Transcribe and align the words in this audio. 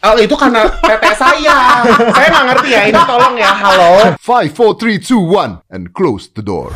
Oh, 0.00 0.16
itu 0.16 0.32
karena 0.32 0.64
tete 0.80 1.12
saya. 1.12 1.84
saya 2.08 2.28
nggak 2.32 2.44
ngerti 2.48 2.68
ya. 2.72 2.82
Ini 2.88 3.00
tolong 3.04 3.36
ya. 3.36 3.52
Halo. 3.52 4.16
Five, 4.16 4.56
four, 4.56 4.72
three, 4.80 4.96
two, 4.96 5.20
one, 5.20 5.60
and 5.68 5.92
close 5.92 6.32
the 6.32 6.40
door. 6.40 6.72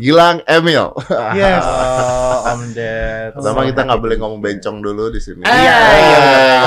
Gilang 0.00 0.38
Emil. 0.46 0.94
Yes. 1.34 1.64
Oh, 2.40 2.56
Om 2.56 2.72
Ded. 2.72 3.36
Pertama 3.36 3.68
kita 3.68 3.84
nggak 3.84 4.00
boleh 4.00 4.16
ngomong 4.16 4.40
bencong 4.40 4.80
dulu 4.80 5.12
di 5.12 5.20
sini. 5.20 5.44
Eh, 5.44 5.50
Iya, 5.50 5.76
iya. 5.92 6.18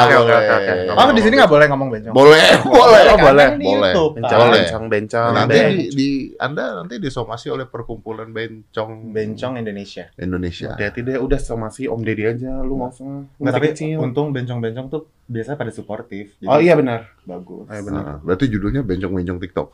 Oke, 0.06 0.16
oke, 0.22 0.34
oke, 0.36 0.54
oke. 0.54 0.74
Oh, 0.94 1.10
di 1.10 1.22
sini 1.24 1.34
nggak 1.34 1.50
boleh 1.50 1.66
ngomong 1.66 1.90
bencong. 1.90 2.14
Boleh, 2.14 2.46
boleh, 2.62 3.02
Oh, 3.10 3.18
boleh. 3.18 3.18
boleh. 3.18 3.48
boleh. 3.58 3.94
Bencong, 4.14 4.38
Boleh. 4.38 4.54
bencong, 4.62 4.84
bencong. 4.86 5.32
Nanti 5.34 5.58
di, 5.58 5.84
di 5.90 6.10
Anda 6.38 6.78
nanti 6.78 7.02
disomasi 7.02 7.50
oleh 7.50 7.66
perkumpulan 7.66 8.30
bencong 8.30 9.10
bencong 9.10 9.54
Indonesia. 9.58 10.14
Indonesia. 10.14 10.78
Hati-hati 10.78 11.00
deh, 11.02 11.18
udah 11.18 11.40
somasi 11.42 11.90
Om 11.90 12.06
Deddy 12.06 12.24
aja, 12.28 12.62
lu 12.62 12.78
nggak 12.78 12.92
usah. 12.92 13.10
Nggak, 13.34 13.54
tapi 13.56 13.68
kecil. 13.74 13.98
untung 13.98 14.30
bencong-bencong 14.30 14.88
tuh 14.90 15.02
biasanya 15.26 15.58
pada 15.58 15.72
suportif. 15.74 16.38
Oh 16.46 16.62
iya 16.62 16.78
benar. 16.78 17.13
Bagus. 17.24 17.66
Iya 17.72 17.82
benar. 17.84 18.04
Nah, 18.04 18.18
berarti 18.20 18.46
judulnya 18.48 18.82
bencong-bencong 18.84 19.40
TikTok. 19.40 19.68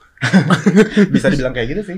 Bisa 1.14 1.28
dibilang 1.34 1.54
kayak 1.54 1.68
gitu 1.74 1.82
sih. 1.86 1.98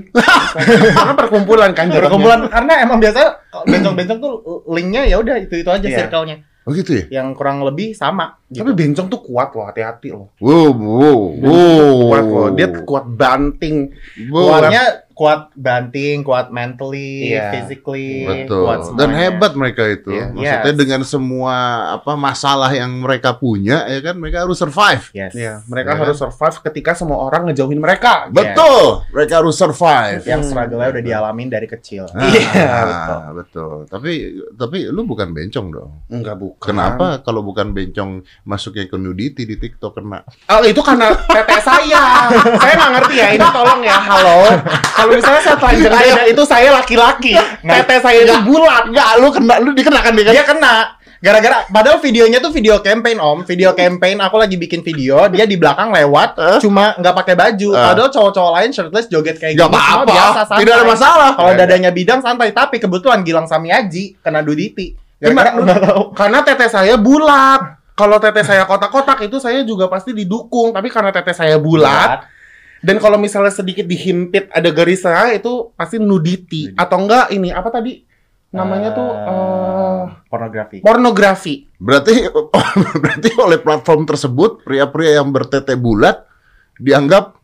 Karena 0.96 1.14
perkumpulan 1.14 1.70
kan. 1.76 1.88
jatuhnya. 1.88 2.08
Perkumpulan 2.08 2.40
karena 2.48 2.72
emang 2.80 2.98
biasa 2.98 3.20
bencong-bencong 3.68 4.18
tuh 4.18 4.34
linknya 4.72 5.02
ya 5.04 5.16
udah 5.20 5.36
itu-itu 5.38 5.68
aja 5.68 5.86
Iya. 5.86 5.98
circle-nya. 6.04 6.36
Oh 6.62 6.70
gitu 6.70 6.94
ya? 6.94 7.04
Yang 7.10 7.34
kurang 7.34 7.66
lebih 7.66 7.90
sama 7.90 8.38
gitu. 8.46 8.62
Tapi 8.62 8.70
bencong 8.78 9.10
tuh 9.10 9.18
kuat 9.18 9.50
loh, 9.50 9.66
hati-hati 9.66 10.14
loh. 10.14 10.30
Wow, 10.38 10.70
wow, 10.70 11.18
wow. 11.42 11.92
Kuat 12.06 12.24
loh, 12.30 12.48
dia 12.54 12.68
kuat 12.86 13.04
banting. 13.10 13.90
Wow. 14.30 14.62
Kuatnya 14.62 14.84
kuat 15.22 15.54
banting, 15.54 16.26
kuat 16.26 16.50
mentally, 16.50 17.30
Iya. 17.30 17.54
physically, 17.54 18.26
Betul. 18.26 18.66
kuat 18.66 18.78
Dan 18.90 19.06
semuanya. 19.06 19.18
hebat 19.22 19.52
mereka 19.54 19.82
itu. 19.86 20.10
Iya. 20.10 20.26
Maksudnya 20.34 20.66
Yes. 20.66 20.80
dengan 20.82 21.00
semua 21.06 21.54
apa 21.94 22.18
masalah 22.18 22.74
yang 22.74 22.90
mereka 22.98 23.30
punya 23.32 23.86
ya 23.86 24.02
kan 24.02 24.18
mereka 24.18 24.42
harus 24.42 24.58
survive. 24.58 25.14
Yes. 25.14 25.30
Iya, 25.30 25.62
mereka 25.64 25.94
Iya. 25.94 26.00
harus 26.02 26.18
survive 26.18 26.56
ketika 26.66 26.90
semua 26.92 27.22
orang 27.22 27.46
ngejauhin 27.46 27.78
mereka. 27.78 28.26
Betul. 28.28 29.06
Mereka 29.14 29.38
harus 29.38 29.54
survive. 29.54 30.26
Yang 30.26 30.50
struggle-nya 30.50 30.90
udah 30.90 31.04
dialamin 31.04 31.46
dari 31.46 31.70
kecil. 31.70 32.10
Ah, 32.10 32.26
Iya, 32.26 32.74
betul. 33.30 33.86
Tapi 33.86 34.12
tapi 34.52 34.88
lu 34.88 35.04
bukan 35.04 35.30
bencong 35.30 35.66
dong. 35.70 35.90
Enggak 36.08 36.34
bukan. 36.34 36.66
Kenapa 36.66 37.22
kalau 37.22 37.46
bukan 37.46 37.70
bencong 37.70 38.10
masuknya 38.42 38.88
ke 38.88 38.96
nudity 38.96 39.46
di 39.46 39.54
TikTok 39.54 39.94
kena? 39.94 40.26
Oh, 40.48 40.64
itu 40.64 40.82
karena 40.82 41.14
tete 41.28 41.62
saya. 41.62 42.26
saya 42.58 42.74
nggak 42.74 42.92
ngerti 42.96 43.14
ya. 43.14 43.28
Ini 43.32 43.46
tolong 43.46 43.80
ya. 43.80 43.98
Halo. 44.00 44.38
Kalau 44.72 45.11
misalnya 45.14 45.42
saya 45.42 45.56
telanjang 45.56 45.92
beda, 45.92 46.22
itu 46.26 46.42
saya 46.44 46.68
laki-laki. 46.72 47.32
Tete 47.60 47.96
saya 47.98 48.18
itu 48.22 48.36
bulat. 48.42 48.82
Enggak, 48.88 49.08
lu 49.18 49.28
kena 49.30 49.54
lu 49.60 49.70
dikenakan 49.72 50.12
dia 50.12 50.24
kan? 50.24 50.32
Dia 50.32 50.44
kena 50.44 50.74
gara-gara 51.22 51.62
padahal 51.70 52.02
videonya 52.02 52.42
tuh 52.42 52.50
video 52.50 52.82
campaign 52.82 53.22
om 53.22 53.46
video 53.46 53.70
campaign 53.72 54.18
aku 54.18 54.42
lagi 54.42 54.58
bikin 54.58 54.82
video 54.82 55.30
dia 55.30 55.46
di 55.46 55.54
belakang 55.54 55.94
lewat 55.94 56.34
cuma 56.58 56.98
nggak 56.98 57.14
pakai 57.14 57.34
baju 57.38 57.68
Eh. 57.70 57.78
padahal 57.78 58.10
cowok-cowok 58.10 58.52
lain 58.58 58.70
shirtless 58.74 59.06
joget 59.06 59.38
kayak 59.38 59.54
gini 59.54 59.62
apa-apa. 59.62 60.02
biasa 60.02 60.40
santai 60.42 60.66
Tidak 60.66 60.74
ada 60.74 60.82
masalah. 60.82 61.30
kalau 61.38 61.54
dadanya 61.54 61.94
bidang 61.94 62.18
santai 62.18 62.50
tapi 62.50 62.82
kebetulan 62.82 63.22
Gilang 63.22 63.46
Samiaji 63.46 64.18
kena 64.18 64.42
duditi 64.42 64.98
Gimana? 65.22 65.54
nggak 65.54 66.18
Karena 66.18 66.42
tete 66.42 66.66
saya 66.66 66.98
bulat. 66.98 67.78
Kalau 67.94 68.18
tete 68.18 68.42
saya 68.42 68.66
kotak-kotak 68.66 69.22
itu 69.22 69.38
saya 69.38 69.62
juga 69.62 69.86
pasti 69.86 70.10
didukung. 70.10 70.74
Tapi 70.74 70.90
karena 70.90 71.14
tete 71.14 71.30
saya 71.30 71.62
bulat, 71.62 72.26
dan 72.82 72.98
kalau 72.98 73.16
misalnya 73.16 73.54
sedikit 73.54 73.86
dihimpit 73.86 74.50
ada 74.50 74.68
garisnya 74.74 75.30
itu 75.32 75.70
pasti 75.78 76.02
nudity 76.02 76.74
atau 76.74 76.98
enggak 77.06 77.30
ini 77.30 77.54
apa 77.54 77.70
tadi 77.70 78.02
namanya 78.52 78.92
tuh 78.92 79.08
eh, 79.08 80.02
pornografi 80.28 80.76
pornografi. 80.84 81.54
Berarti 81.80 82.28
berarti 83.02 83.28
oleh 83.40 83.58
platform 83.62 84.04
tersebut 84.04 84.66
pria-pria 84.66 85.22
yang 85.22 85.32
bertete 85.32 85.78
bulat 85.78 86.28
dianggap 86.76 87.42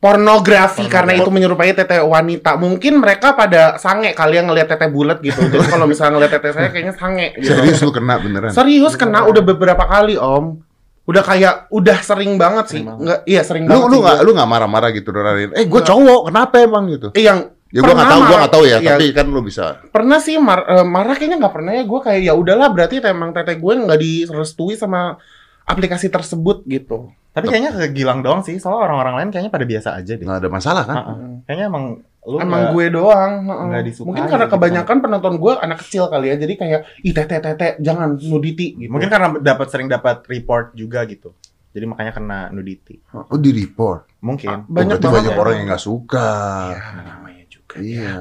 Pornografi 0.00 0.88
karena 0.88 1.12
itu 1.12 1.28
menyerupai 1.28 1.76
tete 1.76 2.00
wanita. 2.00 2.56
Mungkin 2.56 3.04
mereka 3.04 3.36
pada 3.36 3.76
sange 3.76 4.16
kali 4.16 4.40
yang 4.40 4.48
ngelihat 4.48 4.72
tete 4.72 4.88
bulat 4.88 5.20
gitu. 5.20 5.44
Jadi 5.44 5.68
kalau 5.68 5.84
misalnya 5.84 6.16
ngelihat 6.16 6.40
tete 6.40 6.56
saya 6.56 6.72
kayaknya 6.72 6.96
sange 6.96 7.36
gitu. 7.36 7.52
serius 7.52 7.84
lu 7.84 7.92
kena 7.92 8.16
beneran. 8.16 8.48
Serius 8.48 8.96
kena 8.96 9.28
udah 9.28 9.44
beberapa 9.44 9.84
kali, 9.84 10.16
Om. 10.16 10.64
Udah 11.10 11.22
kayak 11.22 11.54
udah 11.68 11.98
sering 11.98 12.32
banget 12.36 12.66
sih. 12.68 12.82
Enggak, 12.82 13.20
iya 13.24 13.42
sering 13.42 13.66
Lu 13.66 13.74
banget. 13.76 13.88
lu 13.88 13.96
nggak 13.98 14.18
lu 14.22 14.30
nggak 14.32 14.46
marah-marah 14.48 14.90
gitu 14.90 15.10
Dorarin. 15.10 15.50
Eh, 15.52 15.64
gue 15.64 15.74
Nggak. 15.74 15.84
cowok, 15.84 16.20
kenapa 16.30 16.54
emang 16.60 16.86
gitu? 16.86 17.08
Eh, 17.12 17.24
yang 17.24 17.50
Ya 17.70 17.80
gua 17.80 17.94
nggak 17.94 18.02
tahu, 18.04 18.20
marah- 18.20 18.34
nggak 18.36 18.52
tahu 18.52 18.64
ya, 18.64 18.76
Iya, 18.76 18.88
tapi 18.90 19.04
kan 19.10 19.26
lu 19.26 19.40
bisa. 19.40 19.78
pernah 19.88 20.18
sih 20.18 20.38
mar- 20.38 20.66
eh, 20.68 20.82
marah 20.82 21.14
kayaknya 21.14 21.38
nggak 21.38 21.54
pernah 21.54 21.72
ya 21.72 21.82
gue 21.82 22.00
kayak 22.00 22.20
ya 22.20 22.32
udahlah 22.32 22.68
berarti 22.68 22.98
emang 23.00 23.30
tete 23.30 23.54
gue 23.54 23.74
nggak 23.76 23.94
direstui 23.96 24.74
sama 24.74 25.14
aplikasi 25.62 26.06
tersebut 26.08 26.66
gitu 26.66 27.10
tapi 27.30 27.46
kayaknya 27.46 27.70
ke 27.72 27.94
Gilang 27.94 28.20
doang 28.20 28.42
sih 28.42 28.58
soalnya 28.58 28.90
orang-orang 28.90 29.14
lain 29.16 29.28
kayaknya 29.30 29.50
pada 29.50 29.62
biasa 29.64 29.88
aja 29.94 30.12
deh 30.12 30.26
Nggak 30.26 30.40
ada 30.40 30.50
masalah 30.50 30.82
kan? 30.82 30.96
Ah, 30.96 31.06
ah. 31.06 31.16
kayaknya 31.46 31.66
emang 31.68 31.84
lu 32.30 32.36
emang 32.38 32.48
nggak- 32.62 32.72
gue 32.72 32.86
doang 32.92 33.32
heeh. 33.42 33.66
nggak 33.66 33.84
disukai 33.84 34.06
mungkin 34.06 34.24
karena 34.24 34.44
gitu. 34.44 34.54
kebanyakan 34.54 34.96
penonton 35.00 35.34
gue 35.36 35.52
anak 35.56 35.78
kecil 35.80 36.04
kali 36.06 36.26
ya 36.26 36.36
jadi 36.36 36.54
kayak 36.54 36.80
ih 37.00 37.12
tete 37.12 37.36
tete 37.36 37.68
jangan 37.78 38.14
nudity 38.16 38.66
gitu 38.76 38.88
mungkin 38.88 39.08
karena 39.08 39.28
dapat 39.36 39.66
sering 39.66 39.86
dapat 39.86 40.22
report 40.24 40.72
juga 40.72 41.02
gitu 41.04 41.34
jadi 41.70 41.84
makanya 41.84 42.12
kena 42.12 42.38
nudity 42.48 42.98
Oh, 43.12 43.36
di 43.36 43.50
report. 43.52 44.10
mungkin 44.20 44.64
banyak 44.64 44.96
Berarti 44.96 45.04
banget 45.04 45.16
banyak 45.16 45.32
ya. 45.32 45.38
orang 45.38 45.54
yang 45.54 45.66
nggak 45.68 45.84
suka. 45.84 46.30
Ya, 46.68 46.82
namanya 47.00 47.44
juga. 47.46 47.74
Iya. 47.78 48.14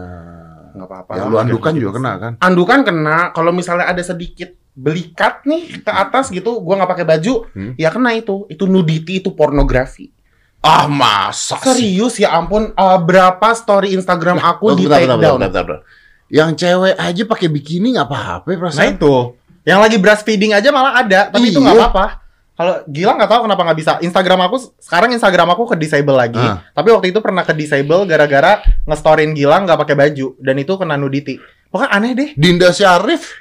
Nggak 0.72 0.86
apa-apa. 0.88 1.12
Yang 1.12 1.26
lu 1.26 1.38
andukan 1.40 1.74
juga 1.74 1.92
kena 1.92 2.12
kan? 2.16 2.34
andukan 2.40 2.80
kena 2.84 3.18
kalau 3.32 3.50
misalnya 3.50 3.86
ada 3.86 4.00
sedikit 4.00 4.54
belikat 4.72 5.42
nih 5.44 5.82
ke 5.82 5.92
atas 5.92 6.30
gitu 6.30 6.62
gue 6.62 6.72
nggak 6.72 6.88
pakai 6.88 7.06
baju 7.06 7.34
Hmm. 7.50 7.74
ya 7.76 7.90
kena 7.90 8.14
itu 8.14 8.46
itu 8.48 8.64
nudity 8.64 9.20
itu 9.20 9.34
pornografi 9.34 10.14
Ah, 10.60 10.86
masa 10.86 11.56
sih? 11.56 11.64
serius 11.66 12.18
ya 12.18 12.34
ampun 12.34 12.70
eh, 12.70 12.98
berapa 13.00 13.48
story 13.54 13.94
Instagram 13.94 14.38
aku 14.38 14.64
Oh, 14.66 14.76
di 14.76 14.84
bentar, 14.84 14.98
take 14.98 15.08
bentar, 15.08 15.18
down 15.18 15.38
bentar, 15.38 15.50
bentar, 15.50 15.64
bentar. 15.66 15.82
Yang 16.28 16.50
cewek 16.58 16.96
aja 16.96 17.24
pakai 17.26 17.48
bikini 17.48 17.88
nggak 17.92 18.06
apa-apa 18.06 18.48
nah 18.48 18.58
perasaan. 18.60 18.94
itu 18.94 19.16
yang 19.62 19.80
lagi 19.80 19.96
breastfeeding 19.96 20.52
aja 20.52 20.70
malah 20.70 21.00
ada 21.00 21.28
tapi 21.28 21.48
itu 21.48 21.58
Iya. 21.58 21.66
nggak 21.66 21.78
apa-apa 21.82 22.06
kalau 22.54 22.76
Gilang 22.86 23.16
nggak 23.16 23.30
tahu 23.30 23.42
kenapa 23.46 23.62
nggak 23.64 23.78
bisa 23.78 23.92
Instagram 24.00 24.40
aku 24.44 24.56
sekarang 24.78 25.10
Instagram 25.12 25.48
aku 25.50 25.64
ke 25.66 25.76
disable 25.76 26.14
lagi 26.14 26.38
Ah. 26.38 26.60
tapi 26.70 26.92
waktu 26.92 27.10
itu 27.10 27.20
pernah 27.20 27.42
ke 27.42 27.54
disable 27.54 28.04
gara-gara 28.04 28.60
ngestorin 28.84 29.32
Gilang 29.32 29.64
nggak 29.64 29.80
pakai 29.80 29.96
baju 29.96 30.28
dan 30.38 30.56
itu 30.56 30.74
kena 30.76 30.96
nudity 30.96 31.40
pokoknya 31.68 31.90
aneh 31.90 32.12
deh 32.14 32.30
Dinda 32.36 32.70
Syarif. 32.70 33.32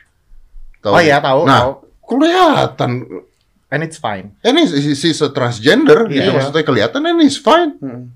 Tahu? 0.79 0.93
oh 0.93 1.01
iya 1.01 1.19
tahu 1.19 1.43
Nah, 1.45 1.59
tahu 1.61 1.73
kelihatan. 2.07 2.91
And 3.69 3.81
it's 3.81 3.97
fine 3.97 4.33
Ini 4.41 4.65
si, 4.65 4.95
si, 4.95 5.11
si 5.11 5.25
transgender, 5.29 6.07
Iya. 6.07 6.15
gitu. 6.15 6.31
maksudnya 6.33 6.63
kelihatan 6.63 7.01
ini 7.05 7.25
is 7.25 7.37
fine. 7.37 7.77
Hmm. 7.79 8.13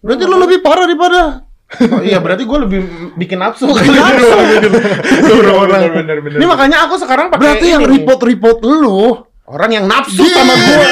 Berarti 0.00 0.24
lu 0.24 0.36
lebih 0.38 0.58
parah 0.60 0.84
daripada 0.84 1.20
Oh, 1.66 1.98
iya 1.98 2.22
berarti 2.22 2.46
gue 2.46 2.58
lebih 2.62 2.80
bikin 3.18 3.42
nafsu. 3.42 3.66
bener, 3.66 4.14
bener, 5.90 6.18
bener. 6.22 6.38
Ini 6.38 6.46
makanya 6.46 6.86
aku 6.86 6.94
sekarang 6.94 7.26
pakai 7.26 7.42
Berarti 7.42 7.66
yang 7.66 7.82
ini. 7.82 7.90
report-report 7.98 8.58
lu 8.62 9.18
orang 9.46 9.70
yang 9.74 9.84
nafsu 9.90 10.22
sama 10.22 10.54
gue. 10.54 10.78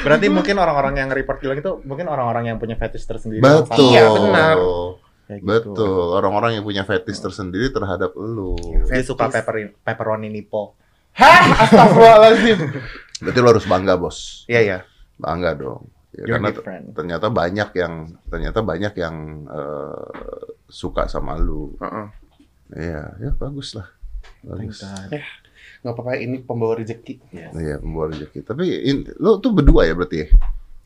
berarti 0.00 0.26
mungkin 0.26 0.56
orang-orang 0.56 0.94
yang 0.96 1.08
report 1.12 1.38
Gilang 1.38 1.60
itu 1.60 1.72
mungkin 1.84 2.08
orang-orang 2.08 2.48
yang 2.48 2.58
punya 2.58 2.74
fetish 2.74 3.04
tersendiri 3.04 3.38
Betul. 3.38 3.94
Iya, 3.94 4.04
benar. 4.10 4.56
Kayak 5.28 5.40
gitu. 5.40 5.70
Betul. 5.70 6.04
Orang-orang 6.10 6.50
yang 6.58 6.64
punya 6.64 6.82
fetish 6.82 7.20
tersendiri 7.20 7.70
terhadap 7.70 8.10
lu. 8.16 8.58
dia 8.58 9.06
suka 9.06 9.30
pepper 9.30 9.70
pepperoni 9.86 10.26
nipple 10.26 10.74
Hah, 11.12 11.42
astagfirullahaladzim. 11.60 12.58
Berarti 13.20 13.38
lu 13.38 13.48
harus 13.48 13.66
bangga, 13.66 13.94
Bos. 13.94 14.44
iya 14.46 14.60
iya 14.60 14.78
Bangga 15.14 15.52
dong. 15.52 15.84
Ya, 16.10 16.26
You're 16.26 16.42
karena 16.42 16.50
ternyata 16.90 17.26
banyak 17.28 17.70
yang 17.72 17.94
ternyata 18.26 18.58
banyak 18.60 18.94
yang 18.94 19.14
eh, 19.46 20.08
suka 20.66 21.06
sama 21.06 21.36
lu. 21.36 21.76
Heeh. 21.78 22.06
Iya, 22.72 23.02
ya 23.18 23.30
bagus 23.32 23.74
lah. 23.74 23.86
Bagus. 24.40 24.80
Nggak 25.80 25.92
apa-apa 25.92 26.12
ini 26.16 26.40
pembawa 26.40 26.76
rezeki. 26.76 27.20
Iya, 27.32 27.78
membawa 27.78 28.10
rezeki. 28.10 28.42
Tapi 28.42 28.64
in- 28.82 29.06
lu 29.16 29.38
tuh 29.38 29.52
berdua 29.52 29.84
ya 29.84 29.94
berarti 29.94 30.16
ya? 30.18 30.28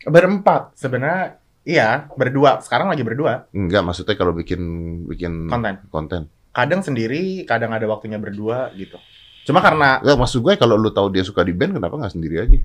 Berempat. 0.04 0.76
sebenarnya 0.76 1.40
iya 1.64 2.04
berdua 2.12 2.60
sekarang 2.60 2.92
lagi 2.92 3.00
berdua 3.00 3.48
Enggak, 3.50 3.80
maksudnya 3.80 4.12
kalau 4.12 4.36
bikin 4.36 4.60
bikin 5.08 5.48
konten 5.48 5.80
konten. 5.88 6.20
kadang 6.52 6.84
sendiri 6.84 7.48
kadang 7.48 7.72
ada 7.72 7.88
waktunya 7.88 8.20
berdua 8.20 8.68
gitu 8.76 9.00
cuma 9.44 9.60
karena 9.60 9.98
Enggak, 9.98 10.16
maksud 10.18 10.40
gue 10.40 10.52
kalau 10.54 10.74
lu 10.74 10.88
tahu 10.88 11.08
dia 11.08 11.20
suka 11.20 11.40
di 11.40 11.52
band 11.52 11.74
kenapa 11.74 11.94
nggak 11.94 12.12
sendiri 12.12 12.36
aja? 12.40 12.58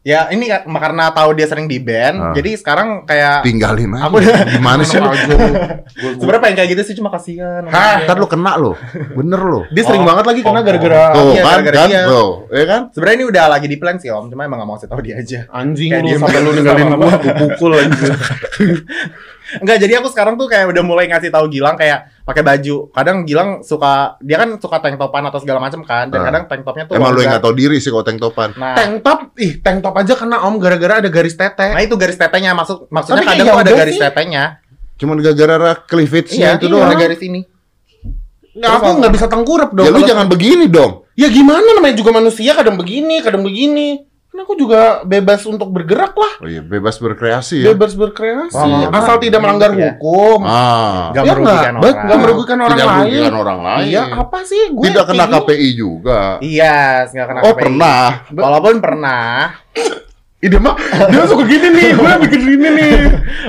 ya 0.00 0.32
ini 0.32 0.48
ka- 0.48 0.64
karena 0.64 1.12
tahu 1.12 1.36
dia 1.36 1.44
sering 1.44 1.68
di 1.68 1.76
band 1.76 2.32
jadi 2.32 2.56
sekarang 2.56 3.04
kayak 3.04 3.44
Tinggalin 3.44 3.92
aja. 3.92 4.08
Aku 4.08 4.16
udah- 4.16 4.48
Gimana 4.56 4.80
sih 4.80 4.96
sebenarnya 6.16 6.40
pengen 6.40 6.56
kayak 6.56 6.70
gitu 6.72 6.82
sih 6.82 6.94
cuma 6.96 7.08
kasihan 7.08 7.68
Hah, 7.68 8.00
ntar 8.02 8.16
lu 8.16 8.24
kena 8.24 8.56
lo. 8.56 8.80
Bener 9.12 9.36
lo. 9.38 9.68
Dia 9.68 9.84
sering 9.84 10.00
Oh. 10.00 10.08
banget 10.08 10.24
lagi 10.24 10.40
kena 10.40 10.56
Oh. 10.56 10.64
gara-gara 10.64 11.02
Tuh 11.12 11.30
iya, 11.30 11.42
kan, 11.42 11.52
gara-gara 11.60 11.76
kan, 11.76 11.88
dia. 11.90 12.02
tuh, 12.06 12.30
ya 12.48 12.64
kan? 12.64 12.80
sebenarnya 12.90 13.16
ini 13.18 13.26
udah 13.28 13.44
lagi 13.46 13.66
di 13.66 13.76
plan 13.76 13.96
sih 13.96 14.08
om 14.08 14.24
cuma 14.26 14.42
emang 14.42 14.58
gak 14.58 14.66
mau 14.66 14.74
kasih 14.74 14.88
tahu 14.88 15.00
dia 15.02 15.14
aja 15.14 15.38
anjing 15.52 15.90
Kayak 15.90 16.00
lu 16.02 16.16
sampai 16.16 16.32
aja 16.32 16.40
lu 16.40 16.50
ninggalin 16.50 16.86
gua, 16.86 16.96
gua 16.96 17.12
pukul 17.38 17.70
anjing. 17.74 18.14
Enggak, 19.60 19.76
jadi 19.78 19.92
aku 19.98 20.08
sekarang 20.08 20.38
tuh 20.38 20.46
kayak 20.46 20.70
udah 20.70 20.80
mulai 20.80 21.10
ngasih 21.10 21.28
tahu 21.28 21.50
Gilang 21.50 21.74
kayak 21.74 22.08
pakai 22.30 22.40
baju. 22.40 22.76
Kadang 22.88 23.16
Gilang 23.22 23.50
suka 23.60 23.92
dia 24.18 24.38
kan 24.38 24.54
suka 24.56 24.78
tank 24.78 24.94
topan 24.94 25.22
atau 25.24 25.36
segala 25.36 25.58
macam 25.58 25.82
kan. 25.82 26.06
Dan 26.06 26.18
Ah. 26.18 26.26
kadang 26.26 26.44
tank 26.46 26.62
topnya 26.62 26.84
tuh 26.84 26.94
Emang 26.94 27.10
lu 27.10 27.18
yang 27.18 27.34
nggak 27.34 27.42
tahu 27.42 27.54
diri 27.54 27.76
sih 27.76 27.90
kalau 27.90 28.02
tank 28.02 28.18
topan. 28.18 28.54
Nah, 28.54 28.72
Tank 28.72 29.02
top, 29.02 29.20
ih 29.36 29.58
tank 29.58 29.78
top 29.80 29.94
aja 29.94 30.14
kena 30.14 30.42
om 30.42 30.56
gara-gara 30.56 30.98
ada 30.98 31.08
garis 31.08 31.34
tete. 31.34 31.66
nah 31.68 31.78
itu 31.78 31.94
garis 31.94 32.14
tetenya 32.14 32.50
maksud 32.52 32.86
maksudnya 32.88 33.20
Tapi 33.20 33.30
kadang 33.34 33.46
tuh 33.50 33.60
ada 33.60 33.72
garis 33.74 33.94
sih. 33.94 34.02
tetenya. 34.02 34.44
Cuman 34.96 35.16
gara-gara 35.18 35.70
cleavage-nya 35.80 36.46
Iya, 36.46 36.56
itu 36.56 36.66
iya, 36.66 36.72
doang. 36.72 36.86
ada 36.86 36.96
garis 36.96 37.20
ini. 37.20 37.40
Nggak, 38.50 38.70
aku 38.74 38.88
nggak 38.98 39.12
bisa 39.14 39.26
tengkurap 39.26 39.70
dong. 39.70 39.86
Ya 39.86 39.90
lu 39.90 40.02
jangan 40.02 40.26
begini 40.26 40.66
dong. 40.66 41.06
Ya 41.14 41.28
gimana 41.28 41.62
namanya 41.70 41.94
juga 41.94 42.10
manusia 42.10 42.52
kadang 42.52 42.74
begini, 42.74 43.22
kadang 43.22 43.40
begini. 43.40 44.04
Kan 44.30 44.38
aku 44.40 44.54
juga 44.54 44.80
bebas 45.02 45.42
untuk 45.42 45.68
bergerak 45.68 46.14
lah, 46.14 46.32
Oh 46.38 46.46
iya, 46.46 46.62
bebas 46.62 46.96
berkreasi 46.96 47.60
ya. 47.60 47.74
bebas 47.74 47.92
berkreasi, 47.92 48.54
Wah, 48.54 48.86
asal 48.94 49.18
tidak 49.18 49.42
melanggar 49.42 49.74
Ya. 49.74 49.90
hukum. 49.90 50.46
Ah. 50.46 51.10
Gak 51.10 51.24
Ya 51.26 51.32
merugikan 51.32 51.50
nggak? 51.74 51.82
orang. 51.82 52.06
Nggak 52.06 52.18
merugikan 52.20 52.56
orang 52.56 52.70
Tidak 52.70 52.86
lain. 52.86 52.98
merugikan 53.02 53.34
orang 53.36 53.58
lain. 53.60 53.84
Iya, 53.84 54.02
apa 54.16 54.38
sih? 54.40 54.62
Gue 54.70 54.84
Tidak 54.86 55.04
kena 55.04 55.24
KPI 55.26 55.68
juga. 55.74 56.20
Iya, 56.38 56.78
nggak 57.06 57.26
kena 57.26 57.40
Oh, 57.40 57.50
KPI. 57.50 57.58
pernah. 57.60 58.02
Walaupun 58.30 58.74
pernah, 58.78 59.30
Ih, 60.40 60.48
dia 60.48 60.56
mah 60.56 60.72
dia 61.04 61.28
suka 61.28 61.44
gini 61.44 61.68
nih, 61.68 61.88
gue 62.00 62.12
bikin 62.24 62.40
gini 62.42 62.68
nih. 62.70 62.92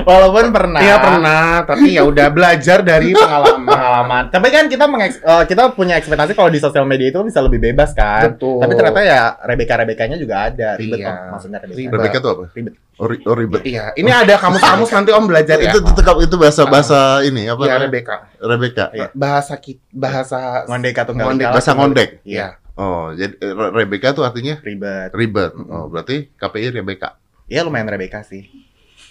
walaupun 0.02 0.52
pernah. 0.52 0.76
Iya 0.76 1.00
pernah, 1.00 1.64
tapi 1.64 1.96
ya 1.96 2.04
udah 2.04 2.28
belajar 2.28 2.84
dari 2.84 3.14
pengalaman. 3.16 3.64
pengalaman. 3.64 4.22
Tapi 4.28 4.46
kan 4.46 4.64
kita 4.66 4.84
mengeks- 4.84 5.18
eh, 5.18 5.44
kita 5.46 5.72
punya 5.72 5.96
ekspektasi 5.96 6.32
kalau 6.32 6.52
di 6.52 6.60
sosial 6.60 6.84
media 6.84 7.08
itu 7.08 7.24
bisa 7.24 7.40
lebih 7.40 7.64
bebas 7.64 7.96
kan. 7.96 8.36
Betul. 8.36 8.60
Tapi 8.60 8.72
ternyata 8.74 9.00
ya 9.00 9.20
Rebecca 9.40 9.74
Rebekanya 9.74 10.16
juga 10.16 10.34
ada 10.46 10.76
ribet 10.76 11.00
Iya. 11.00 11.08
Om. 11.08 11.32
maksudnya. 11.32 11.58
Ribet. 11.64 11.92
Rebecca 11.92 12.18
itu 12.18 12.28
apa? 12.30 12.44
Ribet. 12.52 12.74
Oh, 12.94 13.06
ri- 13.08 13.24
oh, 13.24 13.34
ribet. 13.34 13.60
Iya, 13.64 13.84
ini 13.96 14.10
ada 14.12 14.34
kamus-kamus 14.36 14.90
nanti 14.94 15.10
Om 15.10 15.24
belajar 15.24 15.56
ya. 15.58 15.72
Itu 15.72 15.78
itu 15.80 15.92
tekap 15.96 16.16
itu 16.20 16.36
bahasa 16.36 16.62
bahasa 16.66 17.00
ini 17.24 17.48
apa? 17.48 17.62
Iya, 17.62 17.72
namanya? 17.72 17.84
Rebecca. 17.88 18.14
Rebecca. 18.38 18.84
Iya. 18.92 19.08
Bahasa 19.10 19.54
kita, 19.56 19.80
bahasa 19.88 20.68
Ngondeka 20.68 21.08
tunggal 21.08 21.24
Ngondek. 21.26 21.46
Bahasa 21.48 21.72
ngondek. 21.72 22.10
Iya. 22.22 22.60
Oh, 22.72 23.12
jadi 23.12 23.36
eh, 23.36 23.52
Re- 23.52 23.72
Rebecca 23.74 24.12
tuh 24.12 24.24
artinya 24.24 24.56
Ribet. 24.60 25.12
ribet. 25.12 25.52
Oh, 25.68 25.86
berarti 25.86 26.32
KPI 26.32 26.72
Rebecca. 26.72 27.20
Iya 27.44 27.68
lumayan 27.68 27.86
Rebecca 27.86 28.24
sih. 28.24 28.48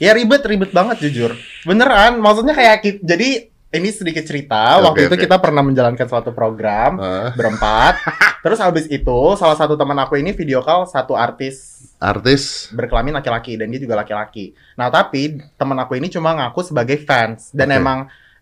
Ya 0.01 0.17
ribet 0.17 0.41
ribet 0.41 0.73
banget 0.73 0.97
jujur. 0.99 1.37
Beneran, 1.61 2.17
maksudnya 2.17 2.57
kayak 2.57 2.81
jadi 3.05 3.53
ini 3.71 3.89
sedikit 3.93 4.25
cerita. 4.25 4.81
Oke, 4.81 4.85
Waktu 4.89 5.01
itu 5.07 5.15
oke. 5.15 5.23
kita 5.29 5.37
pernah 5.37 5.61
menjalankan 5.61 6.07
suatu 6.09 6.33
program 6.33 6.97
Ah, 6.97 7.31
berempat. 7.37 8.01
Terus 8.43 8.57
habis 8.57 8.89
itu 8.89 9.19
salah 9.37 9.53
satu 9.53 9.77
teman 9.77 9.93
aku 10.01 10.17
ini 10.17 10.33
video 10.33 10.65
call 10.65 10.89
satu 10.89 11.13
artis 11.13 11.77
artis 12.01 12.73
berkelamin 12.73 13.13
laki-laki 13.13 13.53
dan 13.53 13.69
dia 13.69 13.77
juga 13.77 13.93
laki-laki. 13.93 14.57
Nah 14.73 14.89
tapi 14.89 15.37
teman 15.53 15.77
aku 15.77 16.01
ini 16.01 16.09
cuma 16.09 16.33
ngaku 16.33 16.65
sebagai 16.65 16.97
fans 17.05 17.53
dan 17.53 17.69
Oke. 17.69 17.77
emang 17.77 17.99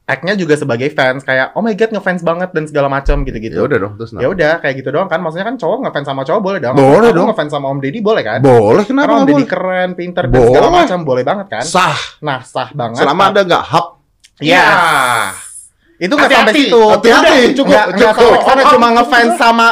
act-nya 0.09 0.33
juga 0.33 0.57
sebagai 0.57 0.89
fans 0.89 1.21
kayak 1.21 1.53
oh 1.53 1.61
my 1.61 1.77
god 1.77 1.93
ngefans 1.93 2.25
banget 2.25 2.49
dan 2.49 2.65
segala 2.65 2.89
macam 2.89 3.21
gitu-gitu. 3.21 3.53
Ya 3.53 3.63
udah 3.69 3.77
dong, 3.77 3.93
terus 3.93 4.09
Ya 4.17 4.25
udah 4.25 4.57
kayak 4.57 4.81
gitu 4.81 4.89
doang 4.89 5.05
kan. 5.05 5.21
Maksudnya 5.21 5.45
kan 5.45 5.55
cowok 5.61 5.85
ngefans 5.85 6.07
sama 6.09 6.21
cowok 6.25 6.41
boleh 6.41 6.59
dong. 6.59 6.73
Boleh 6.73 7.13
Aku 7.13 7.17
dong. 7.21 7.27
ngefans 7.29 7.51
sama 7.53 7.69
Om 7.69 7.77
Deddy 7.77 8.01
boleh 8.01 8.23
kan? 8.25 8.39
Boleh 8.41 8.83
Karena 8.83 8.89
kenapa 8.89 9.05
Om 9.05 9.13
nggak 9.13 9.27
Deddy 9.29 9.37
boleh? 9.45 9.51
keren, 9.53 9.89
pinter 9.93 10.23
dan 10.25 10.41
segala 10.41 10.65
Boleh. 10.65 10.81
macam 10.81 10.99
boleh 11.05 11.23
banget 11.23 11.47
kan? 11.47 11.63
Sah. 11.63 11.97
Nah 12.25 12.41
sah 12.41 12.69
banget. 12.73 13.05
Selama 13.05 13.23
ada 13.29 13.41
nggak 13.45 13.63
hap. 13.69 13.87
Iya. 14.41 14.65
Itu 15.99 16.13
nggak 16.17 16.31
sampai 16.33 16.53
situ. 16.57 16.81
hati-hati. 16.89 17.29
Udah, 17.29 17.53
Cukup, 17.53 17.69
nggak 17.69 17.85
nggak 17.93 18.13
cukup. 18.17 18.39
sana 18.49 18.61
cuma 18.73 18.87
ngefans 18.97 19.31
sama 19.37 19.67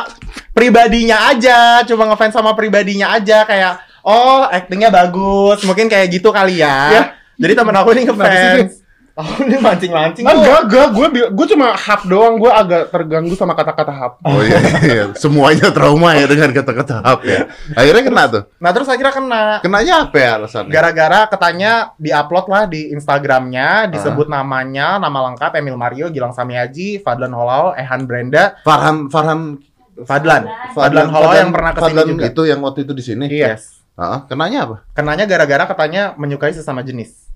pribadinya 0.53 1.17
aja, 1.33 1.59
cuma 1.87 2.03
ngefans 2.13 2.33
sama 2.35 2.51
pribadinya 2.53 3.15
aja 3.15 3.41
kayak 3.41 3.73
oh 4.03 4.45
actingnya 4.45 4.91
bagus, 4.91 5.63
mungkin 5.65 5.87
kayak 5.87 6.13
gitu 6.13 6.29
kali 6.29 6.61
ya. 6.61 6.77
Ya. 6.93 7.01
Jadi 7.37 7.53
temen 7.55 7.73
aku 7.73 7.89
ini 7.95 8.05
ngefans. 8.05 8.85
Oh, 9.17 9.25
ini 9.49 9.57
mancing-mancing. 9.57 10.21
Enggak, 10.21 10.69
enggak, 10.69 10.87
gue 10.93 11.07
gue 11.33 11.47
cuma 11.49 11.73
hap 11.73 12.05
doang, 12.05 12.37
gue 12.37 12.51
agak 12.53 12.93
terganggu 12.93 13.33
sama 13.33 13.57
kata-kata 13.57 13.89
hap. 13.89 14.13
Oh 14.21 14.45
iya, 14.45 14.61
iya. 14.85 15.03
semuanya 15.17 15.73
trauma 15.73 16.13
ya 16.13 16.29
dengan 16.29 16.53
kata-kata 16.53 17.01
hap 17.01 17.25
ya. 17.25 17.49
Akhirnya 17.73 18.03
kena 18.05 18.23
tuh. 18.29 18.43
Nah 18.61 18.69
terus 18.69 18.85
akhirnya 18.85 19.13
kena. 19.17 19.43
Kenanya 19.65 20.05
apa 20.05 20.17
ya 20.21 20.31
alasannya? 20.37 20.69
Gara-gara 20.69 21.19
katanya 21.33 21.97
diupload 21.97 22.45
lah 22.45 22.63
di 22.69 22.93
Instagramnya, 22.93 23.89
disebut 23.89 24.29
namanya, 24.29 25.01
nama 25.01 25.33
lengkap 25.33 25.51
Emil 25.57 25.81
Mario, 25.81 26.13
Gilang 26.13 26.37
Samiaji, 26.37 27.01
Fadlan 27.01 27.33
Holao, 27.33 27.73
Ehan 27.73 28.05
Brenda, 28.05 28.61
Farhan 28.61 29.09
Farhan 29.09 29.57
Fadlan, 30.05 30.45
Fadlan 30.77 31.09
Holao 31.09 31.33
yang 31.33 31.49
pernah 31.49 31.73
ke 31.73 31.81
sini 31.81 31.89
Fadlan 31.89 32.07
juga. 32.13 32.23
itu 32.29 32.41
yang 32.45 32.61
waktu 32.61 32.79
itu 32.85 32.93
di 32.93 33.01
sini. 33.01 33.25
Yes. 33.33 33.81
Ah, 33.97 34.29
kenanya 34.29 34.69
apa? 34.69 34.75
Kenanya 34.93 35.25
gara-gara 35.25 35.65
katanya 35.65 36.13
menyukai 36.21 36.53
sesama 36.53 36.85
jenis. 36.85 37.26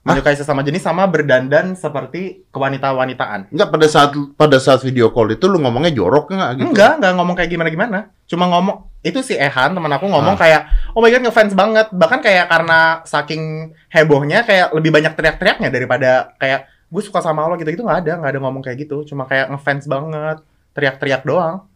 Menyukai 0.00 0.32
sesama 0.32 0.64
jenis 0.64 0.80
sama 0.80 1.04
berdandan 1.04 1.76
seperti 1.76 2.48
kewanita-wanitaan. 2.48 3.52
Enggak 3.52 3.68
pada 3.68 3.84
saat 3.84 4.10
pada 4.32 4.56
saat 4.56 4.80
video 4.80 5.12
call 5.12 5.36
itu 5.36 5.44
lu 5.44 5.60
ngomongnya 5.60 5.92
jorok 5.92 6.32
enggak 6.32 6.50
gitu? 6.56 6.72
Enggak, 6.72 6.92
enggak 6.96 7.12
ngomong 7.20 7.36
kayak 7.36 7.50
gimana-gimana. 7.52 7.98
Cuma 8.24 8.48
ngomong, 8.48 8.88
itu 9.04 9.20
si 9.20 9.36
Ehan, 9.36 9.76
teman 9.76 9.92
aku 9.92 10.08
Ah. 10.08 10.12
ngomong 10.16 10.40
kayak, 10.40 10.62
oh 10.96 11.04
my 11.04 11.12
god 11.12 11.20
ngefans 11.28 11.52
banget. 11.52 11.92
Bahkan 11.92 12.20
kayak 12.24 12.48
karena 12.48 13.04
saking 13.04 13.76
hebohnya, 13.92 14.40
kayak 14.48 14.72
lebih 14.72 14.88
banyak 14.88 15.12
teriak-teriaknya 15.12 15.68
daripada 15.68 16.32
kayak, 16.40 16.64
gue 16.88 17.02
suka 17.04 17.20
sama 17.20 17.44
lo 17.44 17.60
gitu-gitu 17.60 17.84
nggak 17.84 18.00
ada, 18.08 18.12
nggak 18.24 18.32
ada 18.32 18.40
ngomong 18.40 18.62
kayak 18.64 18.88
gitu. 18.88 19.04
Cuma 19.04 19.28
kayak 19.28 19.52
ngefans 19.52 19.84
banget, 19.84 20.40
teriak-teriak 20.72 21.28
doang. 21.28 21.68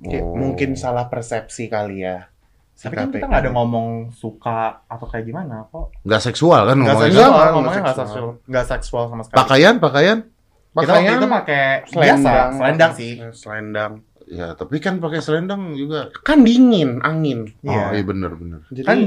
Oh. 0.00 0.32
Mungkin 0.32 0.80
salah 0.80 1.12
persepsi 1.12 1.68
kali 1.68 2.08
ya. 2.08 2.28
Si 2.76 2.84
Tapi 2.84 2.94
kan 2.94 3.08
KPK. 3.08 3.14
kita 3.14 3.26
nggak 3.26 3.40
ada 3.40 3.50
ngomong 3.50 3.86
suka 4.12 4.58
atau 4.84 5.06
kayak 5.06 5.24
gimana 5.24 5.64
kok. 5.66 5.96
Enggak 6.04 6.20
seksual 6.22 6.60
kan 6.62 6.76
Nggak 6.76 6.84
ngomongnya. 6.86 7.08
seksual, 7.08 7.24
Enggak, 7.26 7.48
ngomongnya 7.48 7.72
nggak 7.72 7.80
nggak 7.80 7.96
seksual. 7.96 8.06
seksual, 8.28 8.46
nggak 8.46 8.66
seksual 8.68 9.04
sama 9.06 9.22
sekali. 9.22 9.38
Pakaian, 9.38 9.74
pakaian. 9.78 10.18
Kita 10.20 10.76
waktu 10.76 10.88
Pakaian 10.92 11.16
itu 11.16 11.28
pakai 11.32 11.62
biasa, 11.82 11.96
selendang. 12.20 12.50
selendang 12.52 12.92
sih. 12.92 13.12
Selendang. 13.32 13.92
Ya, 14.28 14.48
tapi 14.52 14.76
kan 14.76 14.94
pakai 14.98 15.20
selendang 15.20 15.72
juga. 15.72 16.12
Kan 16.20 16.42
dingin, 16.42 17.00
angin. 17.00 17.48
Oh, 17.58 17.72
Iya. 17.72 17.84
iya 17.92 18.04
benar 18.04 18.30
benar. 18.34 18.60
Jadi 18.68 18.84
Kan 18.84 18.98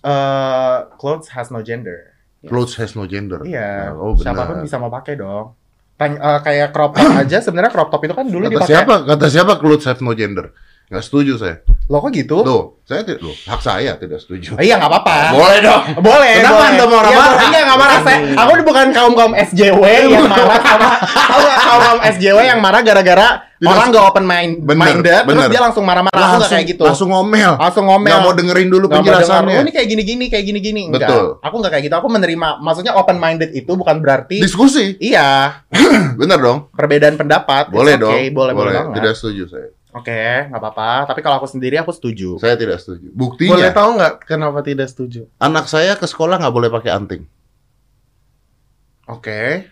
eh, 0.00 0.78
clothes 0.96 1.28
has 1.28 1.50
no 1.50 1.60
gender. 1.60 2.16
Clothes 2.40 2.74
has 2.76 2.94
no 2.94 3.04
gender. 3.04 3.42
Iya, 3.42 3.92
Oh, 3.92 4.14
benar. 4.14 4.24
siapa 4.24 4.42
pun 4.46 4.56
bisa 4.62 4.76
mau 4.76 4.88
pakai 4.88 5.14
dong. 5.14 5.52
Tanya, 5.96 6.16
eh, 6.16 6.40
kayak 6.40 6.70
crop 6.70 6.94
top 6.94 7.10
aja 7.12 7.42
sebenarnya 7.42 7.68
crop 7.68 7.90
top 7.90 8.00
itu 8.00 8.14
kan 8.14 8.24
dulu 8.24 8.46
Kata 8.46 8.54
dipakai. 8.54 8.70
siapa? 8.72 8.94
Kata 9.04 9.26
siapa 9.26 9.52
clothes 9.54 9.84
have 9.84 9.98
no 9.98 10.14
gender? 10.14 10.54
Nggak 10.88 11.04
setuju 11.04 11.32
saya. 11.36 11.56
Lo 11.84 12.00
kok 12.00 12.12
gitu? 12.12 12.40
Loh, 12.40 12.80
saya 12.82 13.00
tidak, 13.00 13.20
loh, 13.20 13.32
hak 13.32 13.60
saya 13.60 13.96
tidak 13.96 14.20
setuju. 14.20 14.56
Iya 14.56 14.76
nggak 14.76 14.88
apa-apa. 14.88 15.16
Boleh 15.32 15.58
dong. 15.60 15.82
Boleh, 15.98 16.32
Kenapa 16.36 16.52
boleh. 16.54 16.68
Anda 16.70 16.76
mau 16.78 16.88
Iya, 16.88 16.96
marah-marah? 16.98 17.28
boleh. 17.28 17.44
Enggak, 17.44 17.62
nggak 17.62 17.78
marah. 17.78 17.98
Saya, 17.98 18.18
aku 18.34 18.50
bukan 18.62 18.86
kaum 18.90 19.12
kaum 19.14 19.32
SJW 19.34 19.82
yang 20.06 20.24
marah 20.26 20.58
sama 20.58 20.88
tahu 21.00 21.40
nggak 21.42 21.58
kaum 21.62 21.80
kaum 21.82 22.00
SJW 22.06 22.38
yang 22.42 22.60
marah 22.60 22.80
gara-gara 22.82 23.28
orang 23.58 23.86
nggak 23.90 24.04
open 24.06 24.24
mind 24.24 24.52
Bener, 24.62 24.78
minded, 24.78 25.22
terus 25.24 25.28
bener. 25.34 25.48
dia 25.50 25.60
langsung 25.60 25.84
marah-marah. 25.84 26.20
Aku 26.22 26.34
nggak 26.38 26.50
kayak 26.50 26.66
gitu. 26.68 26.82
langsung 26.84 27.08
ngomel. 27.10 27.52
Langsung 27.58 27.84
ngomel. 27.84 28.08
Nggak 28.08 28.20
mau 28.22 28.32
dengerin 28.32 28.68
dulu 28.68 28.84
mau 28.86 28.94
penjelasannya. 28.94 29.44
dengar, 29.44 29.58
"Oh, 29.58 29.64
ini 29.64 29.72
kayak 29.72 29.88
gini-gini, 29.88 30.24
kayak 30.26 30.44
gini-gini. 30.46 30.82
Enggak. 30.88 31.04
Betul. 31.04 31.24
Aku 31.42 31.54
nggak 31.58 31.72
kayak 31.72 31.84
gitu. 31.84 31.96
Aku 31.96 32.08
menerima. 32.08 32.48
Maksudnya 32.58 32.92
open 32.94 33.16
minded 33.16 33.50
itu 33.50 33.72
bukan 33.74 33.96
berarti 33.98 34.40
Diskusi. 34.40 34.96
iya 34.98 35.60
Bener 36.20 36.36
dong. 36.36 36.68
perbedaan 36.70 37.16
pendapat. 37.16 37.68
Boleh 37.68 37.96
dong. 37.96 38.12
boleh, 38.32 38.52
boleh, 38.52 38.72
banget. 38.72 38.96
Tidak 38.96 39.12
setuju 39.12 39.44
saya. 39.48 39.68
Oke, 39.96 40.52
nggak 40.52 40.60
apa-apa. 40.60 41.08
Tapi 41.08 41.20
kalau 41.24 41.40
aku 41.40 41.48
sendiri 41.48 41.80
aku 41.80 41.96
setuju. 41.96 42.36
Saya 42.36 42.60
tidak 42.60 42.76
setuju. 42.84 43.08
boleh 43.08 43.16
Buktinya, 43.16 43.72
tahu 43.72 43.90
nggak 43.96 44.12
kenapa 44.28 44.60
tidak 44.60 44.88
setuju? 44.92 45.24
anak 45.40 45.64
saya 45.64 45.96
ke 45.96 46.04
sekolah 46.04 46.36
nggak 46.36 46.52
boleh 46.52 46.68
pakai 46.68 46.90
anting. 46.92 47.22
Oke. 49.08 49.64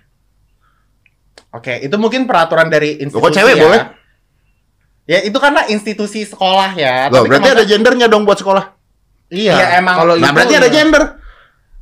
Oke, 1.52 1.84
itu 1.84 1.96
mungkin 2.00 2.24
peraturan 2.24 2.68
dari 2.72 3.00
institusi. 3.00 3.24
Kok 3.24 3.32
cewek 3.32 3.54
ya. 3.56 3.62
boleh? 3.64 3.80
Ya 5.06 5.18
itu 5.22 5.36
karena 5.38 5.68
institusi 5.70 6.24
sekolah 6.26 6.74
ya. 6.74 7.12
Loh, 7.12 7.22
Tapi 7.22 7.28
berarti 7.30 7.48
ada 7.52 7.64
gendernya 7.64 8.06
dong 8.08 8.24
buat 8.26 8.40
sekolah. 8.40 8.72
Iya. 9.30 9.54
Iya, 9.54 9.66
emang. 9.80 9.96
Kalau 10.00 10.14
Nah, 10.18 10.32
itu 10.32 10.34
berarti 10.34 10.54
ada 10.56 10.68
iya. 10.68 10.74
gender. 10.74 11.02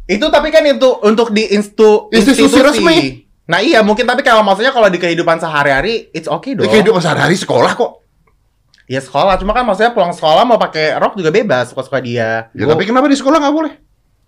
Itu 0.05 0.27
tapi 0.29 0.53
kan 0.53 0.61
itu 0.69 0.91
untuk 1.01 1.33
di 1.33 1.49
instu, 1.55 2.13
Institusi 2.13 2.61
resmi. 2.61 3.25
Nah 3.45 3.61
iya 3.61 3.81
mungkin 3.85 4.09
tapi 4.09 4.21
kalau 4.25 4.41
maksudnya 4.41 4.73
kalau 4.73 4.89
di 4.89 4.97
kehidupan 4.97 5.37
sehari-hari 5.37 6.09
it's 6.17 6.29
okay 6.29 6.57
Di 6.57 6.65
dong. 6.65 6.73
kehidupan 6.73 7.01
sehari-hari 7.01 7.37
sekolah 7.37 7.73
kok. 7.77 8.04
Ya 8.85 9.01
sekolah, 9.01 9.41
cuma 9.41 9.57
kan 9.57 9.65
maksudnya 9.65 9.97
pulang 9.97 10.13
sekolah 10.13 10.45
mau 10.45 10.61
pakai 10.61 11.01
rok 11.01 11.17
juga 11.17 11.33
bebas 11.33 11.73
suka-suka 11.73 12.05
dia. 12.05 12.53
Ya, 12.53 12.65
tapi 12.69 12.85
kenapa 12.85 13.09
di 13.09 13.17
sekolah 13.17 13.41
nggak 13.41 13.55
boleh? 13.57 13.73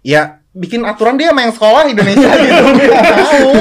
Ya 0.00 0.40
bikin 0.56 0.80
aturan 0.88 1.20
dia 1.20 1.28
yang 1.36 1.52
sekolah 1.52 1.84
Indonesia 1.84 2.32
gitu. 2.32 2.64
Tahu. 2.96 3.60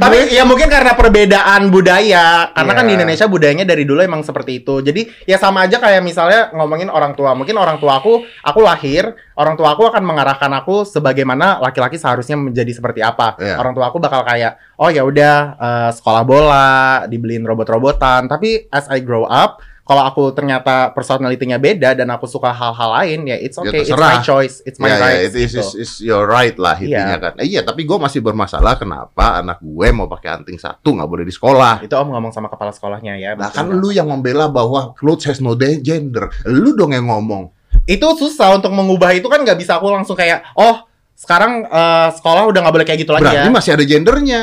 Tapi 0.00 0.18
ya 0.32 0.48
mungkin 0.48 0.72
karena 0.72 0.96
perbedaan 0.96 1.68
budaya. 1.68 2.48
Karena 2.56 2.72
kan 2.72 2.84
Iya. 2.86 2.88
di 2.88 2.94
Indonesia 2.96 3.26
budayanya 3.28 3.66
dari 3.68 3.84
dulu 3.84 4.00
emang 4.00 4.24
seperti 4.24 4.64
itu. 4.64 4.80
Jadi 4.80 5.04
ya 5.28 5.36
sama 5.36 5.68
aja 5.68 5.76
kayak 5.76 6.00
misalnya 6.00 6.48
ngomongin 6.56 6.88
orang 6.88 7.12
tua. 7.12 7.36
Mungkin 7.36 7.52
orang 7.60 7.76
tua 7.76 8.00
aku, 8.00 8.24
aku 8.24 8.60
lahir, 8.64 9.12
orang 9.36 9.54
tua 9.60 9.76
aku 9.76 9.84
akan 9.84 10.00
mengarahkan 10.00 10.48
aku 10.56 10.88
sebagaimana 10.88 11.60
laki-laki 11.60 12.00
seharusnya 12.00 12.40
menjadi 12.40 12.72
seperti 12.72 13.04
apa. 13.04 13.36
Iya. 13.36 13.60
Orang 13.60 13.76
tua 13.76 13.92
aku 13.92 14.00
bakal 14.00 14.24
kayak, 14.24 14.56
oh 14.80 14.88
ya 14.88 15.04
udah 15.04 15.36
eh, 15.60 15.90
sekolah 15.92 16.22
bola, 16.24 17.04
dibeliin 17.04 17.44
robot-robotan. 17.44 18.32
Tapi 18.32 18.72
as 18.72 18.88
I 18.88 19.04
grow 19.04 19.28
up, 19.28 19.60
kalau 19.86 20.02
aku 20.02 20.34
ternyata 20.34 20.90
personalitinya 20.90 21.56
beda 21.56 21.94
dan 21.94 22.10
aku 22.10 22.26
suka 22.26 22.50
hal-hal 22.50 22.90
lain 22.92 23.22
ya 23.24 23.38
it's 23.38 23.54
Ya, 23.56 23.62
okay, 23.62 23.80
it's 23.80 23.88
terserah. 23.88 24.10
my 24.10 24.18
choice, 24.18 24.56
it's 24.66 24.76
my 24.76 24.90
Ya, 24.90 24.92
ya, 24.92 25.00
right. 25.00 25.18
it 25.22 25.32
is, 25.32 25.54
gitu. 25.54 25.62
is, 25.62 25.70
is 25.78 25.92
your 26.02 26.26
right 26.26 26.58
lah 26.58 26.74
intinya 26.74 27.14
Iya. 27.14 27.22
kan. 27.22 27.32
Eh, 27.38 27.46
iya, 27.46 27.60
tapi 27.62 27.86
gue 27.86 27.94
masih 27.94 28.18
bermasalah 28.18 28.74
kenapa 28.74 29.38
anak 29.38 29.62
gue 29.62 29.88
mau 29.90 30.04
pakai 30.04 30.36
anting 30.36 30.58
satu 30.58 30.90
nggak 30.92 31.06
boleh 31.06 31.22
di 31.22 31.30
sekolah. 31.30 31.80
Itu 31.80 31.94
om 31.94 32.10
ngomong 32.10 32.34
sama 32.34 32.46
kepala 32.46 32.74
sekolahnya 32.74 33.14
ya. 33.14 33.32
Nah 33.32 33.48
kan 33.48 33.70
lu 33.70 33.88
yang 33.88 34.10
membela 34.10 34.50
bahwa 34.50 34.90
clothes 34.92 35.24
has 35.24 35.38
no 35.38 35.54
gender. 35.56 36.34
Lu 36.44 36.74
dong 36.74 36.90
yang 36.90 37.06
ngomong. 37.06 37.54
itu 37.86 38.02
susah 38.18 38.58
untuk 38.58 38.74
mengubah 38.74 39.14
itu 39.14 39.30
kan 39.30 39.38
nggak 39.38 39.54
bisa 39.54 39.78
aku 39.78 39.86
langsung 39.86 40.18
kayak 40.18 40.42
oh 40.58 40.82
sekarang 41.14 41.62
eh, 41.62 42.08
sekolah 42.10 42.50
udah 42.50 42.60
nggak 42.66 42.74
boleh 42.74 42.82
kayak 42.82 43.06
gitu 43.06 43.14
lagi 43.14 43.22
Berarti 43.30 43.46
ya. 43.46 43.54
masih 43.54 43.70
ada 43.78 43.84
gendernya. 43.86 44.40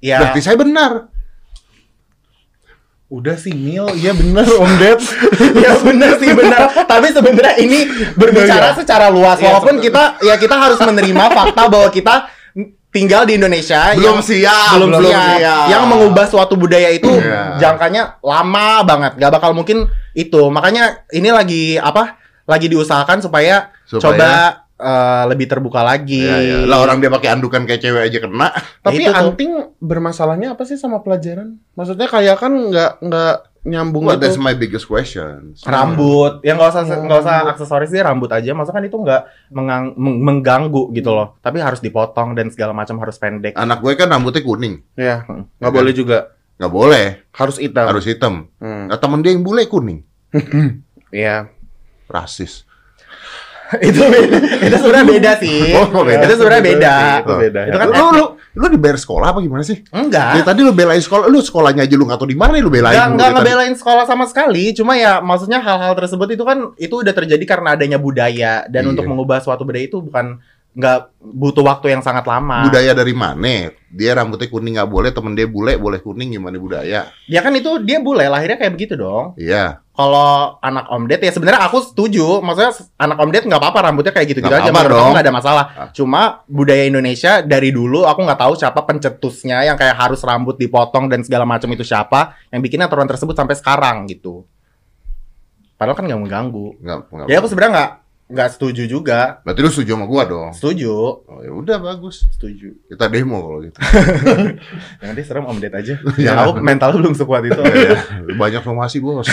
Ya, 0.00 0.18
Berarti 0.18 0.40
saya 0.40 0.56
benar. 0.56 1.12
Udah 3.12 3.36
sih 3.36 3.52
Mil, 3.52 3.92
iya 3.92 4.16
bener 4.16 4.40
Om 4.48 4.72
Ded. 4.80 4.96
ya 5.62 5.76
benar 5.78 6.16
sih 6.16 6.32
benar. 6.32 6.72
Tapi 6.82 7.12
sebenarnya 7.12 7.60
ini 7.60 7.84
berbicara 8.16 8.72
Iya. 8.72 8.78
secara 8.80 9.12
luas. 9.12 9.36
Iya, 9.36 9.52
Walaupun 9.52 9.84
kita 9.84 10.16
ya 10.24 10.40
kita 10.40 10.56
harus 10.56 10.80
menerima 10.80 11.24
fakta 11.28 11.68
bahwa 11.68 11.88
kita 11.88 12.32
tinggal 12.88 13.24
di 13.24 13.36
Indonesia 13.36 13.92
Belum 13.92 14.16
yang 14.16 14.18
siap, 14.20 14.76
belum, 14.76 14.88
belum 14.96 15.12
siap. 15.12 15.28
siap. 15.36 15.64
Yang 15.68 15.84
mengubah 15.86 16.24
suatu 16.24 16.56
budaya 16.56 16.88
itu 16.88 17.08
Iya. 17.10 17.60
jangkanya 17.60 18.16
lama 18.20 18.80
banget. 18.80 19.12
Gak 19.16 19.28
bakal 19.30 19.52
mungkin 19.52 19.84
itu. 20.12 20.48
Makanya 20.48 21.04
ini 21.08 21.28
lagi 21.28 21.76
apa? 21.76 22.16
Lagi 22.42 22.64
diusahakan 22.66 23.20
supaya, 23.20 23.68
Supaya- 23.84 24.00
coba 24.02 24.30
eh, 24.82 25.24
lebih 25.26 25.46
terbuka 25.46 25.80
lagi. 25.80 26.20
Ya, 26.20 26.36
ya. 26.38 26.56
Lah 26.64 26.78
orang 26.80 26.98
dia 26.98 27.08
pakai 27.08 27.30
andukan 27.30 27.62
kayak 27.62 27.80
cewek 27.80 28.02
aja 28.04 28.18
kena. 28.18 28.48
Tapi 28.80 29.02
tuh. 29.02 29.14
anting 29.14 29.52
bermasalahnya 29.78 30.52
apa 30.52 30.62
sih 30.62 30.74
sama 30.74 30.98
pelajaran? 30.98 31.62
Maksudnya 31.72 32.06
kayak 32.06 32.36
kan 32.36 32.50
nggak 32.50 32.92
nggak 33.00 33.34
nyambung 33.62 34.02
Well, 34.04 34.18
that's 34.18 34.34
gitu. 34.34 34.42
my 34.42 34.52
biggest 34.52 34.84
question. 34.84 35.54
rambut 35.62 36.42
yang 36.42 36.58
nggak 36.58 36.66
usah 36.68 36.82
nggak 36.82 37.20
usah 37.20 37.36
Rambut. 37.36 37.52
aksesoris 37.54 37.88
sih 37.88 38.02
rambut 38.02 38.26
aja 38.28 38.50
maksudnya 38.50 38.74
kan 38.74 38.84
itu 38.84 38.96
nggak 38.96 39.22
mengang- 39.48 39.94
meng- 39.94 40.18
mengganggu 40.20 40.90
gitu 40.90 41.14
loh 41.14 41.38
tapi 41.38 41.62
harus 41.62 41.78
dipotong 41.78 42.34
dan 42.34 42.50
segala 42.50 42.74
macam 42.74 42.98
harus 42.98 43.14
pendek 43.16 43.54
Anak 43.54 43.78
gue 43.78 43.94
kan 43.94 44.10
rambutnya 44.10 44.42
kuning. 44.42 44.82
Ya, 44.92 45.22
Hmm. 45.22 45.46
nggak 45.56 45.70
Ya 45.70 45.78
boleh 45.78 45.92
juga. 45.94 46.18
Nggak 46.58 46.72
boleh. 46.72 47.06
Harus 47.32 47.56
hitam. 47.56 47.86
Harus 47.86 48.04
hitam. 48.04 48.34
Hmm. 48.58 48.90
Nah, 48.90 48.98
temen 48.98 49.22
dia 49.22 49.30
yang 49.30 49.42
bule 49.42 49.62
kuning. 49.64 50.02
Iya. 51.12 51.46
Rasis. 52.08 52.66
itu 53.88 54.00
beda 54.00 54.36
itu 54.60 54.76
sebenarnya 54.76 55.06
beda 55.08 55.30
sih 55.38 55.60
Oh, 55.92 56.04
beda. 56.04 56.22
itu 56.22 56.34
sebenarnya 56.34 56.64
beda 56.66 56.94
Itu 57.18 57.34
beda. 57.38 57.60
itu 57.64 57.76
kan 57.76 57.88
lu, 57.88 58.06
lu, 58.12 58.24
lu 58.52 58.66
dibayar 58.68 58.96
sekolah 58.96 59.26
apa 59.28 59.38
gimana 59.40 59.62
sih? 59.62 59.80
enggak 59.88 60.28
Dari 60.30 60.42
tadi 60.42 60.60
lu 60.60 60.72
belain 60.72 60.98
sekolah, 60.98 61.24
lu 61.26 61.38
sekolahnya 61.38 61.82
aja 61.82 61.94
lu 61.94 62.04
nggak 62.04 62.16
tahu 62.16 62.28
di 62.28 62.36
mana 62.36 62.56
lu 62.56 62.68
belain. 62.68 62.92
Nggak, 62.92 63.06
mulu 63.06 63.16
nggak 63.16 63.24
dari 63.24 63.32
tadi. 63.34 63.44
ngebelain 63.48 63.74
sekolah 63.74 64.04
sama 64.04 64.24
sekali, 64.24 64.64
cuma 64.72 64.92
ya 64.94 65.12
maksudnya 65.18 65.58
hal-hal 65.58 65.92
tersebut 65.94 66.28
itu 66.30 66.42
kan 66.42 66.58
itu 66.76 66.94
udah 66.94 67.12
terjadi 67.12 67.40
karena 67.42 67.72
adanya 67.72 67.96
budaya 67.96 68.66
dan 68.66 68.82
Iya. 68.82 68.90
untuk 68.90 69.04
mengubah 69.06 69.38
suatu 69.38 69.62
budaya 69.62 69.86
itu 69.86 69.98
bukan 69.98 70.36
nggak 70.72 71.20
butuh 71.20 71.60
waktu 71.60 71.92
yang 71.92 72.00
sangat 72.00 72.24
lama. 72.24 72.64
Budaya 72.64 72.96
dari 72.96 73.12
mana? 73.12 73.68
Dia 73.92 74.16
rambutnya 74.16 74.48
kuning 74.48 74.80
nggak 74.80 74.88
boleh, 74.88 75.12
temen 75.12 75.36
dia 75.36 75.44
bule 75.44 75.76
boleh 75.76 76.00
kuning 76.00 76.32
gimana 76.32 76.56
budaya? 76.56 77.12
Ya 77.28 77.40
kan 77.44 77.52
itu 77.52 77.76
dia 77.84 78.00
bule 78.00 78.24
lahirnya 78.24 78.56
kayak 78.56 78.72
begitu 78.72 78.96
dong. 78.96 79.36
Iya. 79.36 79.84
Kalau 79.92 80.56
anak 80.64 80.88
Om 80.88 81.04
Ded 81.04 81.20
ya 81.20 81.28
sebenarnya 81.28 81.68
aku 81.68 81.84
setuju, 81.84 82.40
maksudnya 82.40 82.72
anak 82.96 83.20
Om 83.20 83.30
Ded 83.36 83.44
nggak 83.44 83.60
apa-apa 83.60 83.78
rambutnya 83.84 84.16
kayak 84.16 84.32
gitu-gitu 84.32 84.48
aja, 84.48 84.72
aku 84.72 84.88
dong. 84.88 85.12
nggak 85.12 85.24
ada 85.28 85.34
masalah. 85.36 85.64
Ah. 85.76 85.88
Cuma 85.92 86.40
budaya 86.48 86.88
Indonesia 86.88 87.44
dari 87.44 87.68
dulu 87.68 88.08
aku 88.08 88.24
nggak 88.24 88.40
tahu 88.40 88.56
siapa 88.56 88.80
pencetusnya 88.88 89.68
yang 89.68 89.76
kayak 89.76 89.92
harus 89.92 90.24
rambut 90.24 90.56
dipotong 90.56 91.12
dan 91.12 91.20
segala 91.20 91.44
macam 91.44 91.68
itu 91.68 91.84
siapa 91.84 92.40
yang 92.48 92.64
bikin 92.64 92.80
aturan 92.80 93.04
tersebut 93.04 93.36
sampai 93.36 93.52
sekarang 93.60 94.08
gitu. 94.08 94.48
Padahal 95.76 96.00
kan 96.00 96.08
nggak 96.08 96.20
mengganggu. 96.24 96.80
Nggak, 96.80 96.98
nggak 97.12 97.26
Ya 97.28 97.36
aku 97.44 97.52
sebenarnya 97.52 97.72
nggak 97.76 97.90
nggak 98.32 98.48
setuju 98.56 98.88
juga. 98.88 99.44
Berarti 99.44 99.60
lu 99.60 99.68
setuju 99.68 99.90
sama 99.92 100.06
gua 100.08 100.22
dong? 100.24 100.50
Setuju, 100.56 100.92
Oh, 101.28 101.40
ya 101.44 101.52
udah 101.52 101.76
bagus. 101.78 102.24
setuju. 102.32 102.72
Kita 102.88 103.12
demo 103.12 103.38
kalau 103.44 103.60
gitu. 103.60 103.76
Yang 105.04 105.08
nanti 105.12 105.22
serem 105.22 105.44
Om 105.44 105.58
Ded 105.60 105.74
aja. 105.76 105.94
Ya. 106.22 106.32
aku 106.40 106.58
mental 106.64 106.96
belum 106.96 107.12
sekuat 107.12 107.44
itu. 107.44 107.60
Ya, 107.60 107.92
ya. 107.92 107.98
Banyak 108.32 108.62
somasi 108.64 108.98
bos. 108.98 109.28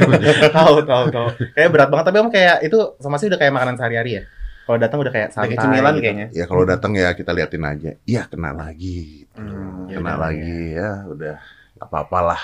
tahu 0.56 0.84
tahu 0.84 1.04
tahu. 1.08 1.28
Kayak 1.56 1.70
berat 1.72 1.88
banget 1.88 2.04
tapi 2.12 2.16
om 2.20 2.28
kayak 2.28 2.56
itu 2.62 2.78
sama 3.00 3.16
sih 3.16 3.32
udah 3.32 3.38
kayak 3.40 3.52
makanan 3.56 3.74
sehari-hari 3.80 4.20
ya. 4.20 4.22
Kalau 4.62 4.78
datang 4.78 4.98
udah 5.02 5.12
kayak 5.12 5.28
santai. 5.34 5.56
Kayak 5.56 5.62
cemilan 5.66 5.92
gitu. 5.96 6.02
kayaknya. 6.06 6.26
ya 6.30 6.44
kalau 6.46 6.62
datang 6.62 6.92
ya 6.94 7.08
kita 7.16 7.30
liatin 7.34 7.64
aja. 7.64 7.90
Iya 8.04 8.22
kena 8.30 8.50
lagi. 8.54 9.26
gitu. 9.26 9.40
Hmm, 9.40 9.88
ya 9.90 9.96
kena 9.98 10.12
udah, 10.12 10.18
lagi 10.20 10.54
ya 10.76 10.90
udah. 11.08 11.36
Gak 11.82 11.90
apa-apa 11.90 12.18
lah. 12.24 12.42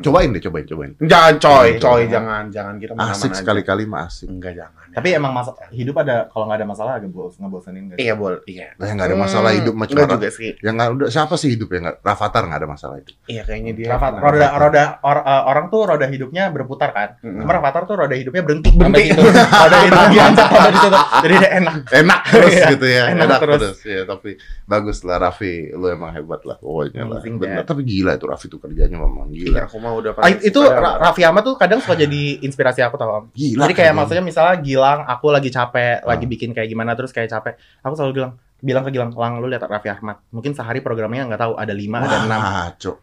Cobain 0.00 0.32
deh, 0.32 0.40
cobain, 0.40 0.64
cobain. 0.64 0.92
Jangan 0.98 1.34
coy, 1.36 1.68
Jangan. 1.70 1.84
coy, 1.84 2.02
jangan, 2.08 2.42
jangan 2.48 2.74
kita 2.76 2.92
mana-mana 2.92 3.12
Asik 3.14 3.32
sekali-kali 3.32 3.84
mah 3.84 4.08
asik. 4.08 4.26
Enggak 4.26 4.56
jangan. 4.56 4.80
Tapi 4.88 5.08
emang 5.12 5.30
masa 5.30 5.52
hidup 5.68 6.00
ada 6.00 6.26
kalau 6.26 6.48
nggak 6.48 6.58
ada 6.58 6.66
masalah 6.66 6.92
agak 6.96 7.12
bos 7.12 7.36
ngebosenin 7.36 7.92
gak? 7.92 7.96
sih? 7.96 8.08
Iya 8.08 8.14
boleh, 8.16 8.40
iya. 8.46 8.72
Lah 8.74 8.88
nggak 8.88 9.06
ada 9.06 9.16
masalah 9.20 9.50
hidup 9.52 9.74
macam 9.76 9.94
Enggak 9.94 10.10
juga 10.16 10.28
sih. 10.32 10.50
Yang 10.58 10.74
nggak 10.74 10.88
udah 10.90 11.08
siapa 11.08 11.34
sih 11.36 11.48
hidup 11.52 11.68
yang 11.68 11.82
nggak 11.84 11.98
Rafathar 12.00 12.42
nggak 12.48 12.58
ada 12.58 12.68
masalah 12.68 12.96
itu. 12.96 13.12
Iya 13.26 13.42
kayaknya 13.44 13.72
dia. 13.76 13.86
Rafa, 13.92 14.08
roda 14.16 14.48
roda 14.56 14.84
or- 15.04 15.22
uh, 15.22 15.42
orang 15.44 15.66
tuh 15.68 15.80
roda 15.84 16.06
hidupnya 16.08 16.48
berputar 16.48 16.90
kan. 16.90 17.08
Mm-mm. 17.20 17.44
Cuma 17.44 17.52
Rafathar 17.54 17.82
tuh 17.84 17.94
roda 17.94 18.14
hidupnya 18.16 18.42
berhenti. 18.42 18.70
Berhenti. 18.72 19.04
Roda 19.12 19.76
hidupnya 19.84 20.08
diancam 20.16 20.46
sampai 20.48 20.72
di 20.72 20.80
situ. 20.80 20.98
Jadi 21.20 21.34
dia 21.36 21.50
enak. 21.54 21.74
Enak 21.92 22.20
terus 22.26 22.50
Iya, 22.50 22.66
gitu 22.72 22.86
ya. 22.88 23.04
enak 23.08 23.26
Enak, 23.28 23.38
terus. 23.38 23.60
terus. 23.60 23.78
ya. 23.84 24.02
Tapi 24.02 24.30
bagus 24.64 24.98
lah 25.04 25.16
Raffi, 25.20 25.54
lu 25.70 25.86
emang 25.86 26.10
hebat 26.10 26.40
lah 26.42 26.56
pokoknya 26.56 27.04
lah. 27.04 27.20
Tapi 27.62 27.80
gila 27.84 28.16
itu 28.16 28.26
Raffi 28.26 28.46
tuh 28.48 28.58
kerjanya 28.78 28.98
memang 29.02 29.26
Iya, 29.28 29.42
gila. 29.44 29.58
aku 29.66 29.76
mah 29.76 29.92
udah 29.92 30.10
Ah, 30.16 30.30
itu. 30.30 30.60
Raffi 30.62 31.22
Ahmad 31.22 31.42
tuh 31.42 31.58
kadang 31.58 31.82
suka 31.82 31.98
jadi 31.98 32.22
inspirasi 32.40 32.78
aku 32.80 32.94
tau 32.94 33.10
om. 33.10 33.24
Gila. 33.34 33.66
Jadi 33.66 33.72
kayak 33.72 33.74
kerjanya. 33.74 33.94
maksudnya 33.98 34.24
misalnya 34.24 34.54
Gilang, 34.62 35.00
aku 35.02 35.26
lagi 35.28 35.50
capek, 35.50 36.06
lagi 36.06 36.24
Ah. 36.24 36.30
bikin 36.30 36.50
kayak 36.54 36.68
gimana 36.68 36.94
terus 36.94 37.10
kayak 37.10 37.26
capek. 37.28 37.52
Aku 37.82 37.92
selalu 37.92 38.12
bilang, 38.14 38.32
bilang 38.60 38.82
ke 38.82 38.90
Gilang, 38.90 39.10
Lang 39.12 39.42
lu 39.42 39.50
lihat 39.50 39.66
Raffi 39.66 39.90
Ahmad. 39.90 40.22
Mungkin 40.30 40.54
sehari 40.54 40.78
programnya 40.78 41.26
nggak 41.26 41.40
tahu 41.40 41.52
ada 41.54 41.74
lima, 41.74 41.98
ada 42.00 42.22
enam. 42.22 42.38
Wah, 42.38 42.70
cok. 42.72 42.96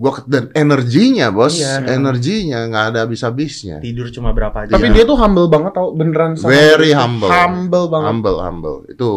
Gua 0.00 0.12
ke- 0.14 0.24
dan 0.24 0.48
energinya, 0.54 1.28
Bos. 1.28 1.58
Iya. 1.58 1.84
Energinya 1.90 2.64
nggak 2.64 2.84
ada 2.88 2.98
habis-habisnya. 3.04 3.82
Tidur 3.82 4.08
cuma 4.08 4.30
berapa 4.30 4.64
aja. 4.64 4.72
Tapi 4.72 4.88
Iya. 4.88 4.94
dia 4.96 5.04
tuh 5.04 5.18
humble 5.18 5.44
banget 5.44 5.74
tau, 5.74 5.92
beneran 5.92 6.38
sama 6.38 6.48
Very 6.48 6.94
humble. 6.94 7.28
Humble 7.28 7.86
banget. 7.90 8.08
Humble, 8.08 8.38
humble. 8.38 8.76
Itu 8.88 9.08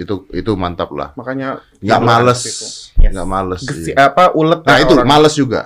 itu 0.00 0.14
itu 0.32 0.50
mantap 0.56 0.88
lah. 0.90 1.12
Makanya 1.14 1.60
Nggak 1.78 2.00
males. 2.00 2.40
itu. 2.42 2.66
Yes. 2.98 3.12
Nggak 3.12 3.28
males. 3.28 3.60
Gesi, 3.62 3.92
iya. 3.92 4.08
apa 4.08 4.32
ulet 4.32 4.60
Nah, 4.64 4.76
ya 4.76 4.82
itu 4.82 4.94
orang. 4.96 5.06
males 5.06 5.34
juga. 5.34 5.60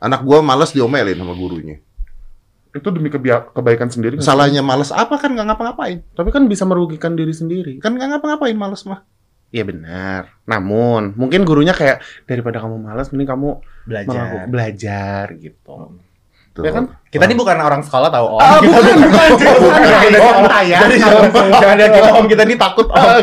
Anak 0.00 0.20
gua 0.22 0.40
males 0.40 0.72
diomelin 0.72 1.16
sama 1.16 1.34
gurunya. 1.34 1.76
itu 2.74 2.90
demi 2.90 3.06
kebia- 3.06 3.54
kebaikan 3.54 3.86
sendiri. 3.86 4.18
kan? 4.18 4.26
Salahnya 4.26 4.58
males 4.58 4.90
apa 4.90 5.14
kan 5.14 5.30
nggak 5.30 5.46
ngapa-ngapain. 5.46 6.02
Tapi 6.10 6.28
kan 6.28 6.42
bisa 6.44 6.66
merugikan 6.66 7.14
diri 7.14 7.30
sendiri. 7.30 7.78
Kan 7.78 7.94
nggak 7.94 8.18
ngapa-ngapain 8.18 8.58
males 8.58 8.82
mah. 8.82 9.06
Iya 9.54 9.62
benar. 9.62 10.34
Namun 10.42 11.14
mungkin 11.14 11.46
gurunya 11.46 11.70
kayak 11.70 12.02
daripada 12.26 12.58
kamu 12.58 12.82
malas, 12.82 13.14
mending 13.14 13.30
kamu 13.30 13.62
belajar. 13.86 14.10
melakukan 14.10 14.48
belajar 14.50 15.24
gitu. 15.38 15.74
Tuh. 16.54 16.62
Ya 16.62 16.70
kan? 16.70 16.86
Kita 17.10 17.26
ini 17.26 17.34
bukan 17.34 17.58
orang 17.58 17.82
sekolah 17.82 18.14
tahu 18.14 18.26
om. 18.30 18.38
Ah, 18.38 18.62
Kita 18.62 18.78
bukan, 18.78 18.94
bukan. 19.10 19.30
bukan 19.66 19.82
dari 19.82 20.18
om. 20.22 20.44
kaya. 20.46 20.78
Jadi 20.86 20.94
jangan 21.02 21.26
jangan 21.50 21.76
lihat 21.76 21.90
kita 21.90 22.10
om 22.14 22.26
kita 22.30 22.42
ini 22.46 22.54
takut 22.54 22.86
om. 22.86 23.02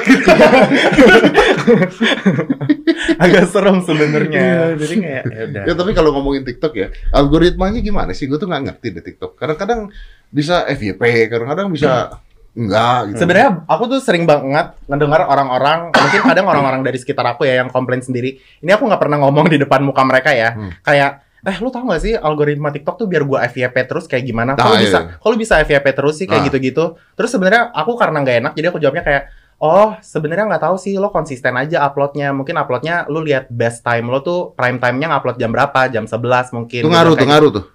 Agak 3.23 3.45
serem 3.47 3.77
Iya, 3.79 3.85
sebenarnya. 3.87 4.45
jadi 4.75 4.93
kayak 4.99 5.23
ya 5.23 5.43
udah. 5.47 5.63
Ya 5.63 5.73
tapi 5.73 5.91
kalau 5.95 6.11
ngomongin 6.11 6.43
TikTok 6.43 6.73
ya, 6.75 6.87
algoritmanya 7.11 7.79
gimana 7.79 8.11
sih? 8.11 8.27
Gue 8.27 8.35
tuh 8.35 8.51
nggak 8.51 8.63
ngerti 8.67 8.87
deh 8.91 9.03
TikTok. 9.03 9.39
Kadang-kadang 9.39 9.89
bisa 10.27 10.67
FYP, 10.67 11.31
kadang-kadang 11.31 11.71
bisa 11.71 12.19
enggak 12.51 13.15
gitu. 13.15 13.17
Sebenarnya 13.23 13.63
aku 13.63 13.83
tuh 13.87 13.99
sering 14.03 14.27
banget 14.27 14.75
ngedengar 14.85 15.23
orang-orang, 15.23 15.87
mungkin 15.95 16.21
kadang 16.27 16.45
orang-orang 16.51 16.83
dari 16.83 16.99
sekitar 16.99 17.23
aku 17.23 17.47
ya 17.47 17.63
yang 17.63 17.71
komplain 17.71 18.03
sendiri. 18.03 18.35
Ini 18.59 18.75
aku 18.75 18.91
nggak 18.91 18.99
pernah 18.99 19.23
ngomong 19.23 19.47
di 19.47 19.55
depan 19.55 19.79
muka 19.83 20.03
mereka 20.03 20.35
ya. 20.35 20.51
Hmm. 20.51 20.71
Kayak 20.83 21.23
eh 21.41 21.57
lu 21.57 21.67
tau 21.67 21.81
gak 21.83 22.01
sih 22.01 22.13
algoritma 22.13 22.69
TikTok 22.69 22.95
tuh 22.95 23.07
biar 23.09 23.23
gua 23.23 23.41
FYP 23.43 23.73
terus 23.85 24.05
kayak 24.05 24.23
gimana? 24.23 24.53
Kalau 24.53 24.73
Ah, 24.73 24.79
bisa, 24.79 24.99
iya. 24.99 25.13
kalau 25.17 25.35
bisa 25.35 25.53
FYP 25.59 25.87
terus 25.91 26.15
sih 26.15 26.25
kayak 26.25 26.41
Ah. 26.41 26.47
gitu-gitu. 26.47 26.85
Terus 27.13 27.29
sebenarnya 27.29 27.69
aku 27.71 27.97
karena 27.97 28.21
nggak 28.21 28.37
enak, 28.41 28.51
jadi 28.53 28.67
aku 28.69 28.77
jawabnya 28.77 29.01
kayak 29.01 29.23
Oh, 29.61 29.93
sebenarnya 30.01 30.49
nggak 30.49 30.63
tahu 30.65 30.75
sih 30.81 30.97
lo 30.97 31.13
konsisten 31.13 31.53
aja 31.53 31.85
uploadnya. 31.85 32.33
Mungkin 32.33 32.57
uploadnya 32.57 33.05
lu 33.05 33.21
lihat 33.21 33.45
best 33.45 33.85
time 33.85 34.09
lo 34.09 34.25
tuh 34.25 34.57
prime 34.57 34.81
time-nya 34.81 35.05
ngupload 35.07 35.37
jam 35.37 35.53
berapa? 35.53 35.85
Jam 35.85 36.09
11 36.09 36.49
mungkin. 36.49 36.81
Itu 36.81 36.89
Gua 36.89 36.97
ngaruh 36.97 37.13
bilang 37.13 37.21
tuh 37.21 37.29
ngaruh 37.29 37.49
tuh. 37.53 37.65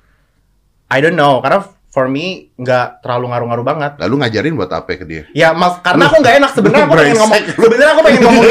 I 0.90 0.98
don't 0.98 1.14
know, 1.14 1.38
karena 1.38 1.62
for 1.86 2.10
me 2.10 2.50
nggak 2.58 3.06
terlalu 3.06 3.30
ngaruh-ngaruh 3.30 3.62
banget. 3.62 3.92
Lalu 4.02 4.14
ngajarin 4.18 4.54
buat 4.58 4.70
apa 4.74 4.98
ke 4.98 5.06
dia? 5.06 5.22
Ya, 5.30 5.54
mas, 5.54 5.78
karena 5.78 6.10
aku 6.10 6.16
nggak 6.18 6.34
enak 6.42 6.50
sebenarnya 6.58 6.84
aku 6.84 6.94
pengen 6.98 7.16
ngomong. 7.16 7.42
Sebenarnya 7.54 7.92
aku 7.94 8.02
pengen 8.02 8.20
ngomong. 8.26 8.44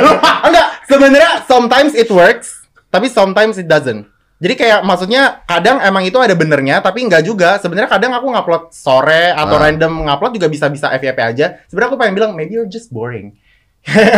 Enggak, 0.48 0.66
sebenarnya 0.88 1.30
sometimes 1.44 1.92
it 1.92 2.08
works, 2.08 2.48
tapi 2.88 3.12
sometimes 3.12 3.60
it 3.60 3.68
doesn't. 3.68 4.08
Jadi 4.38 4.54
kayak 4.54 4.86
maksudnya 4.86 5.42
kadang 5.44 5.82
emang 5.82 6.06
itu 6.06 6.14
ada 6.16 6.30
benernya, 6.32 6.78
tapi 6.78 7.02
nggak 7.02 7.26
juga. 7.26 7.58
Sebenarnya 7.58 7.90
kadang 7.90 8.14
aku 8.14 8.30
ngupload 8.30 8.70
sore 8.70 9.34
atau 9.34 9.58
Ah. 9.58 9.62
random 9.66 10.06
ngupload 10.06 10.32
juga 10.32 10.46
bisa-bisa 10.46 10.94
FYP 10.94 11.18
aja. 11.18 11.46
Sebenarnya 11.66 11.90
aku 11.90 11.98
pengen 11.98 12.14
bilang 12.14 12.30
maybe 12.32 12.54
you're 12.54 12.70
just 12.70 12.88
boring. 12.88 13.34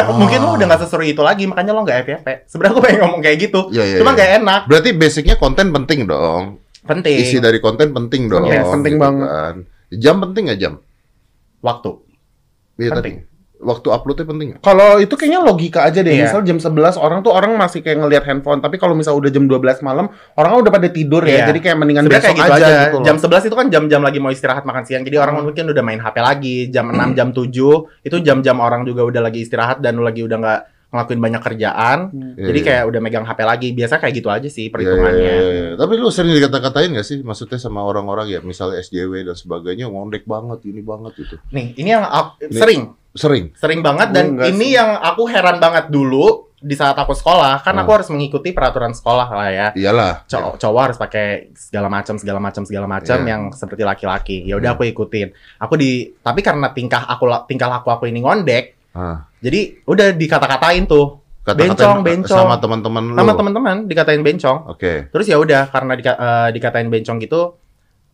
Oh. 0.04 0.12
Mungkin 0.20 0.40
lo 0.40 0.60
udah 0.60 0.66
nggak 0.66 0.82
seseru 0.82 1.04
itu 1.04 1.20
lagi, 1.20 1.48
makanya 1.48 1.72
lo 1.72 1.80
nggak 1.80 2.04
FYP. 2.04 2.26
Sebenarnya 2.44 2.72
aku 2.74 2.82
pengen 2.82 2.98
ngomong 3.00 3.20
kayak 3.22 3.38
gitu. 3.40 3.60
Iya, 3.70 3.84
iya, 3.86 3.98
Cuma 3.98 4.12
iya. 4.12 4.16
nggak 4.20 4.30
enak. 4.38 4.60
Berarti 4.68 4.90
basicnya 4.92 5.36
konten 5.36 5.72
penting 5.72 6.04
dong. 6.04 6.60
penting. 6.80 7.16
isi 7.16 7.36
dari 7.38 7.60
konten 7.60 7.92
penting 7.92 8.26
dong. 8.26 8.44
Yes, 8.44 8.64
penting 8.66 8.96
gitu 8.96 9.04
banget. 9.04 9.28
kan. 9.28 9.54
Jam 9.94 10.16
penting 10.18 10.42
nggak 10.48 10.58
jam? 10.58 10.72
Waktu. 11.60 11.90
Iya 12.76 12.90
Penting. 12.92 13.14
tadi. 13.20 13.29
Waktu 13.60 13.92
uploadnya 13.92 14.24
penting? 14.24 14.48
Kalau 14.58 14.96
itu 14.96 15.12
kayaknya 15.12 15.44
logika 15.44 15.84
aja 15.84 16.00
deh. 16.00 16.10
Iya. 16.10 16.32
Misal 16.32 16.40
jam 16.42 16.56
11 16.56 16.96
orang 16.96 17.20
tuh 17.20 17.28
orang 17.28 17.52
masih 17.54 17.84
kayak 17.84 18.00
ngelihat 18.00 18.24
handphone, 18.24 18.58
tapi 18.58 18.80
kalau 18.80 18.96
misal 18.96 19.12
udah 19.12 19.28
jam 19.28 19.44
12 19.44 19.60
malam, 19.80 20.08
orang 20.34 20.50
udah 20.58 20.72
pada 20.72 20.88
tidur 20.88 21.20
ya. 21.22 21.44
Iya. 21.44 21.46
Jadi 21.52 21.60
kayak 21.60 21.76
mendingan 21.76 22.08
Sebenarnya 22.08 22.24
besok 22.24 22.34
kayak 22.34 22.48
gitu 22.48 22.56
aja, 22.56 22.64
aja. 22.66 22.80
gitu 22.80 22.96
loh. 22.96 23.04
jam 23.04 23.16
11 23.20 23.44
itu 23.44 23.54
kan 23.54 23.66
jam-jam 23.68 24.00
lagi 24.00 24.18
mau 24.18 24.32
istirahat 24.32 24.64
makan 24.64 24.84
siang. 24.84 25.04
Jadi 25.04 25.16
orang 25.16 25.36
Hmm. 25.36 25.44
mungkin 25.46 25.64
udah 25.68 25.82
main 25.84 26.00
HP 26.00 26.16
lagi. 26.18 26.56
Jam 26.68 26.88
6, 26.88 27.12
jam 27.12 27.28
7 27.30 27.68
itu 28.00 28.16
jam-jam 28.18 28.56
orang 28.58 28.82
juga 28.82 29.04
udah 29.04 29.20
lagi 29.22 29.44
istirahat 29.44 29.78
dan 29.78 30.00
lagi 30.00 30.24
udah 30.24 30.36
nggak 30.36 30.60
ngelakuin 30.90 31.20
banyak 31.22 31.42
kerjaan. 31.44 31.98
Hmm. 32.10 32.34
Jadi 32.34 32.58
Iya, 32.58 32.66
kayak 32.66 32.82
udah 32.88 32.98
megang 32.98 33.22
HP 33.22 33.40
lagi. 33.44 33.68
Biasa 33.70 33.94
kayak 33.96 34.14
gitu 34.16 34.26
aja 34.26 34.48
sih 34.48 34.66
Iya, 34.66 34.72
perhitungannya. 34.72 35.22
iya, 35.22 35.34
iya, 35.36 35.50
iya. 35.52 35.70
Tapi 35.76 35.92
lu 35.94 36.10
sering 36.10 36.34
dikata-katain 36.34 36.90
gak 36.90 37.06
sih? 37.06 37.22
Maksudnya 37.22 37.62
sama 37.62 37.84
orang-orang 37.84 38.26
ya, 38.26 38.40
misalnya 38.40 38.80
SJW 38.80 39.22
dan 39.22 39.38
sebagainya, 39.38 39.86
ngondek 39.86 40.26
banget, 40.26 40.66
ini 40.66 40.82
banget 40.82 41.12
gitu. 41.14 41.38
Nih, 41.54 41.78
ini 41.78 41.94
yang 41.94 42.02
aku, 42.02 42.42
Nih. 42.42 42.58
sering, 42.58 42.82
Sering. 43.10 43.50
sering 43.54 43.80
banget 43.80 44.10
dan 44.10 44.24
enggak 44.32 44.48
ini 44.50 44.66
sih. 44.66 44.76
yang 44.76 44.94
aku 44.94 45.26
heran 45.26 45.58
banget 45.58 45.88
dulu 45.88 46.46
di 46.56 46.76
saat 46.76 46.92
aku 46.92 47.10
sekolah 47.10 47.58
kan 47.58 47.72
Hmm. 47.72 47.82
aku 47.82 47.90
harus 47.90 48.08
mengikuti 48.08 48.52
peraturan 48.52 48.92
sekolah 48.92 49.26
lah 49.26 49.48
ya. 49.48 49.68
Iyalah. 49.72 50.28
Cow- 50.28 50.54
cowok 50.54 50.82
harus 50.82 50.96
pakai 50.96 51.26
segala 51.52 51.88
macam 51.88 52.14
segala 52.14 52.36
macam 52.36 52.62
segala 52.62 52.84
macam 52.86 53.16
Iya. 53.16 53.26
yang 53.26 53.42
seperti 53.50 53.80
laki-laki. 53.80 54.44
Ya 54.44 54.54
udah 54.54 54.70
Hmm. 54.70 54.78
aku 54.78 54.84
ikutin. 54.86 55.32
Aku 55.56 55.74
di 55.74 56.12
tapi 56.16 56.38
karena 56.38 56.68
tingkah 56.68 57.02
aku 57.02 57.24
tingkah 57.46 57.66
laku 57.66 57.88
aku 57.88 58.04
ini 58.04 58.20
ngondek, 58.20 58.76
Ah, 58.90 59.24
jadi 59.38 59.80
udah 59.82 60.12
dikata-katain 60.12 60.84
tuh 60.84 61.18
kata-katain 61.40 61.72
Bencong, 61.72 61.98
bencong. 62.04 62.38
Sama 62.44 62.58
teman-teman 62.58 63.02
lu. 63.06 63.16
sama 63.16 63.32
teman-teman 63.32 63.76
dikatain 63.86 64.20
bencong. 64.20 64.68
Oke. 64.68 65.08
Terus 65.08 65.26
ya 65.26 65.34
udah 65.34 65.66
karena 65.66 65.96
dika- 65.96 66.18
eh, 66.18 66.48
dikatain 66.52 66.86
bencong 66.86 67.16
gitu, 67.18 67.56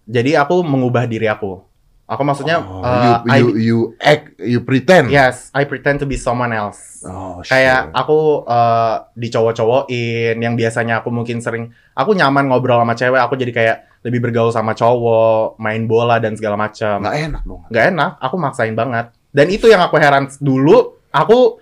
jadi 0.07 0.39
aku 0.39 0.63
mengubah 0.63 1.05
diri 1.05 1.27
aku. 1.27 1.66
Aku 2.07 2.23
maksudnya 2.23 2.59
Oh, 2.59 2.81
eh, 2.81 2.95
you, 2.95 3.13
I- 3.27 3.37
you, 3.37 3.49
you 3.59 3.77
act, 3.99 4.25
you 4.39 4.59
pretend. 4.61 5.11
yes, 5.11 5.51
I 5.51 5.65
pretend 5.65 5.99
to 5.99 6.07
be 6.07 6.15
someone 6.15 6.51
else. 6.51 7.03
Oh, 7.03 7.43
kayak 7.43 7.91
shit. 7.91 7.95
aku 7.95 8.19
eh, 8.45 8.95
dicowok-cowokin 9.17 10.37
yang 10.37 10.55
biasanya 10.55 11.01
aku 11.01 11.11
mungkin 11.11 11.39
sering 11.39 11.67
aku 11.93 12.13
nyaman 12.13 12.47
ngobrol 12.47 12.79
sama 12.79 12.95
cewek 12.95 13.19
aku 13.19 13.35
jadi 13.37 13.53
kayak 13.53 13.77
lebih 14.03 14.23
bergaul 14.23 14.51
sama 14.51 14.71
cowok 14.73 15.55
main 15.57 15.83
bola 15.85 16.19
dan 16.19 16.35
segala 16.35 16.55
macam 16.57 16.99
nggak 17.01 17.17
enak 17.25 17.43
dong. 17.43 17.63
nggak 17.67 17.85
enak 17.91 18.11
aku 18.19 18.35
maksain 18.37 18.75
banget 18.75 19.07
dan 19.29 19.47
itu 19.49 19.67
yang 19.67 19.79
aku 19.81 19.97
heran 19.97 20.31
dulu 20.37 20.77
aku 21.09 21.59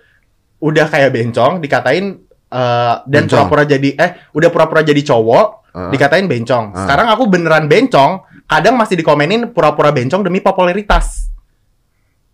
udah 0.59 0.85
kayak 0.87 1.09
bencong 1.09 1.57
dikatain 1.57 2.21
eh, 2.47 2.95
dan 3.03 3.23
pura-pura 3.25 3.63
jadi 3.63 3.89
eh 3.93 4.11
udah 4.31 4.49
pura-pura 4.49 4.81
jadi 4.81 5.01
cowok 5.03 5.65
Ah. 5.67 5.91
dikatain 5.91 6.23
bencong 6.23 6.71
Ah. 6.71 6.87
sekarang 6.87 7.07
aku 7.09 7.27
beneran 7.27 7.67
bencong 7.67 8.23
kadang 8.45 8.77
masih 8.77 8.97
dikomenin 8.97 9.51
pura-pura 9.51 9.89
bencong 9.91 10.25
demi 10.25 10.41
popularitas 10.41 11.33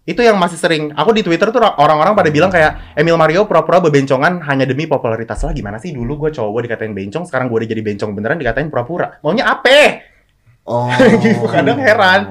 itu 0.01 0.17
yang 0.17 0.35
masih 0.35 0.57
sering 0.57 0.91
aku 0.97 1.13
di 1.13 1.21
Twitter 1.21 1.53
tuh 1.53 1.61
orang-orang 1.61 2.17
pada 2.17 2.33
bilang 2.33 2.49
kayak 2.49 2.97
Emil 2.97 3.15
Mario 3.15 3.45
pura-pura 3.45 3.79
bebencongan 3.79 4.41
hanya 4.49 4.65
demi 4.65 4.89
popularitas 4.89 5.45
lah 5.45 5.53
gimana 5.53 5.77
sih 5.77 5.93
dulu 5.93 6.27
gue 6.27 6.29
cowok 6.33 6.65
dikatain 6.65 6.91
bencong 6.91 7.29
sekarang 7.29 7.47
gue 7.47 7.63
udah 7.63 7.69
jadi 7.69 7.81
bencong 7.85 8.11
beneran 8.17 8.41
dikatain 8.41 8.67
pura-pura 8.73 9.21
maunya 9.21 9.45
apa 9.45 10.11
Oh. 10.65 10.89
Gitu, 11.21 11.45
kadang 11.49 11.79
heran. 11.81 12.21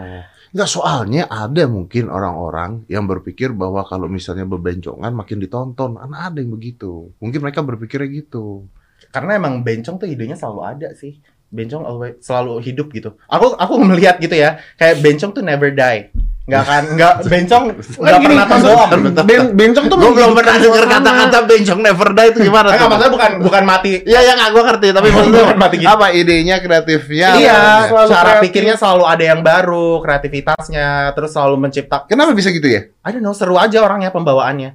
Nggak, 0.51 0.71
soalnya 0.71 1.31
ada 1.31 1.71
mungkin 1.71 2.11
orang-orang 2.11 2.83
yang 2.91 3.07
berpikir 3.07 3.55
bahwa 3.55 3.87
kalau 3.87 4.11
misalnya 4.11 4.47
bebencongan 4.47 5.15
makin 5.15 5.39
ditonton. 5.39 5.95
Karena 5.95 6.27
ada 6.27 6.39
yang 6.43 6.51
begitu. 6.51 7.15
Mungkin 7.23 7.39
mereka 7.43 7.63
berpikirnya 7.63 8.09
gitu. 8.11 8.67
karena 9.11 9.43
emang 9.43 9.67
bencong 9.67 9.97
tuh 9.99 10.07
idenya 10.07 10.39
selalu 10.39 10.61
ada 10.61 10.89
sih 10.95 11.19
bencong 11.51 11.83
always 11.83 12.15
selalu 12.19 12.63
hidup 12.63 12.89
gitu 12.91 13.19
aku 13.27 13.55
aku 13.55 13.75
melihat 13.81 14.17
gitu 14.17 14.33
ya 14.33 14.63
kayak 14.75 15.03
bencong 15.03 15.31
tuh 15.31 15.43
never 15.43 15.69
die 15.69 16.15
nggak 16.47 16.63
akan 16.63 16.83
nggak 16.95 17.15
bencong 17.31 17.65
nggak 17.75 18.19
pernah 18.21 18.45
tenggelam 18.45 18.89
Ben, 19.23 19.43
bencong 19.53 19.87
tuh 19.87 19.97
Gue 19.97 20.11
belum 20.13 20.33
pernah 20.33 20.57
dengar 20.57 20.83
suasana. 20.83 20.95
kata-kata 20.99 21.39
bencong 21.47 21.81
never 21.81 22.09
die 22.11 22.27
itu 22.29 22.39
gimana 22.41 22.67
Enggak, 22.71 22.89
maksudnya 22.89 23.13
bukan 23.13 23.31
bukan 23.41 23.63
mati 23.65 23.91
Ya 24.03 24.19
ya 24.21 24.33
nggak 24.35 24.51
gue 24.51 24.63
ngerti 24.65 24.87
tapi 24.91 25.09
maksudnya 25.15 25.43
Bukan 25.45 25.59
mati 25.59 25.77
gitu. 25.79 25.87
apa 25.89 26.07
idenya 26.11 26.57
kreatifnya? 26.59 27.29
iya 27.37 27.59
cara 28.05 28.33
pikirnya 28.41 28.75
selalu 28.75 29.05
ada 29.05 29.25
yang 29.25 29.41
baru 29.41 29.99
kreativitasnya 30.01 30.87
terus 31.13 31.31
selalu 31.31 31.55
menciptakan 31.61 32.07
Kenapa 32.07 32.31
bisa 32.33 32.49
gitu 32.49 32.67
ya? 32.67 32.87
I 33.01 33.11
don't 33.11 33.23
know 33.23 33.31
seru 33.31 33.55
aja 33.55 33.79
orangnya 33.79 34.11
pembawaannya 34.11 34.75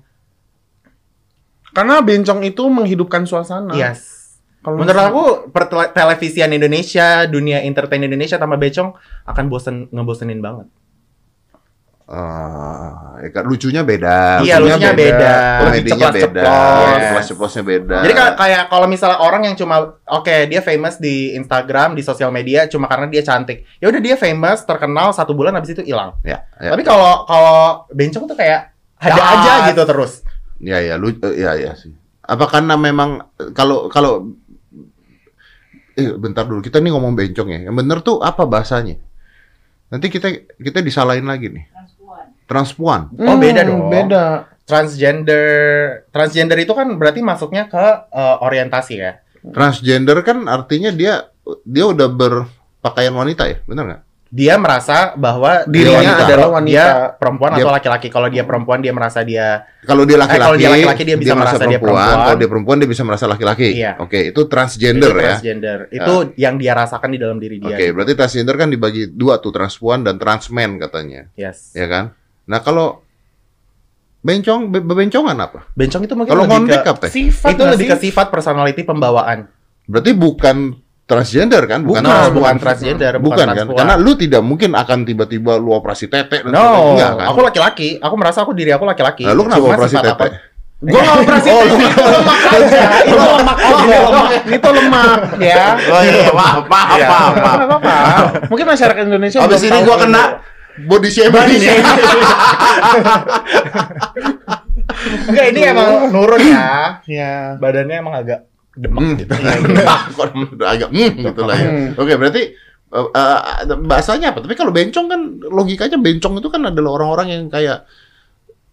Karena 1.71 1.99
bencong 1.99 2.39
itu 2.45 2.63
menghidupkan 2.65 3.23
suasana. 3.23 3.75
yes 3.75 4.14
Kalau 4.65 4.82
menurut 4.82 4.97
misalnya- 4.97 5.13
aku 5.13 5.23
pertele- 5.54 5.91
televisian 5.93 6.49
Indonesia 6.49 7.30
dunia 7.30 7.62
entertain 7.62 8.01
Indonesia 8.01 8.41
tambah 8.41 8.58
bencong 8.58 8.97
akan 9.30 9.45
bosen 9.45 9.86
ngebosenin 9.93 10.41
banget 10.41 10.65
ya 13.17 13.30
kan, 13.34 13.43
lucunya 13.49 13.82
beda. 13.82 14.45
Iya, 14.45 14.62
lucunya 14.62 14.93
beda. 14.93 15.34
Komedinya 15.65 15.73
Lebih 15.73 15.82
beda. 15.82 16.43
ceplas-ceplos. 16.45 17.01
Ceplos-ceplosnya 17.01 17.63
beda. 17.65 17.95
Jadi 18.06 18.13
kayak 18.13 18.34
kayak 18.38 18.63
kalau 18.69 18.86
misalnya 18.86 19.17
orang 19.25 19.41
yang 19.49 19.56
cuma 19.58 19.97
oke 20.06 20.36
dia 20.45 20.62
famous 20.62 21.01
di 21.01 21.34
Instagram 21.34 21.97
di 21.97 22.06
sosial 22.06 22.30
media 22.30 22.69
cuma 22.69 22.86
karena 22.86 23.10
dia 23.10 23.25
cantik. 23.25 23.65
Ya 23.82 23.89
udah 23.89 24.01
dia 24.01 24.15
famous 24.21 24.62
terkenal 24.62 25.17
satu 25.17 25.34
bulan 25.34 25.58
habis 25.58 25.73
itu 25.73 25.82
hilang. 25.82 26.13
ya, 26.21 26.45
ya. 26.62 26.78
Tapi 26.78 26.86
kalau 26.86 27.25
kalau 27.25 27.89
bencong 27.89 28.30
tuh 28.30 28.38
kayak 28.38 28.69
ada 29.01 29.17
aja 29.17 29.51
gitu 29.73 29.82
terus. 29.89 30.21
Ya 30.62 30.78
ya 30.86 31.01
lu 31.01 31.10
eh, 31.10 31.41
ya 31.41 31.58
ya 31.58 31.73
sih. 31.73 31.89
Apa 32.21 32.45
karena 32.49 32.78
memang 32.78 33.34
eh, 33.41 33.49
kalau 33.49 33.89
kalau 33.89 34.30
eh 35.95 36.12
bentar 36.15 36.43
dulu 36.43 36.60
kita 36.60 36.84
nih 36.84 36.91
ngomong 36.91 37.15
bencong 37.15 37.49
ya. 37.49 37.60
Yang 37.71 37.75
bener 37.75 37.97
tuh 38.03 38.19
apa 38.19 38.43
bahasanya? 38.43 38.99
Nanti 39.89 40.08
kita 40.12 40.27
kita 40.60 40.84
disalahin 40.84 41.25
lagi 41.25 41.49
nih. 41.49 41.65
Transpuan. 42.45 43.10
Oh, 43.15 43.38
beda 43.39 43.65
dong. 43.65 43.89
Hmm, 43.89 43.91
Beda. 43.91 44.23
Transgender 44.65 45.45
transgender 46.10 46.58
itu 46.58 46.73
kan 46.73 46.89
berarti 46.97 47.21
masuknya 47.21 47.69
ke 47.69 47.86
eh, 48.12 48.38
orientasi 48.41 48.93
ya. 48.97 49.21
Transgender 49.45 50.21
kan 50.25 50.49
artinya 50.49 50.89
dia 50.89 51.29
dia 51.62 51.86
udah 51.86 52.10
berpakaian 52.10 53.13
wanita 53.13 53.45
ya, 53.45 53.62
benar 53.69 53.84
nggak? 53.86 54.01
Dia 54.25 54.57
merasa 54.57 55.13
bahwa 55.13 55.63
Dirinya 55.63 56.01
dia- 56.17 56.25
adalah 56.27 56.49
wanita. 56.51 56.73
Dia 56.73 56.88
perempuan 57.15 57.51
Dia- 57.51 57.61
atau 57.61 57.71
laki-laki. 57.71 58.07
Kalau 58.09 58.27
dia 58.27 58.43
perempuan 58.43 58.79
dia 58.81 58.91
merasa 58.91 59.21
dia 59.21 59.63
Kalau 59.81 60.01
dia 60.03 60.17
laki-laki, 60.17 60.35
Eh, 60.35 60.43
kalau 60.43 60.57
dia 60.57 60.69
laki-laki, 60.71 61.03
dia 61.05 61.15
bisa 61.15 61.33
merasa 61.33 61.63
dia 61.63 61.77
perempuan. 61.77 62.17
Kalau 62.19 62.35
dia 62.35 62.49
perempuan 62.49 62.77
dia 62.77 62.89
bisa 62.89 63.03
merasa 63.03 63.25
laki-laki. 63.25 63.69
Iya. 63.75 63.91
Oke, 63.97 64.33
itu 64.33 64.41
transgender 64.45 65.07
itu 65.07 65.15
ya. 65.15 65.23
transgender. 65.31 65.79
Itu 65.89 66.13
yang 66.35 66.57
dia 66.57 66.73
rasakan 66.73 67.09
di 67.09 67.19
dalam 67.21 67.38
diri 67.38 67.61
dia. 67.61 67.69
Oke, 67.71 67.85
berarti 67.91 68.13
transgender 68.13 68.55
kan 68.55 68.67
dibagi 68.67 69.07
dua 69.07 69.38
tuh, 69.38 69.49
transpuan 69.49 70.01
dan 70.01 70.17
transmen 70.17 70.77
katanya, 70.77 71.29
Yes. 71.33 71.71
ya 71.71 71.85
kan? 71.85 72.11
Nah, 72.45 72.59
kalau 72.59 73.05
bencong 74.19 74.67
be- 74.67 74.81
bebencongan 74.81 75.38
apa? 75.38 75.69
Bencong 75.71 76.01
itu 76.01 76.13
mungkin 76.13 76.33
Kalau 76.33 76.43
lebih 76.43 76.57
ngondek 76.59 76.81
ke, 76.81 76.91
apa? 76.91 77.05
Sifat 77.07 77.49
itu 77.51 77.63
lebih 77.63 77.77
sih? 77.79 77.91
ke 77.93 77.97
sifat 78.03 78.27
personality 78.27 78.81
pembawaan. 78.81 79.45
Berarti 79.85 80.11
bukan 80.11 80.81
transgender 81.05 81.61
kan? 81.65 81.81
Bukan, 81.81 82.01
transpuan. 82.01 82.33
bukan 82.33 82.55
transgender, 82.57 83.13
bukan, 83.15 83.25
Bukan 83.29 83.45
kan? 83.45 83.55
transpuan. 83.55 83.77
Karena 83.77 83.95
lu 83.95 84.11
tidak 84.13 84.41
mungkin 84.41 84.73
akan 84.73 84.97
tiba-tiba 85.01 85.53
lu 85.55 85.71
operasi 85.71 86.05
tete 86.05 86.41
dan 86.41 86.51
no, 86.51 86.97
enggak 86.97 87.11
kan? 87.15 87.25
aku 87.29 87.39
laki-laki. 87.41 87.89
Aku 87.97 88.15
merasa 88.15 88.41
aku 88.41 88.51
diri 88.51 88.69
aku 88.69 88.83
laki-laki. 88.83 89.23
Nah, 89.23 89.33
lu 89.33 89.45
kenapa 89.45 89.61
Cuma 89.61 89.73
operasi 89.75 89.95
tete? 89.97 90.27
Gua 90.75 90.99
nggak 90.99 91.17
operasi 91.23 91.47
Oh, 91.47 91.61
tete. 91.61 91.85
Itu 91.87 92.03
lemak 92.11 92.39
aja. 92.43 92.81
Itu 93.05 93.15
lemak 93.15 93.57
aja. 93.57 93.97
lemak. 94.01 94.29
Itu 94.49 94.69
lemak 94.71 95.19
ya. 95.39 95.65
Oh 95.87 96.01
iya, 96.01 96.29
maaf, 96.31 96.63
maaf, 96.65 96.97
Iya. 96.97 97.07
maaf, 97.07 97.79
maaf. 97.79 98.25
Mungkin 98.49 98.65
masyarakat 98.67 99.03
Indonesia 99.05 99.39
Habis 99.39 99.61
belum 99.61 99.71
ini 99.71 99.79
itu. 99.79 99.93
kena 100.01 100.23
body 100.75 101.09
shaming. 101.09 101.61
Enggak, 105.29 105.45
ini 105.53 105.59
emang 105.63 105.87
nurun 106.11 106.41
ya. 106.41 106.99
Ya. 107.05 107.33
Badannya 107.57 107.95
emang 107.95 108.13
agak 108.15 108.39
demek 108.75 108.99
Hmm. 109.01 109.15
gitu. 109.17 109.31
Kok 110.17 110.27
udah 110.55 110.67
agak 110.69 110.89
hmm, 110.91 111.11
gitu 111.23 111.41
lah 111.41 111.55
ya. 111.55 111.69
Hmm. 111.69 111.89
Oke, 111.95 112.13
berarti 112.15 112.41
eh, 112.88 113.07
eh, 113.09 113.39
bahasanya 113.81 114.31
apa? 114.31 114.39
Tapi 114.39 114.53
kalau 114.53 114.69
bencong 114.69 115.07
kan 115.07 115.19
logikanya 115.41 115.97
bencong 115.97 116.38
itu 116.38 116.47
kan 116.47 116.61
adalah 116.65 116.91
orang-orang 116.93 117.27
yang 117.31 117.43
kayak 117.47 117.83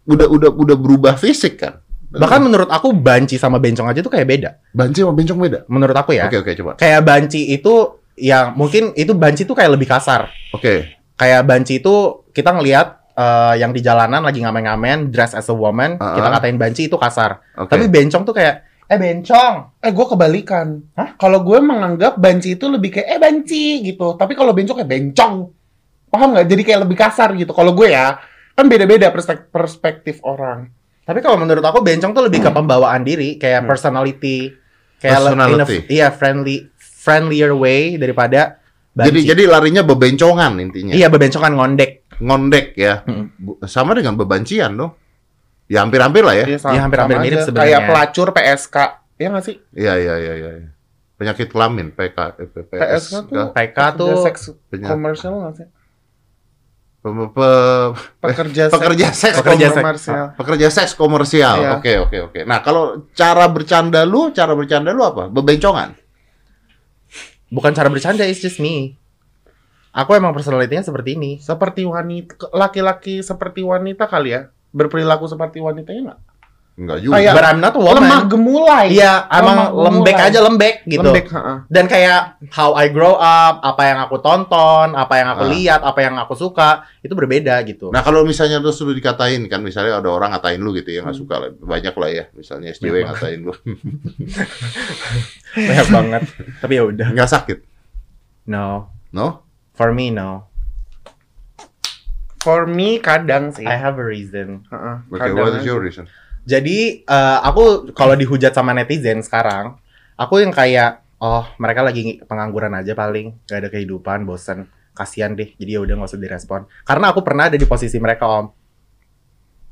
udah 0.05 0.27
udah 0.27 0.51
udah 0.51 0.77
berubah 0.77 1.15
fisik 1.15 1.59
kan. 1.59 1.79
Bahkan 2.13 2.45
menurut 2.45 2.69
aku 2.69 2.93
banci 2.93 3.41
sama 3.41 3.57
bencong 3.57 3.89
aja 3.89 3.99
tuh 3.99 4.13
kayak 4.13 4.29
beda. 4.29 4.51
banci 4.71 5.01
sama 5.01 5.15
bencong 5.15 5.39
beda. 5.39 5.59
Menurut 5.67 5.95
aku 5.95 6.13
ya. 6.13 6.29
Oke, 6.29 6.39
oke, 6.39 6.53
coba. 6.55 6.73
Kayak 6.77 7.01
banci 7.03 7.49
itu 7.49 7.73
yang 8.15 8.53
mungkin 8.53 8.93
itu 8.93 9.17
banci 9.17 9.43
tuh 9.43 9.57
kayak 9.57 9.73
lebih 9.73 9.89
kasar. 9.89 10.29
Oke. 10.53 10.99
kayak 11.13 11.47
banci 11.47 11.79
itu 11.79 11.95
kita 12.31 12.51
ngelihat 12.51 12.99
eh, 13.15 13.55
yang 13.57 13.71
di 13.71 13.79
jalanan 13.79 14.21
lagi 14.21 14.43
ngamen-ngamen 14.43 15.09
dress 15.09 15.33
as 15.33 15.47
a 15.47 15.55
woman 15.55 15.95
Ah. 15.97 16.19
kita 16.19 16.29
katain 16.31 16.59
banci 16.59 16.83
itu 16.85 16.97
kasar 16.97 17.39
Oke. 17.55 17.71
tapi 17.71 17.87
bencong 17.87 18.27
tuh 18.27 18.35
kayak 18.35 18.67
eh 18.93 18.99
bencong 18.99 19.81
Eh 19.81 19.89
gue 19.91 20.07
kebalikan. 20.07 20.69
Hah? 20.93 21.17
Kalau 21.17 21.41
gue 21.41 21.59
menganggap 21.59 22.15
banci 22.15 22.55
itu 22.55 22.69
lebih 22.69 22.93
kayak 22.93 23.09
eh 23.09 23.19
banci 23.19 23.65
gitu. 23.83 24.15
Tapi 24.15 24.33
kalau 24.33 24.53
bencong 24.53 24.77
kayak 24.77 24.91
bencong. 24.91 25.35
Paham 26.07 26.29
nggak? 26.31 26.45
Jadi 26.45 26.63
kayak 26.63 26.81
lebih 26.83 26.95
kasar 26.95 27.33
gitu. 27.33 27.51
Kalau 27.51 27.73
gue 27.73 27.89
ya 27.89 28.21
kan 28.53 28.69
beda-beda 28.69 29.09
perspek- 29.09 29.49
perspektif 29.49 30.21
orang. 30.23 30.69
tapi 31.03 31.19
kalau 31.19 31.35
menurut 31.35 31.61
aku 31.61 31.81
bencong 31.81 32.13
tuh 32.13 32.23
lebih 32.23 32.39
ke 32.39 32.51
pembawaan 32.53 33.03
diri 33.03 33.35
kayak 33.35 33.67
personality 33.67 34.55
kayak 34.97 35.19
le- 35.19 35.35
in 35.35 35.35
a- 35.35 35.51
Personality. 35.51 35.77
iya 35.91 36.09
friendly 36.09 36.57
friendlier 36.79 37.51
way 37.51 37.97
daripada 37.97 38.63
Jadi 38.93 39.19
Banci. 39.19 39.27
jadi 39.27 39.43
larinya 39.49 39.83
bebencongan 39.83 40.53
intinya. 40.61 40.93
Iya 40.93 41.09
bebencokan 41.09 41.57
ngondek. 41.57 42.07
Ngondek 42.21 42.77
ya. 42.77 43.03
Mm. 43.03 43.25
Bu- 43.35 43.59
Sama 43.65 43.97
dengan 43.97 44.15
bebancian 44.15 44.77
dong. 44.77 44.93
Ya 45.73 45.81
hampir-hampir 45.81 46.21
lah 46.21 46.37
ya. 46.37 46.45
Iya, 46.47 46.59
Ya, 46.69 46.81
hampir-hampir 46.85 47.17
mirip 47.19 47.39
aja. 47.39 47.47
sebenarnya. 47.49 47.65
Kayak 47.67 47.81
pelacur 47.89 48.29
PSK. 48.31 48.77
Ya 49.17 49.27
nggak 49.31 49.45
sih? 49.45 49.57
Iya 49.73 49.93
iya 49.97 50.15
iya 50.19 50.33
iya. 50.37 50.51
Penyakit 51.17 51.49
kelamin 51.49 51.89
PK 51.91 52.19
eh, 52.37 52.49
PPS. 52.51 52.83
PSK 53.09 53.15
tuh 53.25 53.45
PK 53.51 53.79
tuh 53.95 54.13
seks 54.21 54.43
komersial 54.83 55.33
nggak 55.39 55.55
sih? 55.57 55.67
Pe- 57.01 57.11
pe- 57.31 57.91
Pekerja 58.23 58.63
seks 58.69 58.75
pekerja 58.75 59.07
seks 59.11 59.37
Pekerja 59.37 59.69
seks. 59.69 59.77
komersial. 59.77 60.27
pekerja 60.37 60.69
seks 60.69 60.93
komersial. 60.93 61.57
Iya. 61.59 61.71
Oke 61.75 61.93
oke 61.99 62.19
oke. 62.23 62.41
Nah, 62.45 62.61
kalau 62.61 62.85
cara 63.11 63.49
bercanda 63.49 64.05
lu, 64.05 64.31
cara 64.31 64.53
bercanda 64.53 64.93
lu 64.93 65.03
apa? 65.03 65.27
Bebencongan. 65.27 65.97
bukan 67.49 67.73
cara 67.73 67.89
bercanda, 67.89 68.25
it's 68.25 68.41
just 68.41 68.57
me. 68.59 68.97
Aku 69.93 70.13
emang 70.13 70.33
personalitinya 70.33 70.81
seperti 70.81 71.15
ini. 71.15 71.37
Seperti 71.37 71.85
wanita, 71.85 72.49
laki-laki 72.51 73.21
seperti 73.21 73.61
wanita 73.61 74.09
kali 74.09 74.33
ya? 74.33 74.49
Berperilaku 74.73 75.25
seperti 75.25 75.61
wanitanya 75.61 76.03
nggak? 76.09 76.21
Enggak 76.73 76.99
juga. 77.05 77.21
Kayak- 77.21 77.35
But 77.37 77.45
I'm 77.45 77.61
not 77.61 77.75
woman. 77.77 78.01
Lemah 78.01 78.21
gemulai. 78.25 78.87
Iya, 78.89 79.29
emang 79.29 79.59
lembek 79.77 80.17
aja 80.17 80.41
lembek 80.41 80.75
gitu. 80.87 81.05
Lembek, 81.05 81.29
ha-ha. 81.29 81.69
Dan 81.69 81.85
kayak 81.85 82.21
how 82.49 82.73
I 82.73 82.89
grow 82.89 83.13
up, 83.13 83.61
apa 83.61 83.83
yang 83.85 84.01
aku 84.01 84.17
tonton, 84.19 84.97
apa 84.97 85.15
yang 85.15 85.29
aku 85.31 85.45
Ah. 85.45 85.51
lihat, 85.53 85.81
apa 85.85 86.01
yang 86.01 86.17
aku 86.17 86.33
suka, 86.33 86.89
itu 86.99 87.13
berbeda 87.13 87.61
gitu. 87.63 87.93
Nah 87.93 88.01
kalau 88.01 88.25
misalnya 88.25 88.57
terus 88.59 88.81
lu 88.81 88.91
dikatain 88.91 89.45
kan, 89.47 89.61
misalnya 89.61 90.01
ada 90.01 90.09
orang 90.09 90.33
ngatain 90.33 90.59
lu 90.59 90.73
gitu 90.73 90.89
ya 90.91 91.05
nggak 91.05 91.13
suka 91.15 91.35
lah, 91.39 91.49
banyak 91.53 91.93
lah 91.93 92.09
ya, 92.11 92.25
misalnya 92.33 92.73
SJW 92.73 92.95
yang 92.97 93.09
ngatain 93.11 93.41
lu, 93.43 93.53
Banyak 95.55 95.89
banget. 95.91 96.23
Tapi 96.59 96.73
ya 96.73 96.83
udah. 96.85 97.09
nggak 97.13 97.31
sakit, 97.31 97.59
No. 98.45 98.89
no? 99.11 99.45
For 99.73 99.93
me 99.93 100.09
no. 100.09 100.49
For 102.43 102.67
me 102.67 102.99
kadang 102.99 103.55
sih. 103.55 103.63
I 103.63 103.79
have 103.79 104.03
a 104.03 104.07
reason. 104.07 104.67
Ha-ha, 104.67 105.07
Oke, 105.07 105.23
kadang 105.23 105.39
what 105.39 105.55
is 105.55 105.63
your 105.63 105.79
reason? 105.79 106.11
Jadi 106.43 107.07
eh, 107.07 107.39
aku 107.47 107.95
kalau 107.95 108.19
dihujat 108.19 108.51
sama 108.51 108.75
netizen 108.75 109.23
sekarang, 109.23 109.79
aku 110.19 110.43
yang 110.43 110.51
kayak 110.51 111.07
oh 111.23 111.47
mereka 111.63 111.87
lagi 111.87 112.19
pengangguran 112.27 112.75
aja 112.75 112.99
paling, 112.99 113.47
gak 113.47 113.63
ada 113.63 113.69
kehidupan, 113.71 114.27
bosen, 114.27 114.67
kasihan 114.91 115.39
deh. 115.39 115.55
Jadi 115.55 115.71
ya 115.79 115.81
udah 115.87 115.95
nggak 116.03 116.11
usah 116.11 116.19
direspon. 116.19 116.67
Karena 116.83 117.15
aku 117.15 117.23
pernah 117.23 117.47
ada 117.47 117.55
di 117.55 117.63
posisi 117.63 118.03
mereka 118.03 118.27
om. 118.27 118.51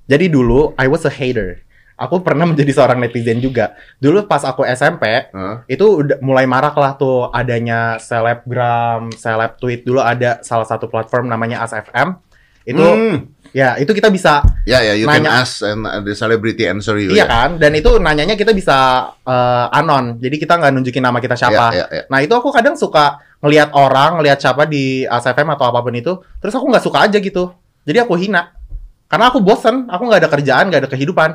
Jadi 0.07 0.31
dulu 0.31 0.79
I 0.79 0.87
was 0.87 1.03
a 1.07 1.13
hater. 1.13 1.67
Aku 2.01 2.23
pernah 2.23 2.47
menjadi 2.55 2.71
seorang 2.71 3.03
netizen 3.03 3.43
juga. 3.43 3.75
Dulu 3.99 4.31
pas 4.31 4.47
aku 4.47 4.63
SMP, 4.63 5.31
Hah? 5.35 5.67
itu 5.67 6.07
udah 6.07 6.23
mulai 6.23 6.47
marak 6.47 6.79
lah 6.79 6.95
tuh 6.95 7.35
adanya 7.35 7.99
selebgram, 7.99 9.11
seleb 9.11 9.59
tweet. 9.59 9.83
Dulu 9.83 9.99
ada 9.99 10.39
salah 10.47 10.65
satu 10.65 10.87
platform 10.87 11.27
namanya 11.27 11.67
ASFM. 11.67 12.30
Itu 12.63 12.81
Hmm. 12.83 13.17
ya 13.51 13.75
itu 13.77 13.91
kita 13.91 14.09
bisa 14.09 14.47
Ya 14.63 14.79
ya, 14.79 14.95
you 14.95 15.05
can 15.05 15.25
Nanya. 15.27 15.43
ask 15.43 15.59
and 15.61 15.83
uh, 15.83 15.99
the 15.99 16.15
celebrity 16.15 16.65
answer 16.65 16.95
you. 16.95 17.11
Iya 17.11 17.25
ya. 17.25 17.27
kan? 17.27 17.51
Dan 17.59 17.75
itu 17.75 17.91
nanyanya 17.97 18.37
kita 18.37 18.53
bisa 18.53 19.11
eh, 19.21 19.67
anon. 19.75 20.21
Jadi 20.21 20.37
kita 20.37 20.55
nggak 20.55 20.71
nunjukin 20.71 21.03
nama 21.03 21.19
kita 21.19 21.35
siapa. 21.35 21.75
Ya, 21.75 21.85
ya, 21.85 21.87
ya. 21.91 22.03
Nah 22.07 22.21
itu 22.21 22.31
aku 22.31 22.53
kadang 22.53 22.79
suka 22.79 23.19
ngelihat 23.41 23.73
orang, 23.73 24.21
ngelihat 24.21 24.39
siapa 24.39 24.69
di 24.69 25.03
ASFM 25.03 25.49
atau 25.51 25.67
apa 25.67 25.81
pun 25.81 25.97
itu, 25.97 26.13
terus 26.39 26.53
aku 26.53 26.69
nggak 26.69 26.85
suka 26.85 27.09
aja 27.09 27.19
gitu. 27.19 27.51
Jadi 27.83 27.99
aku 27.99 28.15
hina. 28.15 28.53
Karena 29.09 29.27
aku 29.27 29.43
bosen, 29.43 29.91
aku 29.91 30.07
nggak 30.07 30.21
ada 30.23 30.31
kerjaan, 30.31 30.71
nggak 30.71 30.87
ada 30.87 30.91
kehidupan. 30.93 31.31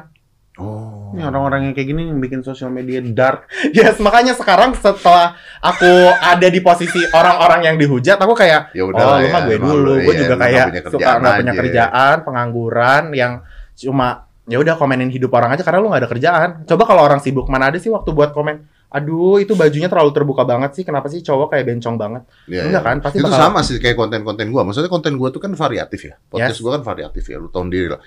Oh. 0.55 0.94
Ini 1.15 1.23
orang-orang 1.23 1.61
yang 1.65 1.73
kayak 1.73 1.87
gini 1.87 2.01
yang 2.11 2.19
bikin 2.19 2.43
sosial 2.43 2.67
media 2.69 2.99
dark. 3.01 3.47
Yes, 3.71 3.97
makanya 3.97 4.35
sekarang 4.35 4.75
setelah 4.75 5.33
aku 5.59 5.87
ada 6.11 6.47
di 6.47 6.59
posisi 6.59 6.99
orang-orang 7.09 7.65
yang 7.65 7.75
dihujat, 7.75 8.19
aku 8.19 8.35
kayak, 8.35 8.75
Ya 8.75 8.83
udah 8.83 8.99
oh 8.99 9.17
ya, 9.17 9.39
gue 9.41 9.57
dulu, 9.57 9.79
lu, 9.79 9.93
gue 10.03 10.13
iya, 10.13 10.21
juga 10.21 10.35
kayak 10.37 10.65
suka 10.91 11.11
nggak 11.17 11.33
punya 11.39 11.51
aja. 11.51 11.59
kerjaan, 11.63 12.15
pengangguran, 12.21 13.03
yang 13.11 13.31
cuma 13.73 14.27
ya 14.45 14.61
udah 14.61 14.77
komenin 14.77 15.09
hidup 15.09 15.33
orang 15.33 15.57
aja 15.57 15.65
karena 15.65 15.79
lu 15.81 15.87
nggak 15.89 16.03
ada 16.05 16.11
kerjaan. 16.11 16.49
Coba 16.67 16.83
kalau 16.85 17.01
orang 17.01 17.23
sibuk 17.23 17.47
mana 17.47 17.71
ada 17.73 17.79
sih 17.79 17.89
waktu 17.89 18.11
buat 18.11 18.35
komen? 18.35 18.67
Aduh, 18.85 19.43
itu 19.43 19.57
bajunya 19.57 19.91
terlalu 19.91 20.15
terbuka 20.15 20.47
banget 20.47 20.71
sih. 20.71 20.83
Kenapa 20.87 21.11
sih 21.11 21.19
cowok 21.19 21.51
kayak 21.51 21.67
bencong 21.67 21.99
banget? 21.99 22.23
Ya, 22.47 22.63
Enggak 22.63 22.83
ya. 22.83 22.87
kan? 22.87 22.97
Pasti 23.03 23.17
itu 23.19 23.27
bakal- 23.27 23.41
sama 23.51 23.59
sih 23.65 23.75
kayak 23.75 23.97
konten-konten 23.99 24.47
gua. 24.53 24.63
Maksudnya 24.63 24.87
konten 24.87 25.19
gua 25.19 25.35
tuh 25.35 25.41
kan 25.43 25.51
variatif 25.51 25.99
ya. 26.07 26.15
Podcast 26.31 26.55
Yes. 26.55 26.63
gua 26.63 26.71
kan 26.79 26.83
variatif 26.85 27.23
ya. 27.27 27.35
Lu 27.41 27.51
tahu 27.51 27.67
diri 27.67 27.91
lah. 27.91 27.99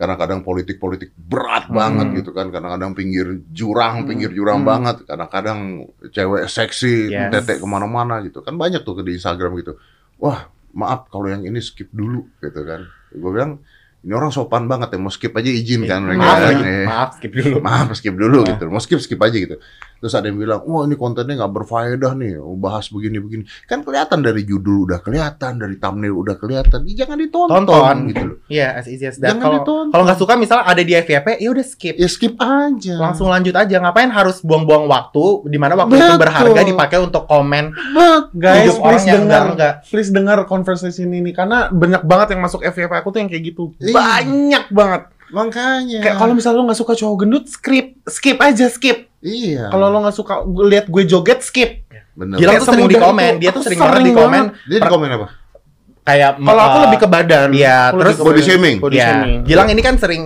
Kadang-kadang 0.00 0.40
politik-politik 0.40 1.12
berat 1.12 1.68
Hmm. 1.68 1.76
banget 1.76 2.06
gitu 2.16 2.32
kan. 2.32 2.48
Kadang-kadang 2.48 2.96
pinggir 2.96 3.44
jurang, 3.46 4.08
pinggir 4.08 4.32
jurang 4.32 4.64
Hmm. 4.64 4.68
banget. 4.72 4.96
Kadang-kadang 5.04 5.84
cewek 6.08 6.48
seksi, 6.48 7.12
Yes. 7.12 7.28
tetek 7.30 7.60
ke 7.60 7.66
mana-mana 7.68 8.24
gitu. 8.24 8.40
Kan 8.40 8.56
banyak 8.56 8.80
tuh 8.80 8.96
di 8.98 9.14
Instagram 9.14 9.52
gitu. 9.54 9.76
Wah, 10.16 10.48
maaf 10.72 11.06
kalau 11.06 11.28
yang 11.28 11.44
ini 11.44 11.60
skip 11.60 11.92
dulu 11.92 12.24
gitu 12.38 12.64
kan. 12.64 12.88
Gue 13.10 13.30
bilang, 13.30 13.60
ini 14.00 14.10
orang 14.10 14.32
sopan 14.32 14.64
banget 14.64 14.88
ya. 14.90 14.98
Mau 14.98 15.08
skip 15.08 15.30
aja 15.30 15.46
izin 15.46 15.84
kan. 15.84 16.00
mereka 16.00 16.16
maaf, 16.18 16.32
kan. 16.32 16.48
lagi. 16.48 16.62
Eh, 16.64 16.86
maaf, 16.86 17.10
skip 17.14 17.32
dulu. 17.34 17.56
maaf 17.60 17.88
skip 17.92 18.14
dulu 18.14 18.38
Nah. 18.38 18.48
gitu 18.48 18.64
mau 18.66 18.80
skip 18.80 18.98
skip 18.98 19.20
aja 19.20 19.36
gitu 19.36 19.56
terus 20.00 20.12
ada 20.12 20.26
yang 20.26 20.36
bilang 20.36 20.60
wah 20.62 20.82
ini 20.82 20.96
kontennya 20.96 21.36
nggak 21.38 21.52
berfaedah 21.54 22.12
nih 22.14 22.34
oh, 22.36 22.56
bahas 22.56 22.88
begini 22.88 23.20
begini 23.20 23.44
kan 23.64 23.80
kelihatan 23.80 24.18
dari 24.18 24.42
judul 24.42 24.84
udah 24.84 24.98
kelihatan 24.98 25.52
dari 25.56 25.76
thumbnail 25.76 26.16
udah 26.16 26.34
kelihatan 26.34 26.80
Ih, 26.82 26.96
jangan 26.96 27.14
ditonton 27.14 27.62
Tonton. 27.62 27.96
gitu 28.08 28.24
loh 28.24 28.36
Iya, 28.48 28.74
as 28.74 28.86
easy 28.86 29.04
as 29.04 29.16
that. 29.16 29.30
jangan 29.30 29.42
Kalau 29.42 29.56
ditonton 29.58 29.88
kalau 29.90 30.02
nggak 30.02 30.18
suka 30.18 30.32
misalnya 30.34 30.64
ada 30.64 30.80
di 30.80 30.92
FYP, 30.94 31.26
ya 31.36 31.48
udah 31.50 31.62
skip. 31.62 31.94
ya 31.94 32.08
skip 32.08 32.34
aja 32.34 32.94
Langsung 32.96 33.28
lanjut 33.28 33.52
aja. 33.52 33.76
Ngapain 33.76 34.08
harus 34.08 34.40
buang-buang 34.40 34.86
waktu 34.86 35.24
di 35.46 35.58
mana 35.58 35.76
waktu 35.76 35.94
itu 35.94 36.08
Betul. 36.08 36.18
berharga 36.18 36.60
dipakai 36.64 36.98
untuk 36.98 37.24
komen 37.24 37.64
Bet- 37.92 38.32
Guys, 38.32 38.74
please 38.74 39.04
dengar. 39.04 39.42
enggak 39.50 39.74
Please 39.84 40.08
dengar 40.08 40.38
conversation 40.44 41.10
ini 41.10 41.30
karena 41.30 41.68
banyak 41.68 42.00
banget 42.02 42.32
yang 42.32 42.40
masuk 42.40 42.64
FYP 42.64 42.88
aku 42.90 43.10
tuh 43.10 43.20
yang 43.20 43.28
kayak 43.28 43.44
gitu. 43.46 43.76
Iya. 43.76 43.92
Banyak 43.92 44.64
banget. 44.70 45.02
makanya 45.30 45.98
Kayak 46.00 46.16
kalau 46.16 46.32
misalnya 46.32 46.58
lo 46.58 46.66
nggak 46.66 46.80
suka 46.80 46.94
cowok 46.96 47.16
gendut, 47.18 47.44
skip, 47.46 47.86
skip 48.04 48.38
aja, 48.40 48.66
skip. 48.66 49.09
Iya. 49.20 49.68
Kalau 49.68 49.86
lo 49.88 49.98
nggak 50.04 50.16
suka 50.16 50.34
lihat 50.68 50.86
gue 50.88 51.02
joget, 51.04 51.40
skip. 51.44 51.84
bener. 52.16 52.36
Gilang 52.36 52.58
Kayak 52.58 52.64
tuh 52.66 52.72
sering 52.74 52.88
di 52.90 52.98
komen, 52.98 53.32
dia 53.40 53.50
tuh 53.54 53.62
sering 53.64 53.78
banget 53.80 53.94
sering 53.96 54.06
di 54.06 54.14
komen 54.16 54.42
dia 54.68 54.78
di 54.82 54.90
komen 54.90 55.08
apa? 55.14 55.28
Kayak 56.00 56.32
Kalau 56.42 56.62
aku 56.64 56.76
eh, 56.76 56.82
lebih 56.88 56.98
ke 56.98 57.08
badan. 57.08 57.48
iya, 57.54 57.78
terus 57.92 58.16
body 58.18 58.42
shaming. 58.42 58.76
Body 58.82 58.96
Iya, 58.98 59.06
shaming. 59.06 59.38
Gilang 59.46 59.68
ini 59.70 59.82
kan 59.84 59.94
sering 60.00 60.22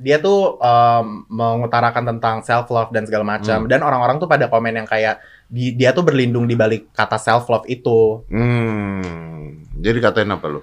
dia 0.00 0.16
tuh 0.22 0.56
em, 0.56 1.06
mengutarakan 1.28 2.16
tentang 2.16 2.40
self 2.40 2.70
love 2.72 2.90
dan 2.94 3.04
segala 3.04 3.26
macam. 3.36 3.66
Hmm. 3.66 3.68
dan 3.68 3.84
orang-orang 3.84 4.16
tuh 4.16 4.30
pada 4.30 4.48
komen 4.48 4.72
yang 4.80 4.88
kayak 4.88 5.20
di, 5.50 5.74
dia 5.74 5.90
tuh 5.90 6.06
berlindung 6.06 6.46
di 6.48 6.54
balik 6.56 6.94
kata 6.96 7.18
self 7.20 7.50
love 7.50 7.66
itu. 7.68 8.24
hmm. 8.30 9.82
Jadi 9.82 9.98
katain 10.00 10.30
apa 10.32 10.46
lu? 10.48 10.60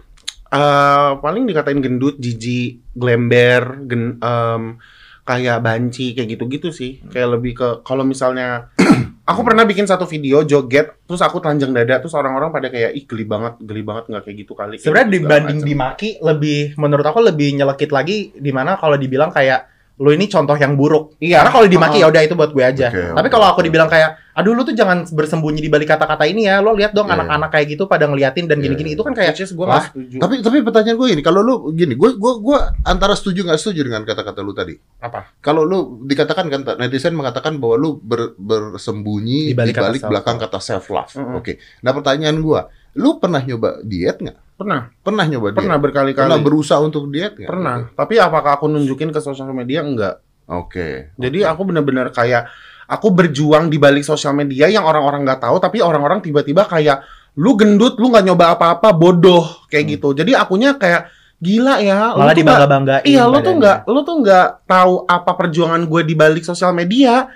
Eh, 0.47 1.11
paling 1.19 1.43
dikatain 1.43 1.83
gendut, 1.83 2.15
jijik, 2.17 2.79
glember, 2.95 3.83
gen, 3.83 4.15
em, 4.23 4.79
kayak 5.27 5.59
banci, 5.59 6.15
kayak 6.15 6.39
gitu-gitu 6.39 6.71
sih. 6.71 7.03
Kayak 7.11 7.37
lebih 7.37 7.51
ke 7.59 7.67
kalau 7.83 8.07
misalnya 8.07 8.71
aku 9.29 9.43
pernah 9.43 9.67
bikin 9.67 9.83
satu 9.83 10.07
video 10.07 10.47
joget, 10.47 11.03
terus 11.03 11.19
aku 11.19 11.43
telanjang 11.43 11.75
dada, 11.75 11.99
terus 11.99 12.15
orang-orang 12.15 12.49
pada 12.49 12.71
kayak 12.71 12.95
ih 12.95 13.03
geli 13.03 13.27
banget, 13.27 13.59
geli 13.59 13.83
banget 13.83 14.07
nggak 14.07 14.23
kayak 14.23 14.37
gitu 14.47 14.53
kali. 14.55 14.79
Sebenarnya 14.79 15.07
Kayak 15.11 15.15
dibanding 15.19 15.59
macam. 15.59 15.67
dimaki 15.67 16.09
lebih 16.23 16.59
menurut 16.79 17.05
aku 17.05 17.19
lebih 17.19 17.49
nyelekit 17.59 17.91
lagi 17.91 18.31
di 18.31 18.51
mana 18.55 18.79
kalau 18.79 18.95
dibilang 18.95 19.29
kayak 19.35 19.76
lu 19.97 20.13
ini 20.13 20.29
contoh 20.29 20.53
yang 20.53 20.77
buruk. 20.77 21.17
Iya. 21.17 21.41
Karena 21.41 21.51
kalau 21.57 21.65
dimaki 21.65 21.97
Uh-uh. 21.97 22.05
ya 22.05 22.13
udah 22.13 22.21
itu 22.21 22.33
buat 22.37 22.53
gue 22.53 22.61
aja. 22.61 22.87
Oke, 22.93 23.17
Tapi 23.17 23.27
kalau 23.33 23.49
aku 23.49 23.65
dibilang 23.65 23.89
kayak 23.89 24.29
aduh 24.37 24.53
lu 24.53 24.61
tuh 24.61 24.77
jangan 24.77 25.09
bersembunyi 25.09 25.57
di 25.57 25.73
balik 25.73 25.89
kata-kata 25.89 26.29
ini 26.29 26.45
ya. 26.45 26.61
Lo 26.61 26.77
lihat 26.77 26.93
dong 26.93 27.09
Iya. 27.09 27.17
anak-anak 27.17 27.49
kayak 27.49 27.67
gitu 27.73 27.89
pada 27.89 28.05
ngeliatin 28.05 28.45
dan 28.45 28.61
Iya. 28.61 28.69
gini-gini 28.69 28.93
itu 28.93 29.01
kan 29.01 29.17
kayak 29.17 29.33
gue 29.33 29.49
setuju. 29.49 30.17
tapi 30.21 30.35
tapi 30.45 30.57
pertanyaan 30.61 30.97
gue 31.01 31.07
ini 31.17 31.21
kalau 31.25 31.41
lu 31.41 31.55
gini 31.73 31.97
gue 31.97 32.13
gue 32.13 32.33
gue 32.37 32.57
antara 32.85 33.17
setuju 33.17 33.41
nggak 33.49 33.57
setuju 33.57 33.89
dengan 33.89 34.05
kata-kata 34.05 34.45
lu 34.45 34.53
tadi 34.53 34.77
apa? 35.01 35.33
kalau 35.41 35.65
lu 35.65 36.05
dikatakan 36.05 36.45
kan 36.45 36.61
netizen 36.77 37.17
mengatakan 37.17 37.57
bahwa 37.57 37.75
lu 37.75 37.89
ber- 37.97 38.37
bersembunyi 38.37 39.49
Di 39.49 39.51
di 39.51 39.57
balik 39.57 39.75
balik, 39.75 40.01
self 40.01 40.11
belakang 40.13 40.37
kata 40.37 40.59
self 40.61 40.85
love. 40.89 41.11
Mm-mm. 41.13 41.41
Oke. 41.41 41.57
Nah 41.81 41.91
pertanyaan 41.91 42.37
gua, 42.37 42.69
lu 42.93 43.17
pernah 43.17 43.41
nyoba 43.41 43.81
diet 43.81 44.21
nggak? 44.21 44.37
Pernah, 44.57 44.89
Pernah 44.99 45.25
nyoba 45.25 45.47
diet? 45.49 45.57
pernah 45.61 45.77
berkali-kali. 45.77 46.27
Pernah 46.27 46.41
berusaha 46.41 46.79
untuk 46.81 47.07
diet 47.07 47.37
nggak? 47.37 47.45
Pernah. 47.45 47.93
Tapi 47.93 48.17
apakah 48.17 48.57
aku 48.57 48.65
nunjukin 48.65 49.13
ke 49.13 49.21
sosial 49.21 49.53
media? 49.53 49.85
Enggak. 49.85 50.17
Oke. 50.49 51.13
Jadi 51.13 51.45
aku 51.45 51.61
bener-bener 51.61 52.09
kayak 52.09 52.49
aku 52.85 53.13
berjuang 53.13 53.69
di 53.69 53.77
balik 53.77 54.01
sosial 54.01 54.33
media 54.33 54.65
yang 54.65 54.81
orang-orang 54.81 55.21
nggak 55.21 55.45
tahu, 55.45 55.61
tapi 55.61 55.77
orang-orang 55.77 56.19
tiba-tiba 56.19 56.65
kayak 56.65 57.05
lu 57.37 57.53
gendut, 57.53 58.01
lu 58.01 58.09
nggak 58.09 58.25
nyoba 58.25 58.57
apa-apa, 58.57 58.89
bodoh 58.91 59.45
kayak 59.69 59.83
Hmm. 59.83 59.93
gitu. 59.93 60.09
Jadi 60.17 60.31
akunya 60.33 60.73
kayak 60.73 61.05
gila 61.37 61.77
ya. 61.77 62.17
malah 62.17 62.17
tuh 62.17 62.17
nggak- 62.17 62.37
dibangga-banggain. 62.41 63.05
Iya, 63.05 63.23
lu 63.29 63.37
tuh 63.39 63.53
nggak, 63.53 63.77
lu 63.85 63.99
tuh 64.01 64.15
nggak 64.17 64.47
tahu 64.65 64.93
apa 65.05 65.31
perjuangan 65.37 65.81
gue 65.85 66.01
di 66.01 66.15
balik 66.17 66.41
sosial 66.41 66.73
media. 66.73 67.29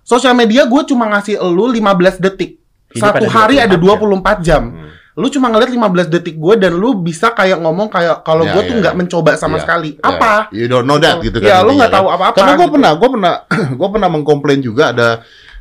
Sosial 0.00 0.32
media 0.32 0.64
gue 0.64 0.82
cuma 0.88 1.04
ngasih 1.06 1.36
lu 1.44 1.68
15 1.68 2.16
detik. 2.16 2.56
Hidup 2.88 3.04
Satu 3.12 3.24
ada 3.24 3.28
hari 3.28 3.60
ada 3.60 3.76
24 3.76 4.40
24 4.40 4.40
jam. 4.40 4.62
Hmm. 4.72 4.88
Lu 5.12 5.28
cuma 5.28 5.46
ngeliat 5.46 5.68
15 5.68 6.08
detik 6.08 6.36
gue 6.36 6.54
dan 6.56 6.72
lu 6.72 6.96
bisa 6.96 7.30
kayak 7.30 7.60
ngomong 7.60 7.86
kayak 7.86 8.24
kalau 8.24 8.48
Ya, 8.48 8.56
gue 8.56 8.62
ya, 8.64 8.68
tuh 8.72 8.76
nggak 8.80 8.94
ya. 8.94 8.98
mencoba 8.98 9.30
sama 9.36 9.56
Ya, 9.56 9.62
sekali. 9.62 9.90
Ya, 9.94 10.08
Apa? 10.08 10.32
You 10.50 10.66
don't 10.66 10.88
know 10.88 10.96
that 10.96 11.20
gitu 11.20 11.36
kan. 11.36 11.46
Ya, 11.46 11.60
lu 11.60 11.76
nggak 11.76 11.92
kan. 11.92 11.98
tahu 12.00 12.06
apa-apa. 12.08 12.36
Karena 12.36 12.52
gue 12.54 12.64
gitu. 12.64 12.74
pernah, 12.74 12.92
gue 12.94 13.08
pernah, 13.12 13.34
gue 13.80 13.88
pernah 13.92 14.08
mengkomplain 14.08 14.60
juga 14.60 14.84
ada 14.88 15.08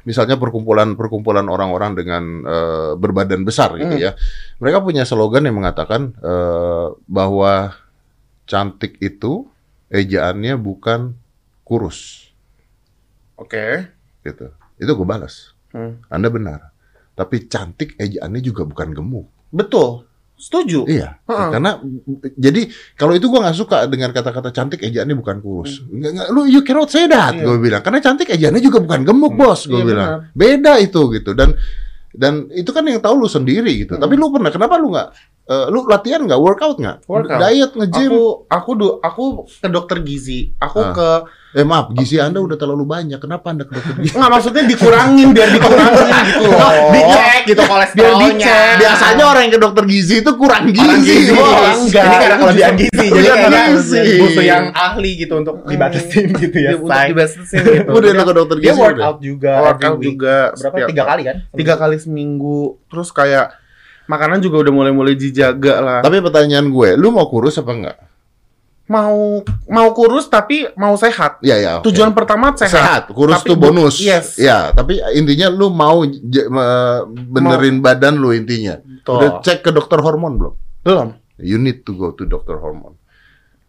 misalnya 0.02 0.34
perkumpulan-perkumpulan 0.34 1.46
orang-orang 1.46 1.92
dengan 1.94 2.24
eh, 2.42 2.92
berbadan 2.96 3.44
besar 3.44 3.76
gitu 3.76 3.92
Hmm. 3.92 4.02
ya. 4.02 4.12
Mereka 4.58 4.80
punya 4.80 5.04
slogan 5.04 5.44
yang 5.44 5.60
mengatakan 5.60 6.16
eh, 6.16 6.88
bahwa 7.06 7.76
cantik 8.48 8.98
itu 8.98 9.52
ejaannya 9.88 10.56
bukan 10.56 11.12
kurus 11.62 12.32
Oke. 13.36 13.92
gitu. 14.24 14.48
Itu 14.78 14.92
gue 14.94 15.04
balas. 15.04 15.52
Hmm. 15.70 16.00
Anda 16.08 16.28
benar. 16.28 16.72
Tapi 17.12 17.46
cantik 17.46 17.94
ejaannya 17.96 18.40
juga 18.40 18.64
bukan 18.64 18.92
gemuk. 18.92 19.28
Betul. 19.52 20.08
Setuju. 20.36 20.90
Iya, 20.90 21.22
Heeh. 21.30 21.50
karena 21.54 21.78
jadi 22.34 22.66
kalau 22.98 23.14
itu 23.14 23.30
gua 23.30 23.46
nggak 23.46 23.54
suka 23.56 23.86
dengan 23.86 24.10
kata-kata 24.10 24.50
cantik 24.50 24.82
ejaannya 24.82 25.14
bukan 25.14 25.38
kurus. 25.38 25.86
Nggak, 25.86 26.34
lu 26.34 26.50
you 26.50 26.66
cannot 26.66 26.90
say 26.90 27.06
that, 27.06 27.38
Hmm. 27.38 27.46
Iya. 27.46 27.46
gue 27.46 27.58
bilang. 27.62 27.82
Karena 27.86 28.02
cantik 28.02 28.26
ejaannya 28.26 28.58
juga 28.58 28.82
bukan 28.82 29.06
gemuk, 29.06 29.38
bos, 29.38 29.70
gue 29.70 29.78
Iya, 29.78 29.86
bilang. 29.86 30.10
Beda 30.34 30.82
itu 30.82 31.14
gitu. 31.14 31.38
Dan 31.38 31.54
dan 32.12 32.50
itu 32.52 32.74
kan 32.74 32.82
yang 32.84 32.98
tahu 33.00 33.22
lu 33.22 33.30
sendiri 33.30 33.70
gitu. 33.78 33.94
Hmm. 33.94 34.02
Tapi 34.02 34.18
lu 34.18 34.34
pernah 34.34 34.50
kenapa 34.50 34.82
lu 34.82 34.90
nggak 34.90 35.08
eh, 35.46 35.66
lu 35.70 35.86
latihan 35.86 36.26
nggak, 36.26 36.42
workout 36.42 36.78
nggak, 36.80 36.98
Workout. 37.06 37.38
diet, 37.38 37.72
nge-gym? 37.78 38.10
Aku 38.10 38.24
aku 38.50 38.70
du, 38.74 38.88
aku 38.98 39.24
ke 39.46 39.68
dokter 39.68 40.02
gizi. 40.02 40.58
Aku 40.58 40.80
Ah. 40.80 40.90
ke 40.90 41.10
Eh 41.52 41.68
maaf, 41.68 41.92
gizi 41.92 42.16
Anda 42.16 42.40
udah 42.40 42.56
terlalu 42.56 42.88
banyak. 42.88 43.20
Kenapa 43.20 43.52
Anda 43.52 43.68
ke 43.68 43.76
dokter 43.76 44.00
gizi? 44.00 44.16
Enggak 44.16 44.32
maksudnya 44.32 44.64
dikurangin 44.64 45.28
biar 45.30 45.50
dikurangin 45.52 46.16
gitu 46.32 46.48
loh. 46.48 46.72
Dicek 46.90 47.42
gitu 47.44 47.62
kolesterolnya. 47.68 48.16
Biar 48.16 48.40
dicek. 48.40 48.76
Biasanya 48.80 49.24
orang 49.28 49.42
yang 49.44 49.54
ke 49.54 49.60
dokter 49.60 49.84
gizi 49.84 50.16
itu 50.20 50.32
kurang 50.34 50.64
gizi, 50.66 50.80
Orang 50.80 51.02
gizi, 51.04 51.32
bos. 51.32 51.44
Orang 51.44 51.78
enggak. 51.84 52.04
Ini 52.04 52.16
karena 52.18 52.38
kelebihan 52.38 52.74
gizi, 52.78 53.06
jadi 53.12 53.68
gizi. 53.68 54.04
butuh 54.18 54.44
yang 54.44 54.64
ahli 54.72 55.12
gitu 55.18 55.34
untuk 55.36 55.56
dibatasin 55.68 56.26
gitu 56.32 56.58
ya. 56.58 56.72
Dia 56.72 56.78
untuk 56.78 57.02
dibatasin 57.12 57.60
gitu. 57.60 57.90
Udah 58.00 58.24
ke 58.24 58.34
dokter 58.34 58.56
Dia 58.56 58.64
gizi 58.64 58.80
udah. 58.80 58.88
workout 58.88 59.18
juga. 59.20 59.52
workout 59.60 60.00
juga 60.00 60.36
Berapa? 60.50 60.72
setiap- 60.72 60.88
Tiga 60.88 61.04
kali 61.04 61.22
kan? 61.24 61.36
tiga 61.52 61.74
kali 61.76 61.96
seminggu 62.00 62.60
terus 62.88 63.12
kayak 63.12 63.52
makanan 64.08 64.40
juga 64.40 64.60
udah 64.60 64.74
mulai-mulai 64.74 65.16
dijaga 65.16 65.76
lah 65.80 66.00
Tapi 66.00 66.20
pertanyaan 66.20 66.68
gue, 66.68 66.90
lu 66.96 67.12
mau 67.12 67.28
kurus 67.28 67.56
apa 67.56 67.72
enggak? 67.72 67.98
Mau 68.92 69.40
mau 69.66 69.88
kurus 69.92 70.28
tapi 70.28 70.68
mau 70.76 70.92
sehat 70.94 71.40
Iya, 71.40 71.56
ya. 71.58 71.72
oke. 71.80 71.88
tujuan 71.88 72.12
pertama 72.12 72.52
sehat, 72.52 72.76
sehat, 72.76 73.04
kurus 73.10 73.40
Tapi 73.40 73.48
tuh 73.48 73.58
bonus. 73.58 73.96
yes. 73.98 74.36
Ya, 74.36 74.76
tapi 74.76 75.00
intinya 75.16 75.48
lu 75.48 75.72
mau 75.72 76.04
benerin 77.26 77.80
badan 77.80 78.20
lu 78.20 78.32
intinya. 78.32 78.84
Tuh. 79.02 79.16
Udah 79.16 79.30
cek 79.40 79.64
ke 79.64 79.72
dokter 79.72 79.98
hormon 79.98 80.36
belum? 80.36 80.54
belum 80.82 81.08
You 81.40 81.56
need 81.56 81.86
to 81.86 81.94
go 81.94 82.12
to 82.12 82.26
dokter 82.26 82.58
hormon. 82.58 83.00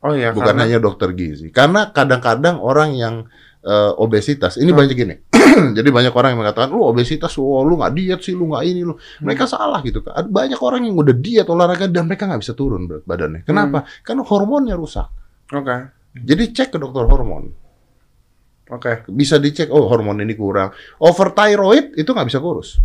oh 0.02 0.12
iya 0.12 0.35
Bukan 0.35 0.42
karena- 0.50 0.62
hanya 0.66 0.78
dokter 0.78 1.14
gizi. 1.14 1.48
Karena 1.48 1.88
kadang-kadang 1.88 2.58
orang 2.58 2.92
yang 2.92 3.14
eh, 3.62 3.92
obesitas, 3.96 4.59
ini 4.59 4.70
Hmm. 4.70 4.79
banyak 4.83 4.94
gini. 4.94 5.14
Jadi 5.79 5.88
banyak 5.90 6.11
orang 6.11 6.35
yang 6.35 6.40
mengatakan, 6.42 6.70
lu 6.75 6.83
obesitas, 6.83 7.35
oh, 7.38 7.62
lu 7.62 7.79
nggak 7.79 7.92
diet 7.94 8.20
sih, 8.20 8.35
lu 8.35 8.51
nggak 8.51 8.64
ini, 8.66 8.83
lu. 8.83 8.94
Hmm. 8.94 9.22
Mereka 9.22 9.46
salah 9.46 9.79
gitu. 9.87 10.03
kan. 10.03 10.18
Ada 10.18 10.29
banyak 10.29 10.61
orang 10.61 10.83
yang 10.87 10.96
udah 10.98 11.14
diet 11.14 11.46
olahraga 11.46 11.87
dan 11.87 12.11
mereka 12.11 12.27
nggak 12.27 12.42
bisa 12.42 12.55
turun 12.55 12.90
berat 12.90 13.05
badannya. 13.07 13.42
Kenapa? 13.46 13.83
Hmm. 13.87 13.88
Karena 14.03 14.22
hormonnya 14.27 14.75
rusak. 14.75 15.07
oke 15.53 15.77
Jadi 16.12 16.44
cek 16.53 16.75
ke 16.75 16.79
dokter 16.81 17.05
hormon. 17.09 17.48
oke 18.68 19.05
Bisa 19.12 19.37
dicek, 19.37 19.68
oh 19.68 19.85
hormon 19.88 20.20
ini 20.20 20.33
kurang. 20.33 20.72
Overthyroid 20.96 21.96
itu 21.96 22.09
nggak 22.09 22.29
bisa 22.29 22.40
kurus. 22.40 22.81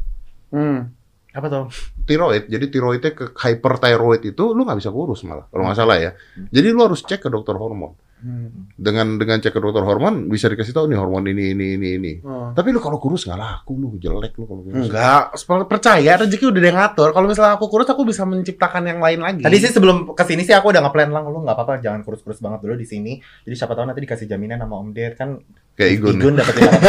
hmm. 0.51 0.96
Apa 1.37 1.47
tuh? 1.47 1.65
tiroid. 2.07 2.43
Jadi 2.47 2.65
tiroidnya 2.71 3.11
ke 3.11 3.35
hyperthyroid 3.35 4.23
itu 4.23 4.43
lu 4.55 4.63
nggak 4.63 4.79
bisa 4.79 4.89
kurus 4.89 5.27
malah 5.27 5.45
kalau 5.51 5.67
nggak 5.67 5.77
salah 5.77 5.97
ya. 5.99 6.11
Jadi 6.39 6.67
lu 6.71 6.79
harus 6.81 7.03
cek 7.03 7.27
ke 7.27 7.29
dokter 7.29 7.53
hormon. 7.59 7.93
Hmm. 8.17 8.73
Dengan 8.73 9.21
dengan 9.21 9.37
cek 9.37 9.53
ke 9.53 9.61
dokter 9.61 9.85
hormon 9.85 10.25
bisa 10.25 10.49
dikasih 10.49 10.73
tahu 10.73 10.89
nih 10.89 10.97
hormon 10.97 11.27
ini 11.29 11.53
ini 11.53 11.77
ini 11.77 11.87
ini. 12.01 12.13
Oh. 12.25 12.49
Tapi 12.55 12.73
lu 12.73 12.81
kalau 12.81 12.97
kurus 12.97 13.27
nggak 13.29 13.37
laku 13.37 13.77
lu 13.77 13.87
jelek 14.01 14.33
lu 14.39 14.49
kalau 14.49 14.63
kurus. 14.65 14.89
Enggak, 14.89 15.37
percaya 15.69 16.11
rezeki 16.17 16.49
udah 16.49 16.57
ada 16.57 16.67
yang 16.71 16.77
ngatur. 16.81 17.09
Kalau 17.13 17.27
misalnya 17.29 17.53
aku 17.59 17.65
kurus, 17.69 17.87
aku 17.91 18.01
bisa 18.07 18.25
menciptakan 18.25 18.83
yang 18.89 18.99
lain 19.03 19.19
lagi. 19.21 19.43
Tadi 19.45 19.57
sih 19.61 19.69
sebelum 19.69 20.17
ke 20.17 20.23
sini 20.25 20.41
sih 20.47 20.55
aku 20.55 20.73
udah 20.73 20.81
nge-plan 20.87 21.13
lang 21.13 21.29
lu 21.29 21.45
nggak 21.45 21.53
apa-apa 21.53 21.77
jangan 21.77 22.01
kurus-kurus 22.01 22.41
banget 22.41 22.65
dulu 22.65 22.73
di 22.73 22.87
sini. 22.89 23.21
Jadi 23.45 23.53
siapa 23.53 23.77
tahu 23.77 23.85
nanti 23.85 24.01
dikasih 24.01 24.25
jaminan 24.25 24.63
sama 24.63 24.81
Om 24.81 24.89
Ded 24.95 25.13
kan 25.13 25.37
Kayak 25.77 25.91
Igun. 25.93 26.13
Igun 26.17 26.33
dapat 26.33 26.53
500. 26.57 26.81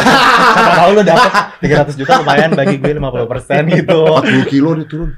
siapa 0.48 0.72
tahu 0.74 0.90
lu 0.90 1.02
dapat 1.04 1.32
300 1.60 2.00
juta 2.00 2.12
lumayan 2.18 2.50
bagi 2.52 2.76
gue 2.76 2.92
50% 2.96 3.76
gitu. 3.76 4.00
40 4.16 4.48
kilo 4.48 4.70
dia 4.74 4.86
turun. 4.86 5.10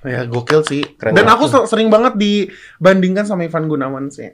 ya 0.00 0.22
gokil 0.24 0.62
sih. 0.62 0.82
Keren 0.94 1.12
Dan 1.12 1.26
aku 1.26 1.44
ser- 1.44 1.66
sering 1.66 1.90
banget 1.90 2.14
dibandingkan 2.14 3.26
sama 3.26 3.42
Ivan 3.42 3.66
Gunawan 3.66 4.06
sih. 4.08 4.30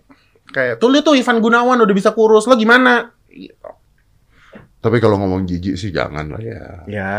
Kayak 0.47 0.77
tuh 0.77 0.92
lihat 0.92 1.03
tuh 1.03 1.16
Ivan 1.16 1.40
Gunawan 1.40 1.81
udah 1.81 1.94
bisa 1.97 2.12
kurus, 2.12 2.44
lo 2.44 2.53
gimana? 2.55 3.09
Gitu. 3.27 3.57
Tapi 4.79 5.01
kalau 5.01 5.16
ngomong 5.16 5.49
jijik 5.49 5.75
sih 5.75 5.88
jangan 5.88 6.29
lah 6.29 6.38
ya. 6.38 6.64
Ya. 6.85 7.12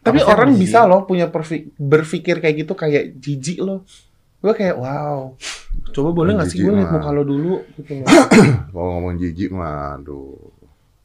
Tapi 0.00 0.20
orang 0.20 0.56
bisa 0.56 0.84
loh 0.84 1.04
punya 1.04 1.28
berpikir 1.74 2.40
kayak 2.40 2.56
gitu 2.58 2.72
kayak 2.72 3.12
jijik 3.14 3.60
loh. 3.60 3.84
Gue 4.40 4.52
kayak 4.52 4.76
wow. 4.76 5.36
Coba 5.90 6.10
boleh 6.10 6.32
nggak 6.34 6.48
sih 6.48 6.60
gue 6.60 6.68
liat 6.70 6.84
mah. 6.86 6.92
muka 6.96 7.10
lo 7.10 7.22
dulu 7.22 7.60
gitu 7.76 7.92
loh. 8.00 8.08
Kalau 8.66 8.88
ngomong 8.94 9.14
jijik 9.16 9.48
mah 9.48 9.96
aduh. 9.96 10.53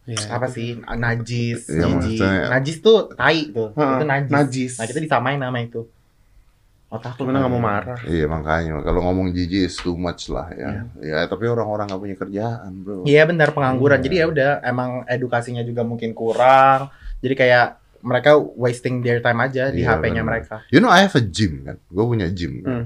Ya. 0.09 0.25
Apa 0.31 0.49
sih 0.49 0.73
najis, 0.81 1.69
Iya, 1.69 1.85
jijik. 1.85 2.17
maksudnya- 2.17 2.49
Najis 2.49 2.77
tuh 2.79 2.97
tai 3.13 3.39
tuh. 3.49 3.69
Heeh, 3.71 3.93
itu 3.93 4.05
najis. 4.05 4.31
najis. 4.31 4.73
Nah, 4.75 4.85
kita 4.89 4.99
disamain 4.99 5.37
nama 5.37 5.57
itu. 5.59 5.85
Otak 6.89 7.21
lu 7.21 7.29
Gimana 7.29 7.45
nggak 7.45 7.53
mau 7.53 7.61
marah? 7.61 7.99
Iya 8.01 8.25
makanya 8.25 8.81
kalau 8.81 9.05
ngomong 9.05 9.29
jijik 9.29 9.69
is 9.69 9.77
too 9.77 9.93
much 9.93 10.25
lah 10.25 10.49
ya. 10.49 10.89
Ya 10.97 11.19
tapi 11.29 11.45
orang-orang 11.45 11.85
nggak 11.85 12.01
punya 12.01 12.17
kerjaan, 12.17 12.71
Bro. 12.81 13.05
Iya 13.05 13.29
benar 13.29 13.53
pengangguran. 13.53 14.01
Iya. 14.01 14.05
Jadi 14.09 14.15
ya 14.17 14.25
udah 14.25 14.51
emang 14.65 14.89
edukasinya 15.05 15.61
juga 15.61 15.85
mungkin 15.85 16.17
kurang. 16.17 16.89
Jadi 17.21 17.35
kayak 17.37 17.67
mereka 18.01 18.33
wasting 18.39 19.05
their 19.05 19.21
time 19.21 19.37
aja 19.37 19.69
di 19.69 19.85
Iya, 19.85 20.01
HP-nya 20.01 20.25
mereka. 20.25 20.65
You 20.73 20.81
know 20.81 20.89
I 20.89 21.05
have 21.05 21.13
a 21.13 21.21
gym 21.21 21.61
kan. 21.61 21.77
Gue 21.85 22.05
punya 22.07 22.25
gym. 22.31 22.65
Kan? 22.65 22.65
Hmm. 22.65 22.85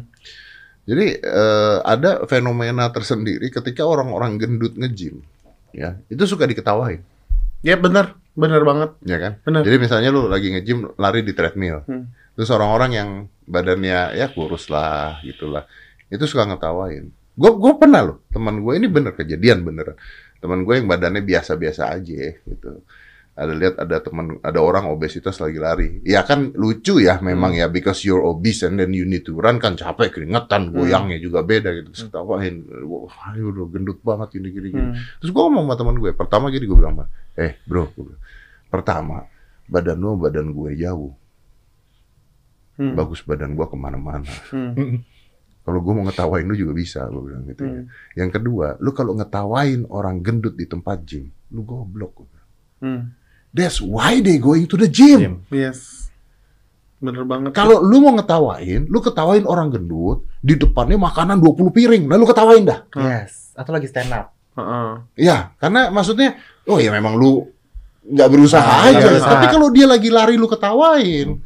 Jadi 0.84 1.06
eh, 1.16 1.78
ada 1.80 2.28
fenomena 2.28 2.92
tersendiri 2.92 3.48
ketika 3.48 3.88
orang-orang 3.88 4.36
gendut 4.36 4.76
nge-gym. 4.76 5.24
Ya, 5.72 5.98
itu 6.06 6.22
suka 6.28 6.44
diketawain, 6.44 7.02
Ya 7.64 7.80
bener, 7.80 8.20
bener 8.36 8.62
banget. 8.68 8.90
ya 9.08 9.18
kan? 9.18 9.34
Bener. 9.48 9.64
Jadi 9.64 9.78
misalnya 9.80 10.10
lu 10.12 10.28
lagi 10.28 10.52
nge-gym 10.52 10.94
lari 11.00 11.24
di 11.24 11.32
treadmill. 11.32 11.88
Hmm. 11.88 12.12
Terus 12.36 12.52
orang-orang 12.52 12.92
yang 12.92 13.10
badannya 13.48 14.20
ya 14.20 14.28
kurus 14.36 14.68
lah 14.68 15.24
gitulah. 15.24 15.64
Itu 16.12 16.28
suka 16.28 16.44
ngetawain. 16.52 17.08
Gue 17.34 17.52
gue 17.58 17.74
pernah 17.80 18.04
loh, 18.06 18.18
teman 18.30 18.62
gue 18.62 18.74
ini 18.78 18.86
bener 18.92 19.16
kejadian 19.16 19.66
beneran. 19.66 19.98
Teman 20.44 20.68
gue 20.68 20.76
yang 20.76 20.86
badannya 20.92 21.24
biasa-biasa 21.24 21.90
aja 21.90 22.36
gitu. 22.36 22.84
Ada 23.34 23.54
lihat 23.58 23.76
ada 23.82 23.98
teman 23.98 24.38
ada 24.46 24.62
orang 24.62 24.86
obesitas 24.94 25.42
lagi 25.42 25.58
lari. 25.58 25.90
Ya 26.06 26.22
kan 26.22 26.54
lucu 26.54 27.02
ya 27.02 27.18
memang 27.18 27.58
ya 27.58 27.66
because 27.66 28.06
you're 28.06 28.22
obese 28.22 28.62
and 28.62 28.78
then 28.78 28.94
you 28.94 29.10
need 29.10 29.26
to 29.26 29.34
run 29.34 29.58
kan 29.58 29.74
capek 29.74 30.14
keringetan 30.14 30.70
goyangnya 30.70 31.18
juga 31.18 31.42
beda 31.42 31.74
gitu. 31.74 31.90
Terus 31.90 32.14
ketawain, 32.14 32.62
wah 32.86 33.34
udah 33.34 33.66
gendut 33.74 33.98
banget 34.06 34.38
ini 34.38 34.54
gini 34.54 34.68
gini. 34.70 34.86
Hmm. 34.94 35.02
Terus 35.18 35.34
gue 35.34 35.42
ngomong 35.50 35.66
sama 35.66 35.76
teman 35.82 35.96
gue, 35.98 36.12
pertama 36.14 36.46
gini 36.54 36.66
gue 36.70 36.78
bilang, 36.78 36.94
eh 37.34 37.58
bro, 37.66 37.90
bilang, 37.98 38.22
pertama 38.70 39.26
badan 39.66 39.98
lu 39.98 40.14
sama 40.14 40.30
badan 40.30 40.48
gue 40.54 40.70
jauh, 40.78 41.14
Hmm. 42.74 42.98
bagus 42.98 43.22
badan 43.22 43.54
gue 43.54 43.66
ke 43.70 43.78
mana-mana. 43.78 44.30
Hmm. 44.50 45.02
Kalau 45.64 45.80
gue 45.80 45.94
mau 45.96 46.04
ngetawain 46.04 46.44
lu 46.44 46.60
juga 46.60 46.74
bisa, 46.76 47.08
gue 47.08 47.24
bilang 47.24 47.48
gitu 47.48 47.64
ya. 47.64 47.72
Hmm. 47.82 47.86
Yang 48.20 48.30
kedua, 48.36 48.76
lu 48.84 48.92
kalau 48.92 49.16
ngetawain 49.16 49.88
orang 49.88 50.20
gendut 50.20 50.60
di 50.60 50.68
tempat 50.68 51.02
gym, 51.08 51.32
lu 51.56 51.64
goblok. 51.64 52.12
gua 52.20 52.26
bilang. 52.28 52.50
Hmm. 52.84 53.04
That's 53.54 53.78
why 53.80 54.18
they 54.18 54.42
going 54.42 54.66
to 54.66 54.76
the 54.76 54.90
gym. 54.90 55.20
Gym. 55.22 55.36
Yes. 55.48 56.10
Bener 56.98 57.22
banget. 57.24 57.54
Kalau 57.54 57.80
lu 57.80 58.02
mau 58.02 58.16
ngetawain, 58.16 58.90
lu 58.90 58.98
ketawain 58.98 59.46
orang 59.46 59.70
gendut, 59.70 60.26
di 60.40 60.58
depannya 60.58 60.98
makanan 60.98 61.38
20 61.38 61.70
piring, 61.70 62.04
lalu 62.10 62.24
ketawain 62.26 62.66
dah. 62.66 62.80
Hmm. 62.90 63.06
Yes. 63.06 63.54
Atau 63.54 63.72
lagi 63.72 63.86
stand 63.86 64.10
up. 64.10 64.34
Heeh. 64.56 64.90
Ya, 65.20 65.54
karena 65.60 65.90
maksudnya, 65.90 66.40
oh 66.66 66.80
ya 66.80 66.90
memang 66.90 67.14
lu 67.14 67.46
nggak 68.04 68.30
berusaha 68.30 68.64
Ah, 68.64 68.90
aja. 68.90 69.00
berusaha. 69.00 69.30
Tapi 69.30 69.46
kalau 69.48 69.68
dia 69.70 69.86
lagi 69.86 70.10
lari 70.10 70.34
lu 70.34 70.48
ketawain, 70.48 71.38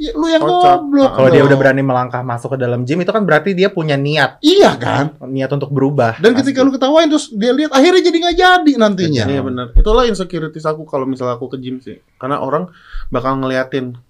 ya 0.00 0.16
lu 0.16 0.26
yang 0.26 0.40
Kocak. 0.40 0.80
goblok. 0.80 1.10
Kalau 1.12 1.28
dia 1.28 1.42
udah 1.44 1.58
berani 1.60 1.82
melangkah 1.84 2.24
masuk 2.24 2.56
ke 2.56 2.58
dalam 2.58 2.82
gym 2.82 2.98
itu 2.98 3.12
kan 3.12 3.20
berarti 3.20 3.52
dia 3.52 3.68
punya 3.68 3.94
niat, 3.94 4.40
Iya 4.40 4.72
kan? 4.74 5.20
niat 5.28 5.52
untuk 5.52 5.68
berubah. 5.68 6.16
Dan 6.16 6.32
ketika 6.32 6.64
lu 6.64 6.72
ketawain 6.72 7.12
terus 7.12 7.28
dia 7.28 7.52
lihat 7.52 7.70
akhirnya 7.70 8.00
jadi 8.00 8.16
nggak 8.16 8.36
jadi 8.40 8.72
nantinya. 8.80 9.24
Iya 9.28 9.40
benar. 9.44 9.66
Itulah 9.76 10.08
insecurities 10.08 10.64
aku 10.64 10.88
kalau 10.88 11.04
misalnya 11.04 11.36
aku 11.36 11.52
ke 11.52 11.60
gym 11.60 11.78
sih. 11.78 12.00
Karena 12.16 12.40
orang 12.40 12.72
bakal 13.12 13.36
ngeliatin 13.36 14.00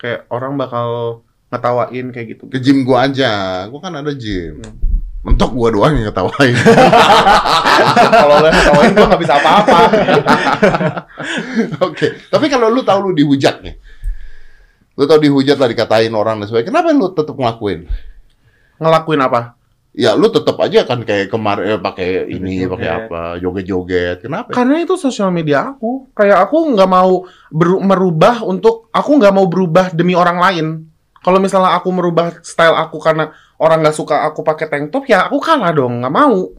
kayak 0.00 0.24
orang 0.28 0.56
bakal 0.56 1.20
ngetawain 1.52 2.10
kayak 2.10 2.26
gitu. 2.32 2.48
Ke 2.48 2.56
gym 2.56 2.82
gua 2.82 3.04
aja, 3.04 3.64
gua 3.68 3.78
kan 3.78 3.92
ada 3.92 4.16
gym. 4.16 4.64
Hmm. 4.64 4.74
Mentok 5.26 5.52
gua 5.52 5.68
doang 5.68 5.92
yang 5.92 6.08
ngetawain. 6.08 6.54
Kalau 8.16 8.40
lo 8.40 8.48
ngetawain 8.48 8.90
gue 8.90 9.04
nggak 9.04 9.20
bisa 9.20 9.34
apa-apa. 9.36 9.78
Oke, 11.86 12.06
tapi 12.28 12.46
kalau 12.48 12.68
lu 12.68 12.80
tahu 12.80 13.10
lu 13.10 13.12
dihujat 13.12 13.60
nih. 13.60 13.74
Lu 14.96 15.04
tahu 15.04 15.20
dihujat 15.20 15.60
lah 15.60 15.68
dikatain 15.68 16.12
orang 16.16 16.40
dan 16.40 16.48
sebagainya. 16.48 16.72
Kenapa 16.72 16.88
lu 16.96 17.12
tetap 17.12 17.36
ngelakuin? 17.36 17.84
Ngelakuin 18.80 19.20
apa? 19.20 19.56
ya 19.96 20.12
lu 20.12 20.28
tetap 20.28 20.60
aja 20.60 20.84
kan 20.84 21.00
kayak 21.00 21.32
kemarin 21.32 21.64
eh, 21.64 21.80
pakai 21.80 22.28
ini, 22.28 22.68
pakai 22.68 22.90
apa, 23.08 23.40
joget-joget. 23.40 24.20
Kenapa? 24.20 24.52
Karena 24.52 24.84
itu 24.84 24.94
sosial 25.00 25.32
media 25.32 25.72
aku. 25.72 26.12
Kayak 26.12 26.46
aku 26.46 26.76
nggak 26.76 26.90
mau 26.92 27.24
merubah 27.80 28.44
untuk 28.44 28.92
aku 28.92 29.16
nggak 29.16 29.32
mau 29.32 29.48
berubah 29.48 29.96
demi 29.96 30.12
orang 30.12 30.38
lain. 30.38 30.66
Kalau 31.24 31.40
misalnya 31.40 31.74
aku 31.74 31.88
merubah 31.90 32.38
style 32.44 32.76
aku 32.76 33.00
karena 33.00 33.32
orang 33.56 33.82
nggak 33.82 33.96
suka 33.96 34.28
aku 34.28 34.44
pakai 34.44 34.68
tank 34.68 34.92
top, 34.92 35.08
ya 35.08 35.26
aku 35.26 35.40
kalah 35.40 35.72
dong, 35.72 36.04
nggak 36.04 36.12
mau. 36.12 36.52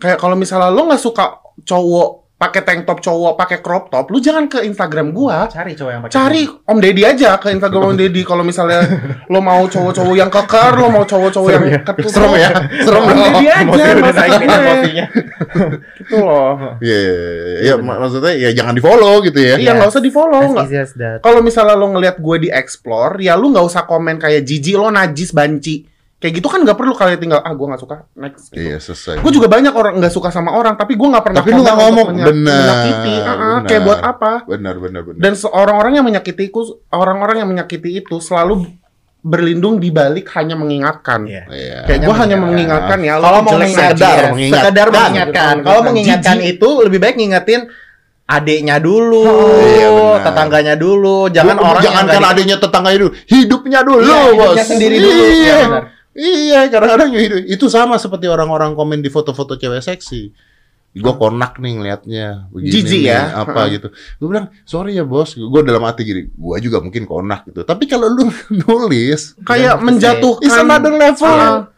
Kayak 0.00 0.22
kalau 0.22 0.38
misalnya 0.38 0.70
lo 0.72 0.88
nggak 0.88 1.02
suka 1.02 1.42
cowok 1.66 2.19
pakai 2.40 2.64
tank 2.64 2.88
top, 2.88 3.04
cowok 3.04 3.36
pakai 3.36 3.60
crop 3.60 3.92
top, 3.92 4.08
lu 4.08 4.16
jangan 4.16 4.48
ke 4.48 4.64
Instagram 4.64 5.12
gua. 5.12 5.44
Cari 5.46 5.76
cowok 5.76 5.90
yang 5.92 6.00
pakai 6.00 6.14
Cari 6.16 6.42
Om 6.48 6.78
Deddy 6.80 7.02
aja 7.04 7.36
ke 7.36 7.52
Instagram 7.52 7.92
Om 7.92 7.96
Deddy 8.00 8.24
kalau 8.24 8.40
misalnya 8.40 8.80
lo 9.28 9.44
mau 9.44 9.60
cowok-cowok 9.68 10.14
yang 10.16 10.32
keker, 10.32 10.72
lo 10.72 10.88
mau 10.88 11.04
cowok-cowok 11.04 11.48
yang 11.52 11.64
ketutup. 11.84 12.08
Serem 12.16 12.32
ya, 12.34 12.50
serem 12.80 13.02
Om 13.04 13.12
Deddy 13.12 13.44
aja, 13.44 13.84
gue. 13.92 14.16
emosinya. 14.40 15.06
Gitu 16.00 16.16
loh. 16.16 16.80
Iya, 16.80 16.96
iya, 16.96 17.12
iya. 17.12 17.58
Iya, 17.60 17.74
mak- 17.76 18.00
maksudnya 18.00 18.32
ya 18.32 18.50
jangan 18.56 18.72
di 18.72 18.80
follow 18.80 19.20
gitu 19.20 19.36
ya. 19.36 19.60
Iya, 19.60 19.76
nggak 19.76 19.90
usah 19.92 20.00
di 20.00 20.08
follow. 20.08 20.40
As 20.40 20.48
nggak- 20.48 20.66
easy 20.72 20.78
as 20.80 20.92
that. 20.96 21.18
Kalau 21.20 21.44
misalnya 21.44 21.76
lo 21.76 21.92
ngelihat 21.92 22.16
gue 22.16 22.36
di 22.40 22.48
explore, 22.48 23.20
ya 23.20 23.36
lu 23.36 23.52
nggak 23.52 23.66
usah 23.68 23.84
komen 23.84 24.16
kayak 24.16 24.48
jijik 24.48 24.80
lo 24.80 24.88
najis 24.88 25.36
banci. 25.36 25.89
Kayak 26.20 26.32
gitu 26.36 26.48
kan 26.48 26.60
nggak 26.60 26.76
perlu 26.76 26.92
kalian 26.92 27.16
tinggal 27.16 27.40
ah 27.40 27.48
gue 27.48 27.64
nggak 27.64 27.80
suka 27.80 27.96
next. 28.14 28.52
Gitu. 28.52 28.60
Iya, 28.60 28.76
selesai. 28.76 29.18
Gue 29.18 29.32
juga 29.32 29.48
banyak 29.48 29.72
orang 29.72 29.96
nggak 29.96 30.12
suka 30.12 30.28
sama 30.28 30.52
orang, 30.52 30.76
tapi 30.76 30.92
gue 30.92 31.08
nggak 31.08 31.24
pernah. 31.24 31.40
Tapi 31.40 31.50
lu 31.50 31.64
nggak 31.64 31.78
ngomong. 31.80 32.06
menya- 32.12 32.26
Benar, 32.28 32.56
menyakiti. 32.60 33.14
Ah, 33.16 33.24
ah, 33.24 33.32
benar. 33.32 33.64
Kayak 33.64 33.82
buat 33.82 34.00
apa? 34.04 34.32
Benar, 34.44 34.74
benar, 34.76 35.02
benar. 35.02 35.18
Dan 35.18 35.32
orang-orang 35.50 35.92
yang 35.96 36.04
menyakitiku, 36.04 36.60
orang-orang 36.90 37.36
yang 37.38 37.48
menyakiti 37.48 37.90
itu 37.96 38.20
selalu 38.20 38.68
berlindung 39.18 39.76
di 39.76 39.88
balik 39.88 40.28
hanya 40.34 40.54
mengingatkan. 40.54 41.24
Iya. 41.24 41.44
Iya. 41.46 41.78
Kayak 41.84 42.00
gue 42.02 42.14
hanya 42.14 42.36
mengingatkan. 42.38 42.98
ya. 43.00 43.12
lo 43.16 43.22
Kalau 43.22 43.40
mau 43.40 43.50
jelek 43.50 43.60
mengingatkan, 43.62 43.96
sekedar 43.96 44.12
aja. 44.12 44.30
mengingatkan. 44.30 44.60
sekedar 44.60 44.86
mengingatkan. 44.86 45.54
Betul, 45.54 45.64
Kalau 45.64 45.80
mengingatkan 45.82 46.36
itu 46.42 46.68
lebih 46.82 46.98
baik 46.98 47.16
ngingetin 47.16 47.60
adiknya 48.26 48.76
dulu, 48.78 49.24
Iya, 49.58 49.88
benar. 49.90 50.20
tetangganya 50.22 50.74
dulu, 50.76 51.26
jangan 51.28 51.56
Bu- 51.56 51.64
orang 51.66 51.82
jangan 51.82 51.90
yang 51.90 52.06
kan 52.06 52.12
nggak 52.14 52.22
di- 52.22 52.36
adanya 52.36 52.56
tetangganya 52.60 52.98
dulu, 52.98 53.12
hidupnya 53.26 53.80
dulu, 53.82 54.00
Iya, 54.02 54.20
bos. 54.20 54.30
hidupnya 54.30 54.64
sendiri 54.66 54.96
dulu. 54.96 55.10
Iya. 55.18 55.34
Iya, 55.34 55.56
benar. 55.58 55.82
Iya, 56.10 56.66
kadang-kadang 56.66 57.14
hidup. 57.14 57.42
Itu 57.46 57.70
sama 57.70 57.94
seperti 57.96 58.26
orang-orang 58.26 58.74
komen 58.74 58.98
di 58.98 59.10
foto-foto 59.12 59.54
cewek 59.54 59.82
seksi. 59.82 60.34
Gue 60.90 61.14
konak 61.14 61.62
nih 61.62 61.78
ngeliatnya 61.78 62.50
begini 62.50 62.82
nih, 62.82 63.02
ya? 63.14 63.46
apa 63.46 63.70
gitu. 63.70 63.94
Gue 64.18 64.26
bilang 64.26 64.50
sorry 64.66 64.98
ya 64.98 65.06
bos, 65.06 65.38
gue 65.38 65.60
dalam 65.62 65.86
hati 65.86 66.02
gini, 66.02 66.26
gue 66.34 66.56
juga 66.58 66.82
mungkin 66.82 67.06
konak 67.06 67.46
gitu. 67.46 67.62
Tapi 67.62 67.86
kalau 67.86 68.10
lu 68.10 68.26
nulis, 68.66 69.38
Kayak 69.46 69.78
menjatuhkan. 69.86 70.42
It's 70.42 70.58
another 70.58 70.90
level. 70.90 71.30
Ah. 71.30 71.70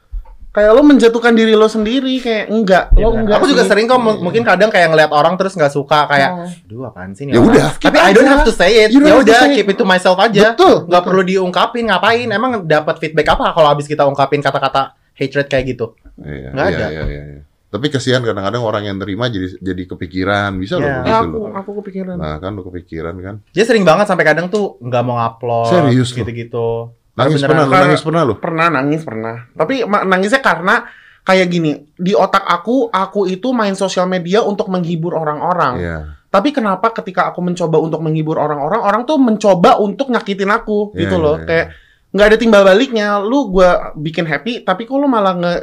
Kayak 0.52 0.70
lo 0.70 0.82
menjatuhkan 0.82 1.32
diri 1.32 1.52
lo 1.52 1.64
sendiri 1.64 2.20
kayak 2.20 2.44
enggak 2.46 2.92
Iya, 2.92 3.00
lo 3.00 3.08
benar. 3.08 3.20
enggak 3.22 3.36
Aku 3.36 3.46
juga 3.48 3.62
sering 3.64 3.86
kok 3.86 3.96
m- 3.96 4.20
mungkin 4.20 4.42
kadang 4.42 4.68
kayak 4.68 4.88
ngeliat 4.88 5.08
orang 5.08 5.34
terus 5.34 5.52
nggak 5.52 5.68
suka 5.70 6.04
kayak 6.06 6.30
Oh. 6.30 6.44
aduh 6.44 6.80
apaan 6.86 7.10
sih 7.12 7.24
Ya 7.24 7.32
nih 7.32 7.40
orang?" 7.40 7.48
udah, 7.50 7.68
Tapi 7.74 7.96
I 7.98 8.10
don't 8.12 8.28
have 8.28 8.44
to 8.44 8.52
say 8.52 8.70
it. 8.78 8.92
Ya 8.92 9.14
udah 9.14 9.48
keep 9.50 9.64
it 9.64 9.74
to 9.74 9.84
myself 9.84 10.16
aja. 10.16 10.52
Betul, 10.52 10.84
Nggak 10.86 11.02
perlu 11.02 11.22
diungkapin 11.22 11.88
ngapain? 11.88 12.28
Emang 12.28 12.62
dapat 12.62 12.96
feedback 12.98 13.28
apa 13.30 13.50
kalau 13.50 13.66
habis 13.66 13.84
kita 13.84 14.04
ungkapin 14.04 14.38
kata-kata 14.38 14.92
hatred 15.14 15.46
kayak 15.46 15.64
gitu? 15.70 15.96
Iya, 16.18 16.52
Nggak 16.52 16.66
iya, 16.66 16.76
ada. 16.76 16.86
iya, 16.86 17.02
iya, 17.02 17.22
iya. 17.26 17.42
Tapi 17.66 17.88
kesian 17.88 18.20
kadang-kadang 18.20 18.60
orang 18.60 18.84
yang 18.84 19.00
terima 19.00 19.26
jadi 19.26 19.56
jadi 19.56 19.82
kepikiran, 19.88 20.52
bisa 20.54 20.76
loh 20.76 20.84
Iya. 20.84 21.00
begitu 21.00 21.16
aku 21.24 21.36
loh. 21.38 21.50
aku 21.54 21.70
kepikiran 21.80 22.14
Nah 22.14 22.36
kan 22.36 22.52
lu 22.52 22.62
kepikiran 22.62 23.14
kan. 23.18 23.34
Dia 23.48 23.64
sering 23.64 23.80
banget 23.80 24.04
sampai 24.04 24.24
kadang 24.26 24.46
tuh 24.46 24.76
nggak 24.78 25.00
mau 25.00 25.16
ngupload 25.16 25.72
Serius 25.88 26.12
gitu-gitu. 26.12 26.92
Nangis 27.12 27.38
Beneran. 27.38 27.48
pernah, 27.52 27.64
Karena- 27.66 27.84
nangis 27.84 28.02
pernah 28.02 28.22
lu? 28.22 28.34
pernah 28.36 28.66
nangis 28.68 29.02
pernah 29.02 29.36
tapi 29.52 29.74
nangisnya 29.84 30.40
karena 30.40 30.74
kayak 31.22 31.46
gini 31.46 31.70
di 31.92 32.12
otak 32.12 32.42
aku 32.42 32.88
aku 32.88 33.26
itu 33.26 33.52
main 33.52 33.72
sosial 33.72 34.06
media 34.06 34.40
untuk 34.40 34.66
menghibur 34.66 35.12
orang-orang 35.12 35.74
Iya. 35.76 35.98
tapi 36.26 36.50
kenapa 36.50 36.90
ketika 36.90 37.28
aku 37.28 37.38
mencoba 37.38 37.76
untuk 37.76 38.00
menghibur 38.00 38.36
orang-orang 38.36 38.80
orang 38.80 39.02
tuh 39.04 39.16
mencoba 39.16 39.76
untuk 39.76 40.08
nyakitin 40.08 40.48
aku 40.48 40.90
Iya, 40.92 40.98
gitu 40.98 41.16
loh 41.16 41.36
iya. 41.36 41.46
kayak 41.46 41.66
nggak 42.10 42.26
ada 42.26 42.36
timbal 42.36 42.62
baliknya 42.62 43.20
lu 43.20 43.48
gua 43.48 43.92
bikin 43.94 44.24
happy 44.24 44.60
tapi 44.60 44.84
kok 44.84 44.96
lu 44.96 45.06
malah 45.06 45.32
nge 45.32 45.54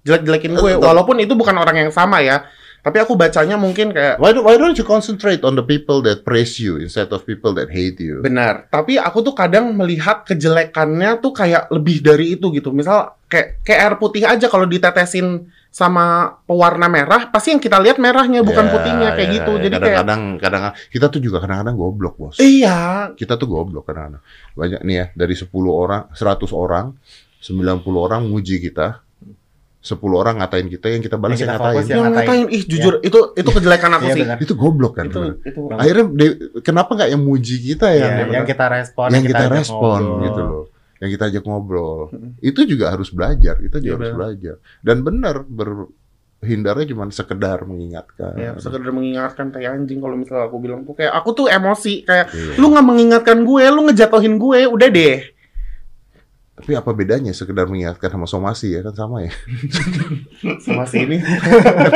jelek-jelekin 0.00 0.52
gue 0.54 0.72
Betul. 0.76 0.84
walaupun 0.84 1.16
itu 1.18 1.32
bukan 1.32 1.52
orang 1.54 1.76
yang 1.76 1.90
sama 1.90 2.20
ya 2.20 2.44
tapi 2.80 2.96
aku 2.96 3.12
bacanya 3.12 3.54
mungkin 3.54 3.92
kayak 3.92 4.16
Why, 4.16 4.32
do- 4.32 4.40
why 4.40 4.56
don't 4.56 4.74
you 4.74 4.82
concentrate 4.82 5.40
on 5.40 5.54
the 5.54 5.62
people 5.62 6.00
that 6.00 6.22
praise 6.22 6.56
you 6.56 6.76
instead 6.76 7.08
of 7.08 7.22
people 7.22 7.52
that 7.52 7.68
hate 7.68 7.98
you? 7.98 8.20
Benar, 8.20 8.68
tapi 8.68 8.96
aku 8.96 9.20
tuh 9.20 9.32
kadang 9.32 9.72
melihat 9.72 10.24
kejelekannya 10.24 11.20
tuh 11.20 11.30
kayak 11.30 11.68
lebih 11.68 12.00
dari 12.00 12.34
itu 12.34 12.48
gitu. 12.50 12.70
Misal 12.70 13.16
kayak 13.26 13.62
kayak 13.62 13.80
air 13.80 13.94
putih 13.96 14.24
aja 14.24 14.46
kalau 14.46 14.64
ditetesin 14.64 15.46
sama 15.70 16.34
pewarna 16.44 16.90
merah, 16.90 17.30
pasti 17.30 17.54
yang 17.54 17.62
kita 17.62 17.78
lihat 17.78 17.94
merahnya 17.96 18.42
bukan 18.42 18.66
Ya, 18.66 18.72
putihnya 18.74 19.08
kayak 19.14 19.28
ya, 19.28 19.34
gitu. 19.38 19.52
ya. 19.54 19.60
Jadi 19.62 19.74
kayak 19.76 19.82
kadang-kadang 20.02 20.22
kadang 20.42 20.62
kita 20.90 21.06
tuh 21.06 21.20
juga 21.22 21.38
kadang-kadang 21.38 21.76
goblok, 21.78 22.14
Bos. 22.18 22.36
iya, 22.42 23.12
Kita 23.14 23.38
tuh 23.38 23.46
goblok 23.46 23.86
kadang-kadang. 23.86 24.18
Banyak 24.58 24.82
nih 24.82 24.96
ya, 24.96 25.06
dari 25.14 25.38
10 25.38 25.46
orang, 25.70 26.10
100 26.10 26.50
orang, 26.50 26.90
90 27.38 27.86
orang 27.96 28.26
muji 28.26 28.58
kita. 28.58 28.98
10 29.80 29.96
orang 30.12 30.34
ngatain 30.38 30.68
kita 30.68 30.86
yang 30.88 31.00
kita 31.00 31.16
balas 31.16 31.34
Yang 31.34 31.40
yang 31.40 31.48
kita 31.48 31.56
ngatain. 31.56 31.72
fokus 31.72 31.82
ya. 31.82 31.90
yang 31.90 32.04
ngatain. 32.06 32.20
ngatain 32.20 32.46
ih 32.50 32.62
jujur 32.64 32.94
itu 33.00 33.18
itu 33.32 33.48
kejelekan 33.50 33.90
aku 33.90 34.04
Iya, 34.04 34.12
sih. 34.12 34.22
benar. 34.22 34.36
Itu 34.38 34.52
goblok 34.54 34.92
kan. 34.94 35.04
Itu 35.06 35.20
itu 35.40 35.60
Akhirnya 35.70 36.04
de- 36.10 36.36
kenapa 36.60 36.90
nggak 36.94 37.10
yang 37.10 37.22
muji 37.22 37.56
kita 37.64 37.86
Iya, 37.88 38.04
yang 38.20 38.30
yang 38.34 38.46
kita 38.46 38.64
respon, 38.68 39.08
yang 39.08 39.24
kita 39.24 39.42
ajak 39.42 39.56
respon 39.56 40.00
ngobrol. 40.02 40.22
gitu 40.22 40.40
loh. 40.42 40.64
Yang 40.96 41.10
kita 41.10 41.24
ajak 41.26 41.42
ngobrol. 41.42 42.00
Mm-mm. 42.08 42.30
Itu 42.40 42.60
juga 42.64 42.84
harus 42.88 43.08
belajar, 43.08 43.54
kita 43.56 43.76
juga 43.76 43.80
Iya, 43.80 43.94
harus 43.94 44.04
benar. 44.06 44.18
belajar. 44.18 44.54
Dan 44.78 44.96
benar 45.00 45.34
berhindarnya 45.48 46.86
cuma 46.86 47.04
sekedar 47.10 47.58
mengingatkan. 47.62 48.32
ya 48.34 48.50
sekedar 48.56 48.90
mengingatkan 48.90 49.48
kayak 49.48 49.70
anjing 49.74 49.96
kalau 49.98 50.12
misalnya 50.14 50.44
aku 50.44 50.56
bilang 50.58 50.80
tuh 50.82 50.92
kayak 50.94 51.12
aku 51.14 51.32
tuh 51.34 51.46
emosi 51.48 51.94
kayak 52.02 52.28
Iya. 52.30 52.54
lu 52.56 52.68
nggak 52.68 52.86
mengingatkan 52.86 53.38
gue, 53.42 53.64
lu 53.66 53.80
ngejatohin 53.86 54.36
gue, 54.36 54.60
udah 54.66 54.88
deh. 54.88 55.16
Tapi 56.60 56.76
apa 56.76 56.92
bedanya 56.92 57.32
sekedar 57.32 57.64
mengingatkan 57.64 58.12
sama 58.12 58.28
somasi 58.28 58.76
ya 58.76 58.84
kan 58.84 58.92
sama 58.92 59.24
ya? 59.24 59.32
Sama 60.64 60.84
sini 60.84 61.16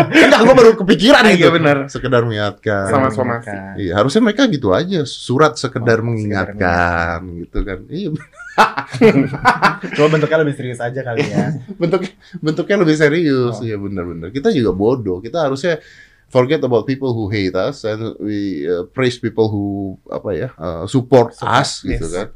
Enggak, 0.08 0.40
gue 0.40 0.54
baru 0.56 0.72
kepikiran 0.80 1.20
Iya, 1.28 1.36
itu. 1.36 1.52
benar. 1.52 1.76
Sekedar 1.92 2.24
mengingatkan. 2.24 2.88
Sama 2.88 3.08
somasi. 3.12 3.52
Iya, 3.76 4.00
harusnya 4.00 4.24
mereka 4.24 4.48
gitu 4.48 4.72
aja, 4.72 5.04
surat 5.04 5.60
sekedar 5.60 6.00
Oh, 6.00 6.08
mengingatkan 6.08 7.20
gitu 7.44 7.60
kan. 7.60 7.84
Iya, 7.92 8.08
Coba 9.96 10.08
bentuknya 10.16 10.38
lebih 10.40 10.54
serius 10.56 10.80
aja 10.80 11.00
kali 11.04 11.22
ya. 11.26 11.52
bentuk 11.80 12.08
bentuknya 12.40 12.76
lebih 12.80 12.96
serius. 12.96 13.60
Oh. 13.60 13.64
Iya 13.64 13.76
benar-benar. 13.76 14.32
Kita 14.32 14.48
juga 14.48 14.70
bodoh. 14.72 15.18
Kita 15.20 15.44
harusnya 15.48 15.82
forget 16.30 16.62
about 16.64 16.88
people 16.88 17.12
who 17.14 17.28
hate 17.30 17.54
us 17.54 17.84
and 17.84 18.16
we 18.18 18.64
uh, 18.66 18.82
praise 18.90 19.18
people 19.18 19.46
who 19.46 19.94
apa 20.08 20.30
ya 20.34 20.48
uh, 20.56 20.82
support, 20.88 21.34
Support, 21.36 21.60
us 21.60 21.70
gitu 21.84 22.06
yes. 22.06 22.14
kan. 22.14 22.28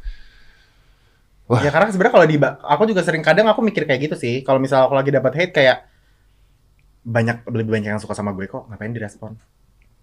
Wah. 1.48 1.64
Ya 1.64 1.72
karena 1.72 1.88
sebenarnya 1.88 2.14
kalau 2.14 2.26
di 2.28 2.36
aku 2.44 2.82
juga 2.84 3.00
sering 3.00 3.24
kadang 3.24 3.48
aku 3.48 3.64
mikir 3.64 3.88
kayak 3.88 4.12
gitu 4.12 4.16
sih. 4.20 4.44
Kalau 4.44 4.60
misal 4.60 4.84
aku 4.84 4.92
lagi 4.92 5.08
dapat 5.08 5.32
hate 5.32 5.52
kayak 5.56 5.88
banyak 7.08 7.40
lebih 7.48 7.72
banyak 7.72 7.96
yang 7.96 8.02
suka 8.02 8.12
sama 8.12 8.36
gue 8.36 8.44
kok, 8.44 8.68
ngapain 8.68 8.92
direspon? 8.92 9.32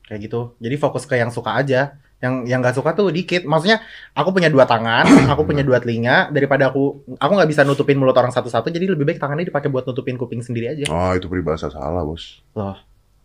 Kayak 0.09 0.19
gitu. 0.25 0.41
Jadi 0.57 0.75
fokus 0.81 1.05
ke 1.05 1.21
yang 1.21 1.29
suka 1.29 1.53
aja. 1.53 2.01
Yang 2.17 2.33
yang 2.49 2.59
nggak 2.65 2.75
suka 2.81 2.97
tuh 2.97 3.13
dikit. 3.13 3.45
Maksudnya 3.45 3.85
aku 4.17 4.33
punya 4.33 4.49
dua 4.49 4.65
tangan, 4.65 5.05
aku 5.31 5.45
punya 5.45 5.61
dua 5.61 5.77
telinga 5.77 6.33
daripada 6.33 6.73
aku 6.73 7.05
aku 7.13 7.31
nggak 7.37 7.49
bisa 7.53 7.61
nutupin 7.61 8.01
mulut 8.01 8.17
orang 8.17 8.33
satu-satu. 8.33 8.73
Jadi 8.73 8.89
lebih 8.89 9.05
baik 9.05 9.21
tangannya 9.21 9.45
dipakai 9.45 9.69
buat 9.69 9.85
nutupin 9.85 10.17
kuping 10.17 10.41
sendiri 10.41 10.73
aja. 10.73 10.89
Oh, 10.89 11.13
itu 11.13 11.29
peribahasa 11.29 11.69
salah, 11.69 12.01
Bos. 12.01 12.41
Loh, 12.57 12.77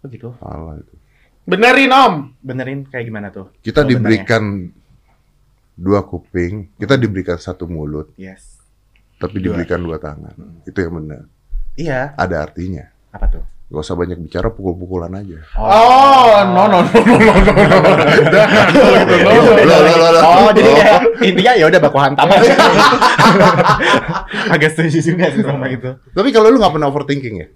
begitu. 0.05 0.37
Salah 0.37 0.77
itu. 0.77 0.93
Benerin 1.49 1.89
om. 1.89 2.15
Benerin 2.45 2.85
kayak 2.85 3.05
gimana 3.09 3.33
tuh? 3.33 3.49
Kita 3.65 3.81
benernya. 3.81 3.97
diberikan 3.97 4.45
dua 5.81 6.05
kuping, 6.05 6.77
kita 6.77 6.95
diberikan 6.95 7.41
satu 7.41 7.65
mulut, 7.65 8.13
Yes. 8.21 8.61
tapi 9.17 9.41
Dua. 9.41 9.57
diberikan 9.57 9.81
dua 9.81 9.97
tangan. 9.97 10.37
Itu 10.69 10.77
yang 10.77 11.01
benar. 11.01 11.25
Iya. 11.75 12.13
Ada 12.21 12.37
artinya. 12.45 12.85
Apa 13.09 13.27
tuh? 13.27 13.45
Gak 13.71 13.81
usah 13.81 13.95
banyak 13.95 14.19
bicara, 14.19 14.51
pukul-pukulan 14.51 15.15
aja. 15.15 15.47
Oh, 15.55 16.43
no 16.43 16.67
no 16.67 16.83
no 16.83 16.91
no 16.91 17.15
no 17.17 17.35
no. 17.39 17.53
Gitu. 18.13 18.35
no, 18.35 18.83
no, 18.83 19.07
no. 19.07 19.31
Loh, 19.63 19.63
loh, 19.63 19.79
loh, 19.95 20.11
loh. 20.11 20.23
Oh, 20.27 20.51
jadi 20.51 20.71
kayak 20.75 20.99
intinya 21.23 21.53
ya 21.55 21.65
udah 21.71 21.81
baku 21.81 21.99
hantam 22.03 22.27
aja. 22.29 22.51
Agak 24.55 24.75
setuju 24.75 25.15
juga 25.15 25.31
sih 25.31 25.41
sama 25.41 25.71
itu. 25.71 25.91
Tapi 26.11 26.29
kalau 26.31 26.51
lu 26.51 26.59
nggak 26.59 26.75
pernah 26.75 26.91
overthinking 26.91 27.35
ya? 27.39 27.49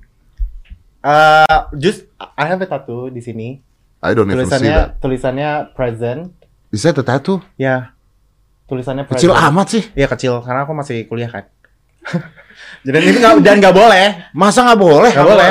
Eh, 1.04 1.58
just 1.76 2.06
I 2.38 2.46
have 2.46 2.62
a 2.62 2.68
tattoo 2.70 3.10
di 3.10 3.18
sini. 3.18 3.58
I 3.98 4.12
don't 4.14 4.28
even 4.28 4.46
see 4.46 4.62
that. 4.64 5.00
Tulisannya 5.02 5.02
tulisannya 5.02 5.50
present. 5.74 6.30
Is 6.70 6.84
that 6.84 6.94
a 6.94 7.02
tattoo? 7.02 7.42
Ya. 7.58 7.90
Tulisannya 8.64 9.04
present. 9.04 9.20
Kecil 9.20 9.32
amat 9.34 9.66
sih. 9.68 9.82
Iya 9.92 10.06
kecil 10.08 10.40
karena 10.40 10.64
aku 10.64 10.72
masih 10.72 11.04
kuliah 11.04 11.28
kan. 11.28 11.44
Jadi 12.86 12.96
ini 13.00 13.18
nggak 13.20 13.44
dan 13.44 13.56
nggak 13.60 13.76
boleh. 13.76 14.06
Masa 14.32 14.64
nggak 14.64 14.80
boleh? 14.80 15.12
Nggak 15.12 15.28
boleh. 15.28 15.50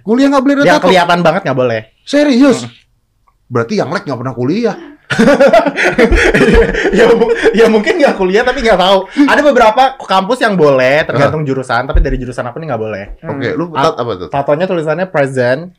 Kuliah 0.00 0.28
nggak 0.32 0.42
boleh 0.44 0.54
Ya 0.64 0.76
kelihatan 0.80 1.18
banget 1.20 1.42
nggak 1.44 1.58
boleh. 1.58 1.80
Serius? 2.04 2.64
Berarti 3.48 3.80
yang 3.80 3.88
lek 3.92 4.04
nggak 4.04 4.20
pernah 4.20 4.34
kuliah. 4.36 4.76
ya, 6.94 7.04
ya 7.50 7.66
mungkin 7.66 7.98
nggak 7.98 8.14
kuliah 8.14 8.46
tapi 8.46 8.62
nggak 8.62 8.78
tahu. 8.78 8.98
Ada 9.26 9.40
beberapa 9.42 9.82
kampus 9.98 10.38
yang 10.38 10.54
boleh 10.54 11.02
tergantung 11.02 11.42
jurusan, 11.42 11.82
tapi 11.90 11.98
dari 11.98 12.14
jurusan 12.14 12.46
aku 12.46 12.62
nih 12.62 12.66
nggak 12.70 12.82
boleh. 12.82 13.04
Oke, 13.26 13.48
lu 13.58 13.74
Ah. 13.74 13.90
tat 13.90 13.94
apa 13.98 14.12
tuh? 14.14 14.28
Tatonya 14.30 14.66
tulisannya 14.70 15.06
present. 15.10 15.74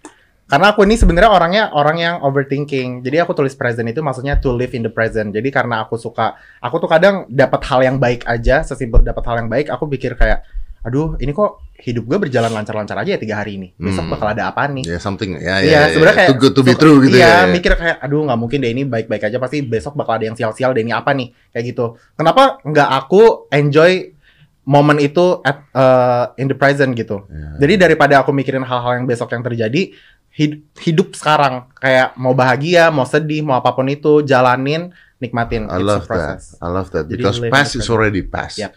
Karena 0.51 0.75
aku 0.75 0.83
ini 0.83 0.99
sebenarnya 0.99 1.31
orangnya 1.31 1.63
orang 1.71 1.97
yang 1.97 2.15
overthinking. 2.27 3.07
Jadi 3.07 3.23
aku 3.23 3.31
tulis 3.31 3.55
present 3.55 3.87
itu 3.87 4.03
maksudnya 4.03 4.35
to 4.35 4.51
live 4.51 4.75
in 4.75 4.83
the 4.83 4.91
present. 4.91 5.31
Jadi 5.31 5.47
karena 5.47 5.87
aku 5.87 5.95
suka, 5.95 6.35
aku 6.59 6.75
tuh 6.75 6.91
kadang 6.91 7.23
dapat 7.31 7.63
hal 7.63 7.79
yang 7.79 7.97
baik 7.97 8.27
aja, 8.27 8.59
sesimpel 8.59 8.99
dapat 8.99 9.23
hal 9.23 9.39
yang 9.39 9.49
baik, 9.49 9.71
aku 9.71 9.87
pikir 9.87 10.19
kayak, 10.19 10.43
aduh 10.83 11.15
ini 11.23 11.31
kok 11.31 11.61
hidup 11.79 12.03
gue 12.03 12.17
berjalan 12.27 12.51
lancar-lancar 12.51 12.99
aja 12.99 13.15
ya 13.15 13.19
tiga 13.21 13.39
hari 13.39 13.55
ini. 13.55 13.71
Besok 13.79 14.05
Hmm. 14.05 14.11
bakal 14.11 14.27
ada 14.35 14.51
apa 14.51 14.67
nih? 14.67 14.83
Ya 14.85 14.99
something 14.99 15.39
ya 15.39 15.63
Iya, 15.63 15.71
ya. 15.71 15.81
sebenarnya 15.95 16.17
kayak 16.19 16.29
too 16.35 16.39
good 16.41 16.53
to 16.57 16.61
be 16.67 16.73
true 16.75 16.97
gitu 17.05 17.15
iya, 17.15 17.45
ya. 17.45 17.49
mikir 17.49 17.71
kayak 17.73 17.97
aduh 18.03 18.27
nggak 18.27 18.39
mungkin 18.41 18.59
deh 18.59 18.71
ini 18.75 18.83
baik-baik 18.83 19.23
aja 19.31 19.37
pasti 19.39 19.63
besok 19.63 19.95
bakal 19.95 20.19
ada 20.19 20.27
yang 20.27 20.35
sial-sial 20.35 20.75
deh 20.75 20.83
ini 20.83 20.91
apa 20.91 21.15
nih 21.15 21.31
kayak 21.55 21.65
gitu. 21.69 21.95
Kenapa 22.13 22.59
nggak 22.61 22.89
aku 22.91 23.47
enjoy 23.49 24.13
momen 24.61 25.01
itu 25.01 25.41
at 25.41 25.65
uh, 25.73 26.37
in 26.37 26.45
the 26.45 26.53
present 26.53 26.93
gitu. 26.93 27.25
Ya. 27.25 27.65
Jadi 27.65 27.81
daripada 27.81 28.21
aku 28.21 28.29
mikirin 28.29 28.61
hal-hal 28.61 29.01
yang 29.01 29.09
besok 29.09 29.33
yang 29.33 29.41
terjadi, 29.41 29.89
hid- 30.31 30.63
hidup 30.77 31.11
sekarang 31.11 31.67
kayak 31.75 32.15
mau 32.15 32.31
bahagia, 32.31 32.87
mau 32.87 33.03
sedih, 33.03 33.41
mau 33.41 33.55
apa 33.55 33.71
pun 33.71 33.85
itu 33.85 34.19
jalanin, 34.21 34.89
nikmatin. 35.17 35.67
I 35.67 35.77
love 35.77 36.07
that. 36.07 36.39
I 36.57 36.67
love 36.67 36.89
that 36.91 37.05
because 37.05 37.37
in 37.37 37.47
past 37.47 37.75
is 37.75 37.87
already 37.87 38.21
past. 38.21 38.57
Yep. 38.57 38.71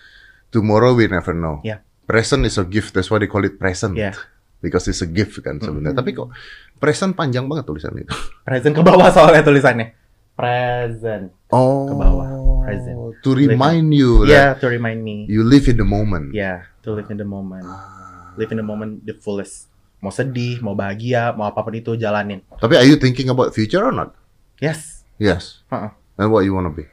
Tomorrow 0.51 0.95
we 0.95 1.07
never 1.07 1.33
know. 1.33 1.59
Yeah. 1.63 1.83
Present 2.05 2.45
is 2.45 2.55
a 2.55 2.65
gift. 2.65 2.93
That's 2.93 3.09
why 3.09 3.19
they 3.19 3.27
call 3.27 3.43
it 3.43 3.57
present. 3.57 3.97
Yeah. 3.97 4.15
Because 4.61 4.87
it's 4.87 5.01
a 5.01 5.09
gift 5.09 5.41
kan 5.41 5.59
sebenarnya. 5.59 5.97
Tapi 5.97 6.13
kok 6.13 6.33
present 6.77 7.13
panjang 7.13 7.45
banget 7.45 7.65
tulisan 7.65 7.93
itu. 7.95 8.13
Present 8.47 8.73
ke 8.73 8.81
bawah 8.81 9.09
soalnya 9.09 9.41
tulisannya. 9.41 9.93
Present. 10.35 11.33
Oh. 11.49 11.87
Ke 11.87 11.95
bawah. 11.95 12.29
Present. 12.65 12.97
To 13.21 13.31
remind 13.33 13.93
you 13.93 14.25
Yeah, 14.25 14.53
that 14.53 14.61
to 14.61 14.69
remind 14.69 15.01
me. 15.01 15.25
you 15.27 15.45
live 15.45 15.65
in 15.65 15.77
the 15.77 15.85
moment. 15.85 16.33
Yeah, 16.33 16.69
to 16.85 16.93
live 16.93 17.09
in 17.09 17.17
the 17.17 17.25
moment. 17.25 17.65
Ah. 17.65 18.33
Live 18.37 18.51
in 18.51 18.59
the 18.59 18.67
moment 18.67 19.05
the 19.05 19.15
fullest. 19.15 19.69
Mau 20.05 20.13
sedih, 20.13 20.61
mau 20.61 20.77
bahagia, 20.77 21.33
mau 21.33 21.49
apa 21.49 21.65
pun 21.65 21.73
itu 21.73 21.97
jalanin. 21.97 22.45
Tapi 22.61 22.77
are 22.77 22.85
you 22.85 23.01
thinking 23.01 23.33
about 23.33 23.57
future 23.57 23.81
or 23.81 23.89
not? 23.89 24.13
Yes. 24.61 25.09
Yes. 25.17 25.65
Heeh. 25.73 25.89
And 26.21 26.29
what 26.29 26.45
you 26.45 26.53
wanna 26.53 26.69
be? 26.69 26.85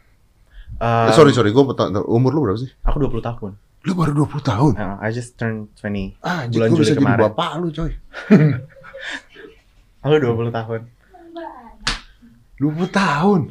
Um, 0.80 1.12
Eh, 1.12 1.14
sorry 1.14 1.36
sorry, 1.36 1.52
gue 1.52 1.60
umur 2.08 2.32
lu 2.32 2.48
berapa 2.48 2.56
sih? 2.56 2.72
Aku 2.88 3.04
20 3.04 3.20
tahun. 3.20 3.52
Lu 3.84 3.92
baru 4.00 4.24
20 4.24 4.40
tahun. 4.46 4.74
Uh, 4.80 4.96
I 5.04 5.12
just 5.12 5.36
turned 5.36 5.68
20. 5.84 6.16
Ah, 6.24 6.48
Bulan 6.48 6.72
Juli 6.72 6.88
bisa 6.88 6.96
jadi 6.96 7.04
kemarin. 7.04 7.24
bapak 7.36 7.50
lu 7.60 7.68
coy. 7.76 7.92
Aku 10.08 10.16
20 10.16 10.56
tahun. 10.56 10.82
20 12.64 12.88
tahun. 12.96 13.42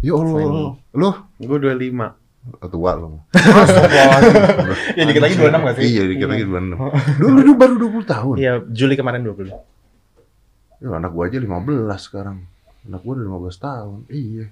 Ya 0.00 0.14
Allah. 0.16 0.78
Lu 0.96 1.10
Gue 1.36 1.58
25. 1.60 2.23
Oh, 2.44 2.68
tua 2.68 2.92
lu. 2.92 3.24
ya 5.00 5.02
dikit 5.02 5.22
lagi 5.24 5.36
26 5.40 5.48
gak 5.64 5.74
sih? 5.80 5.84
Iya, 5.88 6.02
dikit 6.04 6.28
lagi 6.28 6.44
26. 6.44 6.76
Dulu 7.16 7.38
lu 7.40 7.52
baru 7.56 7.74
20 7.80 8.04
tahun. 8.04 8.34
Iya, 8.36 8.52
Juli 8.68 8.94
kemarin 8.94 9.24
20. 9.24 9.48
Ya, 9.48 10.88
anak 10.92 11.10
gua 11.10 11.24
aja 11.24 11.40
15 11.40 11.48
sekarang. 11.96 12.44
Anak 12.84 13.00
gua 13.00 13.12
udah 13.16 13.24
15 13.48 13.56
tahun. 13.56 13.98
Iya. 14.08 14.44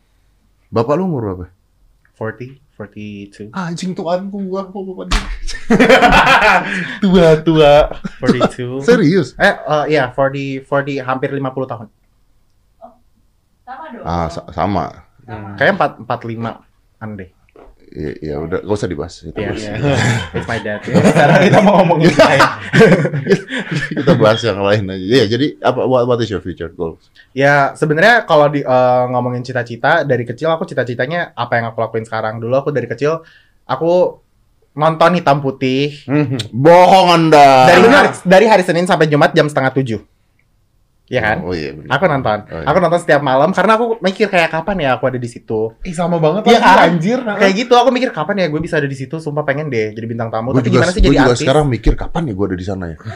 Bapak 0.73 0.97
lu 0.97 1.05
umur 1.05 1.21
berapa? 1.21 1.47
40, 2.17 2.57
42. 2.81 3.53
Anjing 3.53 3.93
tuan 3.93 4.33
gua 4.33 4.65
kok 4.65 4.81
bapak 4.83 5.05
dia. 5.13 5.21
Tua-tua. 7.03 7.73
42. 8.25 8.81
Serius? 8.89 9.37
eh, 9.37 9.53
uh, 9.63 9.85
iya, 9.85 10.09
40, 10.09 10.65
40, 10.65 10.97
hampir 11.03 11.29
50 11.29 11.45
tahun. 11.69 11.87
Sama 13.63 13.85
dong. 13.93 14.05
Ah, 14.05 14.27
sa- 14.33 14.49
sama. 14.49 15.05
Kayaknya 15.61 15.77
4, 16.01 16.09
45 16.09 16.65
an 16.99 17.11
deh. 17.15 17.31
Ya, 17.93 18.11
ya 18.25 18.35
udah, 18.41 18.65
gak 18.65 18.73
usah 18.73 18.89
dibahas. 18.89 19.15
Itu 19.21 19.37
Iya. 19.37 19.53
bahas. 19.53 19.63
It's 20.33 20.49
my 20.49 20.59
dad. 20.59 20.81
Sekarang 21.13 21.39
kita 21.45 21.59
mau 21.61 21.75
ngomongin 21.81 22.09
saya. 22.11 22.41
Kita 23.93 24.13
bahas 24.17 24.41
yang 24.41 24.65
lain 24.65 24.85
aja. 24.89 25.05
Iya, 25.05 25.25
jadi 25.29 25.47
apa 25.61 25.85
what, 25.85 26.09
what 26.09 26.19
is 26.19 26.29
your 26.29 26.41
future 26.41 26.73
goals? 26.73 27.13
Ya 27.33 27.77
sebenarnya 27.77 28.25
kalau 28.25 28.49
di 28.49 28.65
eh, 28.65 29.05
ngomongin 29.09 29.45
cita-cita 29.45 30.03
dari 30.03 30.25
kecil 30.25 30.49
aku 30.49 30.65
cita-citanya 30.65 31.33
apa 31.33 31.61
yang 31.61 31.69
aku 31.69 31.79
lakuin 31.79 32.05
sekarang. 32.05 32.41
Dulu 32.41 32.55
aku 32.57 32.71
dari 32.73 32.89
kecil 32.89 33.21
aku 33.65 34.19
nonton 34.73 35.13
hitam 35.13 35.45
putih 35.45 35.93
Bohong 36.49 37.09
Anda. 37.13 37.69
dari 37.69 37.85
hari, 37.85 38.09
dari 38.25 38.47
hari 38.49 38.65
Senin 38.65 38.89
sampai 38.89 39.05
Jumat 39.05 39.37
jam 39.37 39.45
setengah 39.45 39.69
tujuh. 39.69 40.01
Ya 41.13 41.21
kan? 41.23 41.45
Oh 41.45 41.53
iya. 41.53 41.77
bener. 41.77 41.93
Aku 41.93 42.05
nonton. 42.07 42.39
Oh, 42.49 42.57
iya. 42.57 42.65
Aku 42.65 42.79
nonton 42.81 42.97
setiap 42.99 43.21
malam 43.21 43.53
karena 43.53 43.73
aku 43.75 44.01
mikir 44.01 44.27
kayak 44.27 44.49
kapan 44.51 44.77
ya 44.81 44.97
aku 44.97 45.05
ada 45.07 45.17
di 45.17 45.29
situ. 45.29 45.77
Ih 45.83 45.93
sama 45.93 46.17
banget 46.17 46.49
Iya 46.49 46.57
lagi, 46.57 46.65
kan? 46.65 46.79
anjir. 46.89 47.19
Kayak 47.21 47.53
gitu 47.55 47.75
aku 47.75 47.89
mikir 47.91 48.11
kapan 48.11 48.35
ya 48.39 48.47
gue 48.49 48.59
bisa 48.59 48.75
ada 48.75 48.89
di 48.89 48.97
situ. 48.97 49.17
Sumpah 49.19 49.45
pengen 49.45 49.69
deh 49.69 49.93
jadi 49.93 50.07
bintang 50.07 50.29
tamu. 50.29 50.51
Gue 50.51 50.59
Tapi 50.59 50.69
juga, 50.69 50.81
gimana 50.81 50.91
sih 50.91 50.99
gua 50.99 51.07
jadi 51.07 51.19
juga 51.19 51.29
artis? 51.29 51.41
sekarang 51.43 51.65
mikir 51.69 51.93
kapan 51.95 52.23
ya 52.25 52.33
gue 52.33 52.47
ada 52.47 52.57
di 52.57 52.65
sana 52.65 52.85
ya. 52.87 52.97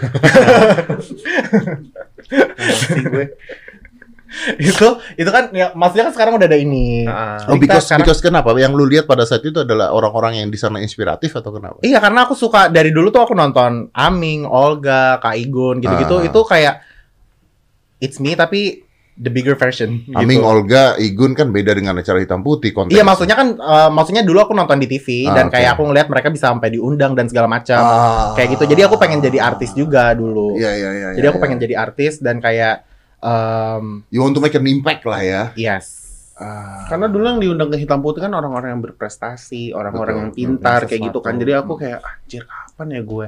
Itu 4.59 4.89
itu 5.15 5.31
kan 5.31 5.49
ya 5.51 5.73
maksudnya 5.73 6.11
kan 6.11 6.15
sekarang 6.15 6.37
udah 6.37 6.45
ada 6.45 6.59
ini. 6.59 7.07
Ah. 7.07 7.41
Oh, 7.47 7.57
because, 7.57 7.89
sekarang- 7.89 8.05
because 8.05 8.21
kenapa? 8.21 8.53
Yang 8.55 8.73
lu 8.75 8.85
lihat 8.85 9.07
pada 9.07 9.23
saat 9.23 9.41
itu 9.41 9.55
adalah 9.57 9.89
orang-orang 9.91 10.43
yang 10.43 10.49
di 10.51 10.59
sana 10.59 10.77
inspiratif 10.77 11.33
atau 11.33 11.49
kenapa? 11.51 11.79
Iya 11.81 11.97
karena 11.97 12.27
aku 12.27 12.35
suka 12.35 12.69
dari 12.69 12.91
dulu 12.91 13.09
tuh 13.09 13.23
aku 13.23 13.33
nonton 13.33 13.89
Aming, 13.91 14.45
Olga, 14.45 15.17
Kak 15.17 15.33
Igun 15.33 15.79
gitu-gitu 15.79 16.21
Ah. 16.21 16.27
itu 16.27 16.41
kayak 16.43 16.75
it's 17.99 18.19
me 18.19 18.33
tapi 18.33 18.83
the 19.17 19.33
bigger 19.33 19.57
version. 19.57 20.05
Aming, 20.13 20.41
gitu. 20.41 20.45
Olga, 20.45 20.93
Igun 20.97 21.33
kan 21.33 21.49
beda 21.49 21.73
dengan 21.73 21.97
acara 21.97 22.21
hitam 22.21 22.45
putih 22.45 22.71
konten. 22.71 22.93
Iya 22.93 23.01
maksudnya 23.01 23.33
kan 23.33 23.57
eh, 23.57 23.89
maksudnya 23.89 24.21
dulu 24.21 24.45
aku 24.45 24.53
nonton 24.53 24.77
di 24.77 24.85
TV 24.87 25.25
Ah, 25.25 25.35
dan 25.35 25.49
oke. 25.49 25.57
kayak 25.57 25.71
aku 25.73 25.83
ngeliat 25.89 26.07
mereka 26.07 26.29
bisa 26.29 26.53
sampai 26.53 26.69
diundang 26.71 27.17
dan 27.17 27.25
segala 27.25 27.49
macam 27.49 27.81
Ah. 27.81 28.37
kayak 28.37 28.55
gitu. 28.55 28.69
Jadi 28.69 28.85
aku 28.85 29.01
pengen 29.01 29.25
jadi 29.25 29.41
artis 29.41 29.73
juga 29.73 30.13
dulu. 30.13 30.55
Iya 30.55 30.69
iya 30.71 30.91
iya. 30.93 31.09
Jadi 31.15 31.25
iya, 31.25 31.31
aku 31.31 31.41
iya. 31.41 31.45
pengen 31.49 31.59
jadi 31.59 31.75
artis 31.75 32.21
dan 32.21 32.37
kayak 32.39 32.85
em, 33.19 34.05
You 34.13 34.21
want 34.21 34.37
to 34.37 34.41
make 34.41 34.53
an 34.53 34.69
impact 34.69 35.03
lah 35.03 35.21
ya. 35.21 35.43
yes. 35.57 36.05
Ah. 36.37 36.85
Karena 36.85 37.09
dulu 37.09 37.25
yang 37.25 37.41
diundang 37.41 37.73
ke 37.73 37.81
hitam 37.81 38.05
putih 38.05 38.21
kan 38.21 38.29
orang-orang 38.31 38.77
yang 38.77 38.83
berprestasi, 38.85 39.73
orang-orang 39.73 40.17
yang 40.21 40.31
pintar 40.31 40.85
betul. 40.85 40.89
kayak 40.93 41.03
gitu 41.09 41.19
kan. 41.25 41.41
Jadi 41.41 41.53
aku 41.57 41.73
kayak 41.75 42.05
anjir 42.05 42.45
kapan 42.45 42.89
ya 42.93 43.01
gue? 43.01 43.27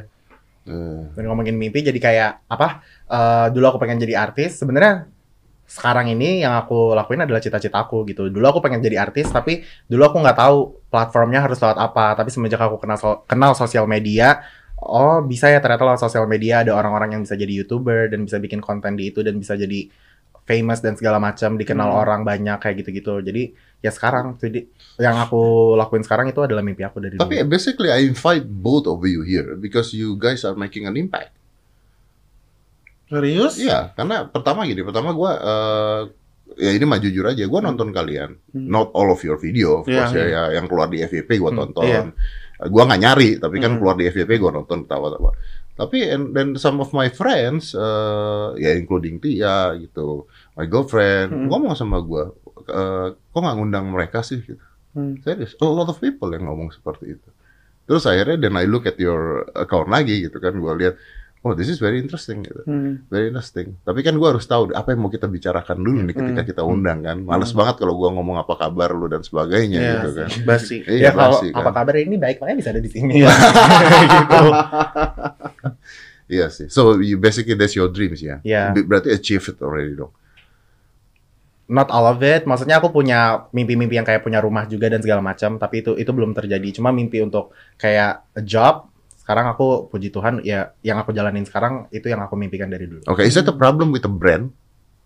Eh, 0.68 1.00
Dan 1.16 1.24
ngomongin 1.24 1.56
mimpi 1.56 1.80
jadi 1.80 1.96
kayak 1.96 2.30
apa? 2.44 2.84
Eh, 3.08 3.46
dulu 3.50 3.64
aku 3.66 3.78
pengen 3.78 3.98
jadi 3.98 4.14
artis. 4.20 4.60
Sebenarnya 4.60 5.08
sekarang 5.68 6.08
ini 6.08 6.40
yang 6.40 6.56
aku 6.56 6.96
lakuin 6.96 7.20
adalah 7.20 7.40
cita-cita 7.40 7.76
aku 7.78 8.04
gitu. 8.04 8.28
Dulu 8.28 8.44
aku 8.46 8.60
pengen 8.60 8.80
jadi 8.80 9.00
artis, 9.00 9.28
tapi 9.28 9.60
dulu 9.84 10.04
aku 10.04 10.16
nggak 10.18 10.38
tahu 10.38 10.56
platformnya 10.88 11.44
harus 11.44 11.60
lewat 11.60 11.76
apa. 11.76 12.16
Tapi 12.16 12.28
semenjak 12.28 12.56
aku 12.58 12.80
kenal 12.80 12.96
so- 12.96 13.20
kenal 13.24 13.52
sosial 13.52 13.84
media, 13.84 14.40
oh 14.76 15.20
bisa 15.20 15.48
ya 15.48 15.60
ternyata 15.60 15.84
lewat 15.84 16.00
sosial 16.00 16.24
media 16.24 16.64
ada 16.64 16.72
orang-orang 16.72 17.16
yang 17.16 17.22
bisa 17.24 17.34
jadi 17.34 17.52
youtuber 17.52 18.08
dan 18.08 18.24
bisa 18.24 18.36
bikin 18.36 18.60
konten 18.60 18.96
di 18.96 19.12
itu 19.12 19.20
dan 19.20 19.36
bisa 19.36 19.54
jadi 19.54 19.92
famous 20.44 20.80
dan 20.80 20.96
segala 20.96 21.20
macam 21.20 21.60
dikenal 21.60 21.92
Hmm. 21.92 22.00
orang 22.00 22.20
banyak 22.24 22.56
kayak 22.56 22.80
gitu-gitu. 22.80 23.20
Jadi 23.20 23.52
ya 23.78 23.92
sekarang 23.92 24.40
jadi 24.40 24.64
yang 24.96 25.20
aku 25.20 25.76
lakuin 25.76 26.00
sekarang 26.00 26.32
itu 26.32 26.40
adalah 26.40 26.64
mimpi 26.64 26.80
aku 26.80 26.98
dari 26.98 27.20
Tapi 27.20 27.44
dulu. 27.44 27.52
basically 27.52 27.92
I 27.92 28.08
invite 28.08 28.48
both 28.48 28.88
of 28.88 29.04
you 29.04 29.20
here 29.20 29.52
because 29.54 29.92
you 29.92 30.16
guys 30.16 30.48
are 30.48 30.56
making 30.56 30.88
an 30.88 30.96
impact. 30.96 31.36
Serius? 33.08 33.56
Iya, 33.56 33.96
karena 33.96 34.28
pertama 34.28 34.64
gini, 34.64 34.84
pertama 34.84 35.16
gua 35.16 35.32
eh, 35.34 36.00
ya 36.60 36.70
ini 36.76 36.84
mah 36.84 37.00
jujur 37.00 37.24
aja, 37.24 37.44
gua 37.44 37.60
nonton 37.60 37.88
kalian, 37.90 38.36
Hmm. 38.52 38.68
not 38.68 38.92
all 38.92 39.08
of 39.08 39.20
your 39.20 39.36
video, 39.36 39.80
of 39.80 39.88
Iya, 39.88 39.96
course 39.96 40.12
ya, 40.12 40.24
ya, 40.26 40.42
yang 40.60 40.66
keluar 40.68 40.88
di 40.88 41.00
FYP 41.00 41.40
gua 41.40 41.52
Hmm, 41.52 41.60
tonton. 41.64 41.84
iya. 41.84 42.02
Gua 42.68 42.82
nggak 42.84 43.00
nyari, 43.00 43.30
tapi 43.38 43.56
kan 43.58 43.76
Hmm. 43.76 43.80
keluar 43.80 43.96
di 43.96 44.04
FYP 44.06 44.30
gua 44.36 44.52
nonton 44.52 44.84
tawa-tawa. 44.84 45.32
Tapi 45.72 45.98
and 46.04 46.34
then 46.34 46.58
some 46.58 46.82
of 46.82 46.90
my 46.90 47.06
friends, 47.08 47.70
eh, 47.72 48.48
ya 48.58 48.74
including 48.74 49.22
Tia 49.22 49.78
gitu, 49.78 50.26
my 50.52 50.66
girlfriend, 50.66 51.30
Hmm. 51.32 51.46
ngomong 51.48 51.72
sama 51.72 52.02
gua, 52.02 52.34
eh, 52.66 53.06
kok 53.14 53.38
nggak 53.38 53.56
ngundang 53.56 53.86
mereka 53.88 54.20
sih? 54.20 54.42
Gitu. 54.42 54.60
Hmm. 54.92 55.16
Serius, 55.22 55.54
a 55.54 55.64
lot 55.64 55.86
of 55.86 55.96
people 55.96 56.28
yang 56.28 56.44
ngomong 56.44 56.74
seperti 56.74 57.14
itu. 57.14 57.28
Terus 57.88 58.04
akhirnya 58.04 58.36
then 58.36 58.52
I 58.52 58.68
look 58.68 58.84
at 58.84 58.98
your 58.98 59.48
account 59.54 59.88
lagi 59.88 60.26
gitu 60.26 60.36
kan, 60.36 60.58
gua 60.58 60.74
lihat, 60.74 60.98
oh 61.40 61.52
this 61.52 61.66
is 61.66 61.78
very 61.78 61.96
interesting 61.96 62.42
gitu. 62.42 62.62
Hmm. 62.62 63.06
Very 63.06 63.28
interesting. 63.28 63.78
Tapi 63.80 64.00
kan 64.00 64.14
gua 64.14 64.32
harus 64.32 64.44
tahu 64.44 64.70
apa 64.70 64.90
yang 64.90 65.00
mau 65.00 65.08
kita 65.08 65.24
bicarakan 65.24 65.78
dulu 65.78 66.02
nih 66.02 66.14
ketika 66.14 66.42
Hmm. 66.42 66.50
kita 66.50 66.62
undang 66.62 66.98
kan. 67.00 67.18
Males 67.20 67.50
banget 67.50 67.78
kalau 67.78 67.94
gua 67.94 68.10
ngomong 68.10 68.36
apa 68.36 68.54
kabar 68.54 68.90
lu 68.90 69.06
dan 69.06 69.20
sebagainya 69.20 69.78
Iya, 69.78 69.92
gitu 69.94 70.08
kan. 70.14 70.28
Basi. 70.44 70.76
Iya, 70.90 71.00
ya 71.00 71.10
kalau 71.12 71.38
basi 71.38 71.46
kan. 71.48 71.60
apa 71.60 71.70
kabar 71.72 71.94
ini 71.96 72.16
baik 72.16 72.36
makanya 72.38 72.58
bisa 72.58 72.70
ada 72.70 72.80
di 72.80 72.90
sini. 72.90 73.14
gitu. 73.22 74.46
Iya 76.28 76.52
sih. 76.52 76.68
So 76.68 77.00
you 77.00 77.16
basically 77.16 77.56
that's 77.56 77.72
your 77.72 77.88
dreams 77.88 78.20
ya. 78.20 78.44
Iya. 78.44 78.76
Ber- 78.76 78.84
Berarti 78.84 79.08
achieve 79.10 79.40
it 79.48 79.56
already 79.58 79.96
dong. 79.96 80.12
Not 81.68 81.88
all 81.88 82.04
of 82.06 82.20
it. 82.20 82.44
Maksudnya 82.44 82.80
aku 82.80 82.92
punya 82.92 83.48
mimpi-mimpi 83.48 83.96
yang 83.96 84.04
kayak 84.04 84.20
punya 84.20 84.40
rumah 84.40 84.64
juga 84.64 84.88
dan 84.88 85.00
segala 85.00 85.20
macam, 85.20 85.56
tapi 85.56 85.80
itu 85.80 85.96
itu 85.96 86.08
belum 86.08 86.32
terjadi. 86.32 86.68
Cuma 86.72 86.92
mimpi 86.92 87.20
untuk 87.20 87.52
kayak 87.76 88.24
a 88.32 88.42
job. 88.44 88.88
Sekarang 89.28 89.44
aku 89.46 89.92
puji 89.92 90.08
Tuhan 90.08 90.40
ya 90.40 90.72
yang 90.80 90.96
aku 90.96 91.12
jalanin 91.12 91.44
sekarang 91.44 91.84
itu 91.92 92.08
yang 92.08 92.16
aku 92.18 92.32
mimpikan 92.32 92.64
dari 92.64 92.88
dulu. 92.88 93.04
Oke, 93.04 93.28
is 93.28 93.36
that 93.36 93.44
a 93.44 93.52
problem 93.52 93.92
with 93.92 94.00
the 94.00 94.08
brand? 94.08 94.48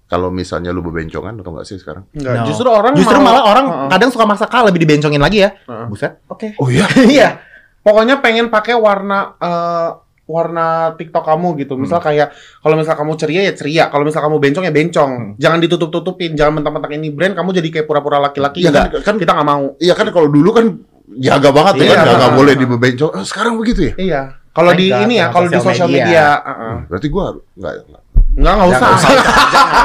Kalau 0.06 0.30
misalnya 0.30 0.70
lu 0.70 0.78
bebencongan 0.78 1.34
atau 1.34 1.50
enggak 1.50 1.66
sih 1.66 1.74
sekarang? 1.74 2.06
Enggak, 2.14 2.34
No. 2.36 2.46
justru 2.46 2.70
orang 2.70 2.94
Justru 2.94 3.18
mau- 3.18 3.34
malah 3.34 3.42
orang 3.42 3.66
Heeh. 3.66 3.88
kadang 3.90 4.10
suka 4.10 4.22
maksa 4.22 4.46
kah 4.46 4.62
lebih 4.62 4.78
dibencongin 4.78 5.18
lagi 5.18 5.42
ya. 5.42 5.58
Heeh. 5.58 5.86
Buset. 5.90 6.22
Oke. 6.30 6.54
Oh 6.54 6.70
iya. 6.70 6.86
Iya. 7.10 7.42
pokoknya 7.82 8.22
pengen 8.22 8.46
pakai 8.46 8.78
warna 8.78 9.34
eh, 9.34 9.90
warna 10.22 10.94
TikTok 10.94 11.26
kamu 11.26 11.58
gitu. 11.58 11.74
Misal 11.74 11.98
kayak 11.98 12.30
kalau 12.62 12.78
misal 12.78 12.94
kamu 12.94 13.18
ceria 13.18 13.42
ya 13.42 13.52
ceria, 13.52 13.90
kalau 13.90 14.06
misal 14.06 14.22
kamu 14.22 14.38
bencong 14.38 14.62
ya 14.62 14.70
bencong. 14.70 15.12
Jangan 15.34 15.58
ditutup-tutupin, 15.58 16.38
jangan 16.38 16.62
mentang-mentang 16.62 16.94
ini 16.94 17.10
brand 17.10 17.34
kamu 17.34 17.50
jadi 17.52 17.68
kayak 17.72 17.86
pura-pura 17.90 18.22
laki-laki. 18.22 18.62
Iya 18.62 18.70
kan, 18.86 19.02
kan 19.02 19.14
kita 19.18 19.34
nggak 19.34 19.48
mau. 19.50 19.74
Iya 19.82 19.98
kan 19.98 20.06
kalau 20.14 20.30
dulu 20.30 20.54
kan 20.54 20.66
jaga 21.18 21.48
banget 21.50 21.74
ya 21.74 21.82
Iya, 21.82 21.92
kan, 21.92 22.02
nggak 22.02 22.16
nggak 22.16 22.32
boleh 22.34 22.54
dibebencong. 22.54 23.10
Oh, 23.12 23.24
sekarang 23.24 23.54
begitu 23.56 23.80
ya? 23.88 23.94
Iya. 23.96 24.22
Kalau 24.50 24.70
di 24.72 24.86
ini 24.86 25.14
ya, 25.16 25.28
kalau 25.28 25.48
di 25.48 25.56
sosial 25.56 25.88
media. 25.88 26.04
media, 26.04 26.26
heeh. 26.38 26.74
Berarti 26.86 27.06
gua 27.08 27.22
harus 27.26 27.42
enggak 27.54 27.72
enggak. 27.82 28.02
Enggak, 28.32 28.52
enggak 28.54 28.68
usah. 28.70 28.88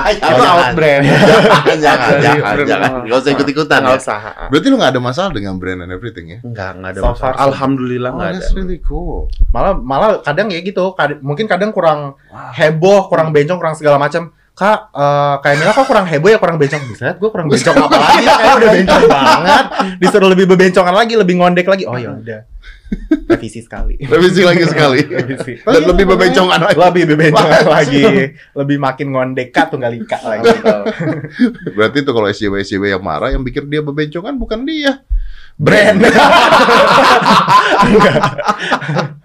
Itu 0.08 0.42
out 0.42 0.70
brand. 0.74 1.04
jangan, 1.04 1.76
jangan, 1.76 2.08
jangan, 2.20 2.52
brand, 2.56 2.68
jangan. 2.68 2.90
heeh. 2.90 3.04
Nggak 3.08 3.18
usah 3.18 3.32
ikut-ikutan 3.32 3.80
Enggak 3.82 3.96
ya. 3.96 4.02
usah. 4.04 4.20
Berarti 4.48 4.68
lu 4.68 4.76
nggak 4.76 4.92
ada 4.92 5.02
masalah 5.02 5.32
dengan 5.32 5.54
brand 5.56 5.80
and 5.82 5.92
everything 5.92 6.26
ya? 6.30 6.40
Enggak, 6.42 6.72
enggak 6.76 6.92
ada 6.92 7.00
So 7.00 7.08
masalah. 7.12 7.36
Alhamdulillah 7.42 8.10
Oh, 8.12 8.16
enggak 8.16 8.30
ada. 8.30 8.38
that's 8.40 8.52
really 8.54 8.80
cool. 8.80 9.28
Malah 9.52 9.74
malah 9.76 10.10
kadang 10.22 10.48
ya 10.48 10.60
gitu. 10.60 10.84
mungkin 11.20 11.46
kadang 11.46 11.72
kurang 11.72 12.16
heboh, 12.54 13.08
kurang 13.08 13.32
bencong, 13.32 13.58
kurang 13.58 13.76
segala 13.76 13.96
macam. 13.98 14.32
Kak, 14.58 14.90
eh, 14.90 15.36
kayak 15.46 15.56
Mila 15.62 15.70
kok 15.70 15.86
kurang 15.86 16.10
heboh 16.10 16.34
ya 16.34 16.42
kurang 16.42 16.58
bencong. 16.58 16.82
Buset, 16.90 17.16
gue 17.22 17.30
kurang 17.30 17.46
bencong 17.46 17.78
apa 17.78 17.94
lagi? 17.94 18.26
Kayak 18.26 18.56
udah 18.58 18.70
bencong 18.74 19.04
banget. 19.06 19.66
Disuruh 20.02 20.30
lebih 20.34 20.46
bebencongan 20.50 20.96
lagi, 20.98 21.14
lebih 21.14 21.38
ngondek 21.38 21.70
lagi. 21.70 21.86
Oh 21.86 21.94
ya 21.94 22.18
udah. 22.18 22.42
Revisi 23.30 23.62
sekali. 23.62 24.02
Revisi 24.02 24.42
lagi 24.42 24.66
sekali. 24.66 25.06
Revisi. 25.06 25.62
Dan 25.62 25.84
lebih 25.94 26.10
bebencongan 26.10 26.58
lagi. 26.58 26.78
lebih 26.80 27.04
bebencongan 27.14 27.66
lagi, 27.70 28.04
lebih 28.34 28.78
makin 28.82 29.08
ngondek 29.14 29.54
kak 29.54 29.70
tunggal 29.70 29.94
ika 29.94 30.18
lagi. 30.26 30.50
Berarti 31.78 31.98
itu 32.02 32.12
kalau 32.18 32.26
SJW 32.26 32.54
SJW 32.66 32.98
yang 32.98 33.04
marah 33.06 33.30
yang 33.30 33.46
pikir 33.46 33.62
dia 33.70 33.86
bebencongan 33.86 34.34
bukan 34.42 34.66
dia. 34.66 35.06
Brand. 35.58 36.02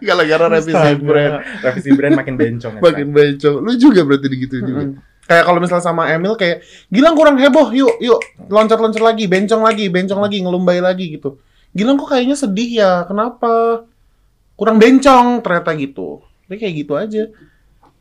Gara-gara 0.05 0.47
revisi 0.49 0.93
brand. 1.01 1.35
Revisi 1.61 1.91
brand 1.97 2.14
makin 2.20 2.35
bencong. 2.37 2.74
ya, 2.76 2.83
Makin 2.85 3.09
bencong. 3.16 3.57
Lu 3.64 3.72
juga 3.80 4.01
berarti 4.05 4.26
gitu 4.37 4.61
juga. 4.61 5.12
Kayak 5.23 5.45
kalau 5.47 5.59
misalnya 5.62 5.85
sama 5.87 6.11
Emil 6.11 6.35
kayak 6.35 6.66
Gilang 6.91 7.14
kurang 7.14 7.39
heboh, 7.39 7.70
yuk, 7.70 7.97
yuk, 8.03 8.20
loncat-loncat 8.51 9.01
lagi, 9.01 9.31
bencong 9.31 9.62
lagi, 9.62 9.87
bencong 9.89 10.20
lagi, 10.20 10.43
ngelumbai 10.43 10.83
lagi 10.83 11.16
gitu. 11.16 11.39
Gilang 11.73 11.97
kok 11.97 12.12
kayaknya 12.12 12.37
sedih 12.37 12.70
ya, 12.83 13.07
kenapa? 13.09 13.87
Kurang 14.59 14.77
bencong 14.77 15.41
ternyata 15.41 15.73
gitu. 15.79 16.20
Jadi 16.47 16.57
kayak 16.61 16.75
gitu 16.85 16.93
aja. 16.99 17.23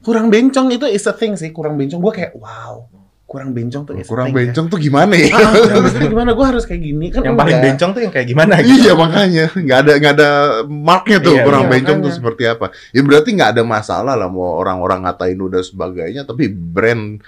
Kurang 0.02 0.34
bencong 0.34 0.74
itu 0.74 0.90
is 0.90 1.06
a 1.08 1.14
thing 1.14 1.38
sih, 1.38 1.54
kurang 1.54 1.78
bencong. 1.78 2.02
Gue 2.02 2.14
kayak 2.14 2.34
wow, 2.36 2.90
kurang 3.32 3.56
bencong 3.56 3.88
tuh 3.88 3.96
is 3.96 4.04
a 4.04 4.12
Kurang 4.12 4.28
ya. 4.28 4.44
bencong 4.44 4.66
tuh 4.68 4.76
gimana 4.76 5.14
ya? 5.16 5.32
Ah, 5.32 5.56
kurang 5.56 5.84
bencong 5.88 6.04
tuh 6.04 6.12
gimana? 6.12 6.30
Gue 6.36 6.46
harus 6.52 6.64
kayak 6.68 6.82
gini 6.84 7.06
kan? 7.08 7.22
Yang 7.24 7.38
paling 7.40 7.56
enggak. 7.56 7.68
bencong 7.72 7.90
tuh 7.96 8.02
yang 8.04 8.12
kayak 8.12 8.28
gimana 8.28 8.54
gitu. 8.60 8.76
Iya 8.76 8.94
makanya 8.94 9.46
nggak 9.56 9.80
ada 9.80 9.94
nggak 9.96 10.14
ada 10.20 10.30
marknya 10.68 11.18
tuh 11.18 11.34
Iya, 11.34 11.44
kurang 11.48 11.64
iya, 11.64 11.72
bencong 11.72 11.98
tuh 11.98 12.04
makanya. 12.04 12.20
seperti 12.20 12.44
apa. 12.46 12.66
Ya 12.92 13.02
berarti 13.02 13.30
nggak 13.32 13.52
ada 13.56 13.64
masalah 13.64 14.14
lah 14.14 14.28
mau 14.28 14.60
orang-orang 14.60 15.00
ngatain 15.08 15.40
lu 15.40 15.48
dan 15.48 15.64
sebagainya, 15.64 16.22
tapi 16.28 16.52
brand 16.52 17.24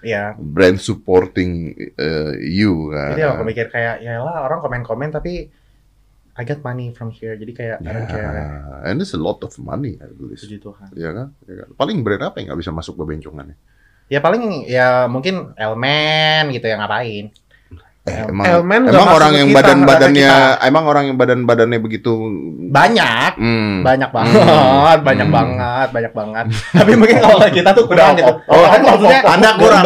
Iya. 0.00 0.34
brand 0.34 0.80
supporting 0.80 1.50
uh, 1.94 2.32
you 2.34 2.88
kan. 2.88 3.12
Jadi 3.12 3.22
aku 3.22 3.42
mikir 3.44 3.66
kayak 3.68 4.00
ya 4.00 4.18
lah 4.18 4.42
orang 4.42 4.58
komen-komen 4.58 5.12
tapi 5.12 5.52
I 6.32 6.42
get 6.42 6.64
money 6.64 6.90
from 6.90 7.12
here. 7.12 7.36
Jadi 7.36 7.52
kayak 7.52 7.84
I 7.84 7.90
don't 7.92 8.08
care. 8.08 8.24
Ya, 8.24 8.48
and 8.88 8.98
it's 8.98 9.12
a 9.12 9.20
lot 9.20 9.44
of 9.44 9.52
money 9.60 10.00
at 10.00 10.16
least. 10.16 10.48
Puji 10.48 10.58
Tuhan. 10.58 10.88
Ya 10.96 11.12
kan? 11.12 11.36
Ya 11.44 11.54
kan? 11.60 11.68
Paling 11.76 12.00
brand 12.00 12.24
apa 12.24 12.40
yang 12.40 12.50
nggak 12.50 12.60
bisa 12.64 12.72
masuk 12.72 12.96
ke 12.96 13.04
bencongannya? 13.04 13.54
Ya 14.12 14.20
paling 14.20 14.68
ya 14.68 15.08
mungkin 15.08 15.56
Elmen 15.56 16.52
gitu 16.52 16.68
yang 16.68 16.84
ngapain. 16.84 17.32
Eh, 18.02 18.18
emang 18.26 18.66
nggak 18.82 18.90
emang 18.90 19.14
orang 19.14 19.30
yang 19.30 19.46
kita, 19.46 19.56
badan-badannya 19.62 20.30
emang 20.66 20.84
orang 20.90 21.04
yang 21.06 21.14
badan-badannya 21.14 21.78
begitu 21.78 22.10
Banyak. 22.66 23.38
hmm. 23.38 23.86
Banyak 23.86 24.10
banget, 24.10 24.98
banyak 25.06 25.28
Hmm. 25.30 25.36
banget, 25.38 25.88
banyak 25.94 26.12
banget. 26.12 26.46
Tapi 26.82 26.92
mungkin 26.98 27.22
kalau 27.22 27.38
kita 27.46 27.70
tuh 27.70 27.86
kurang 27.86 28.18
gitu. 28.18 28.32
Oh, 28.42 28.66
kan 28.66 28.80
maksudnya 28.82 29.22
Anda 29.22 29.50
kurang 29.54 29.84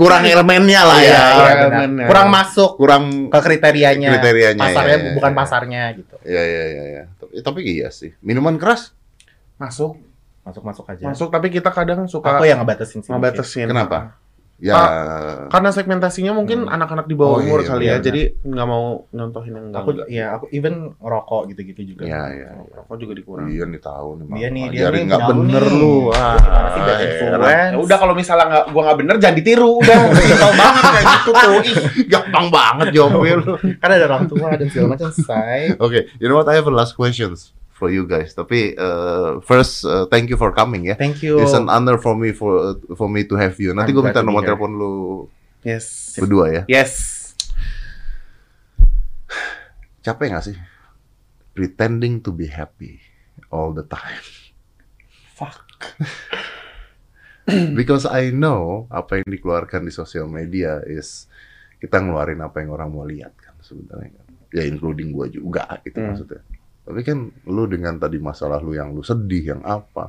kurang 0.00 0.22
elemennya 0.24 0.80
lah 0.80 0.96
Iya, 0.96 1.04
ya. 1.04 1.12
iya, 1.12 1.28
benar. 1.28 1.56
elemennya. 1.60 2.06
kurang 2.08 2.26
masuk 2.32 2.70
Kurang 2.74 3.02
ke 3.28 3.38
kriterianya. 3.38 4.10
Kriterianya, 4.10 4.62
Pasarnya 4.64 4.88
ya, 4.90 4.98
ya, 4.98 5.12
bukan 5.12 5.30
ya. 5.30 5.36
pasarnya 5.36 5.82
gitu. 5.92 6.14
ya 6.24 6.42
ya 6.42 6.64
ya 6.66 6.84
ya. 6.88 7.02
Tapi, 7.20 7.32
tapi 7.44 7.60
iya 7.68 7.92
sih. 7.92 8.16
Minuman 8.18 8.56
keras 8.56 8.96
Masuk, 9.56 10.00
Masuk-masuk 10.48 10.84
aja. 10.86 11.04
masuk. 11.06 11.28
Tapi 11.28 11.46
kita 11.50 11.68
kadang 11.68 12.04
suka 12.04 12.34
Aku 12.34 12.42
yang 12.42 12.58
ngebatasin 12.58 12.98
sih. 12.98 13.08
mungkin. 13.08 13.20
ngebatasin. 13.20 13.68
Kenapa? 13.68 14.16
ya 14.58 14.74
Karena 15.46 15.70
segmentasinya 15.70 16.34
mungkin 16.34 16.66
Hmm. 16.66 16.74
anak-anak 16.74 17.06
di 17.06 17.14
bawah 17.14 17.38
Oh, 17.38 17.40
umur 17.40 17.62
iya, 17.62 17.68
kali 17.68 17.84
iya, 17.86 17.94
ya, 17.94 17.98
jadi 18.02 18.20
nggak 18.42 18.66
mau 18.66 19.06
nyontohin 19.08 19.54
yang 19.54 19.66
enggak. 19.70 19.80
Aku 19.80 19.90
ya 20.10 20.26
aku 20.34 20.44
even 20.50 20.74
ngerokok 20.98 21.42
gitu-gitu 21.46 21.94
juga. 21.94 22.02
ya 22.02 22.26
ya. 22.26 22.50
Rokok 22.74 22.96
juga 22.98 23.12
dikurangi. 23.14 23.54
Iya 23.54 23.70
nih 23.70 23.78
tahu 23.78 24.08
nih. 24.18 24.26
Dia 24.34 24.48
nih, 24.50 24.64
dia 24.68 24.86
nih 24.90 25.02
nggak 25.06 25.20
bener 25.30 25.62
nih. 25.62 25.78
lu. 25.78 26.10
Wah, 26.10 26.34
Gimana 26.74 26.98
sih, 26.98 27.06
influence? 27.06 27.46
Ya 27.70 27.78
udah 27.78 27.96
kalau 28.02 28.14
misalnya 28.18 28.46
nggak 28.50 28.64
gua 28.68 28.82
nggak 28.82 28.98
bener 28.98 29.14
jangan 29.22 29.36
ditiru 29.38 29.70
udah 29.78 29.96
simpel 30.18 30.50
banget 30.52 30.82
kayak 30.82 31.06
gitu 31.06 31.30
tuh. 31.30 31.54
Ih, 31.62 31.76
Gampang 32.10 32.46
banget 32.50 32.86
jawabnya 32.90 33.34
lu. 33.38 33.52
Kan 33.78 33.90
ada 33.94 34.04
orang 34.06 34.24
tua 34.26 34.48
dan 34.58 34.66
segala 34.66 34.88
macam, 34.90 35.08
say. 35.14 35.70
Oke, 35.78 36.10
you 36.18 36.26
know 36.26 36.34
what? 36.34 36.50
I 36.50 36.58
have 36.58 36.66
a 36.66 36.74
last 36.74 36.98
questions 36.98 37.54
for 37.78 37.94
you 37.94 38.02
guys. 38.10 38.34
Tapi 38.34 38.74
uh, 38.74 39.38
first, 39.46 39.86
uh, 39.86 40.10
thank 40.10 40.26
you 40.26 40.34
for 40.34 40.50
coming 40.50 40.90
ya. 40.90 40.98
Thank 40.98 41.22
you. 41.22 41.38
It's 41.38 41.54
an 41.54 41.70
honor 41.70 42.02
for 42.02 42.18
me 42.18 42.34
for 42.34 42.74
for 42.98 43.06
me 43.06 43.22
to 43.30 43.38
have 43.38 43.54
you. 43.62 43.70
Nanti 43.70 43.94
gue 43.94 44.02
minta 44.02 44.26
nomor 44.26 44.42
telepon 44.42 44.74
lu 44.74 44.94
yes. 45.62 46.18
berdua 46.18 46.50
ya. 46.50 46.62
Yes. 46.66 47.14
Capek 50.02 50.34
gak 50.34 50.44
sih? 50.50 50.58
Pretending 51.54 52.18
to 52.18 52.34
be 52.34 52.50
happy 52.50 52.98
all 53.54 53.70
the 53.70 53.86
time. 53.86 54.26
Fuck. 55.38 55.94
Because 57.78 58.04
I 58.04 58.34
know 58.34 58.90
apa 58.92 59.22
yang 59.22 59.30
dikeluarkan 59.30 59.86
di 59.86 59.92
sosial 59.94 60.28
media 60.28 60.84
is 60.84 61.30
kita 61.78 62.02
ngeluarin 62.02 62.42
apa 62.42 62.60
yang 62.60 62.74
orang 62.74 62.90
mau 62.90 63.06
lihat 63.06 63.32
kan 63.38 63.54
sebenarnya 63.62 64.18
kan. 64.18 64.26
Ya 64.48 64.64
including 64.64 65.12
gua 65.12 65.28
juga 65.30 65.64
gitu 65.86 65.96
Hmm. 66.00 66.12
maksudnya. 66.12 66.42
Tapi 66.88 67.04
kan 67.04 67.28
lu 67.44 67.68
dengan 67.68 68.00
tadi 68.00 68.16
masalah 68.16 68.64
lu 68.64 68.72
yang 68.72 68.96
lu 68.96 69.04
sedih 69.04 69.52
yang 69.52 69.62
apa. 69.68 70.08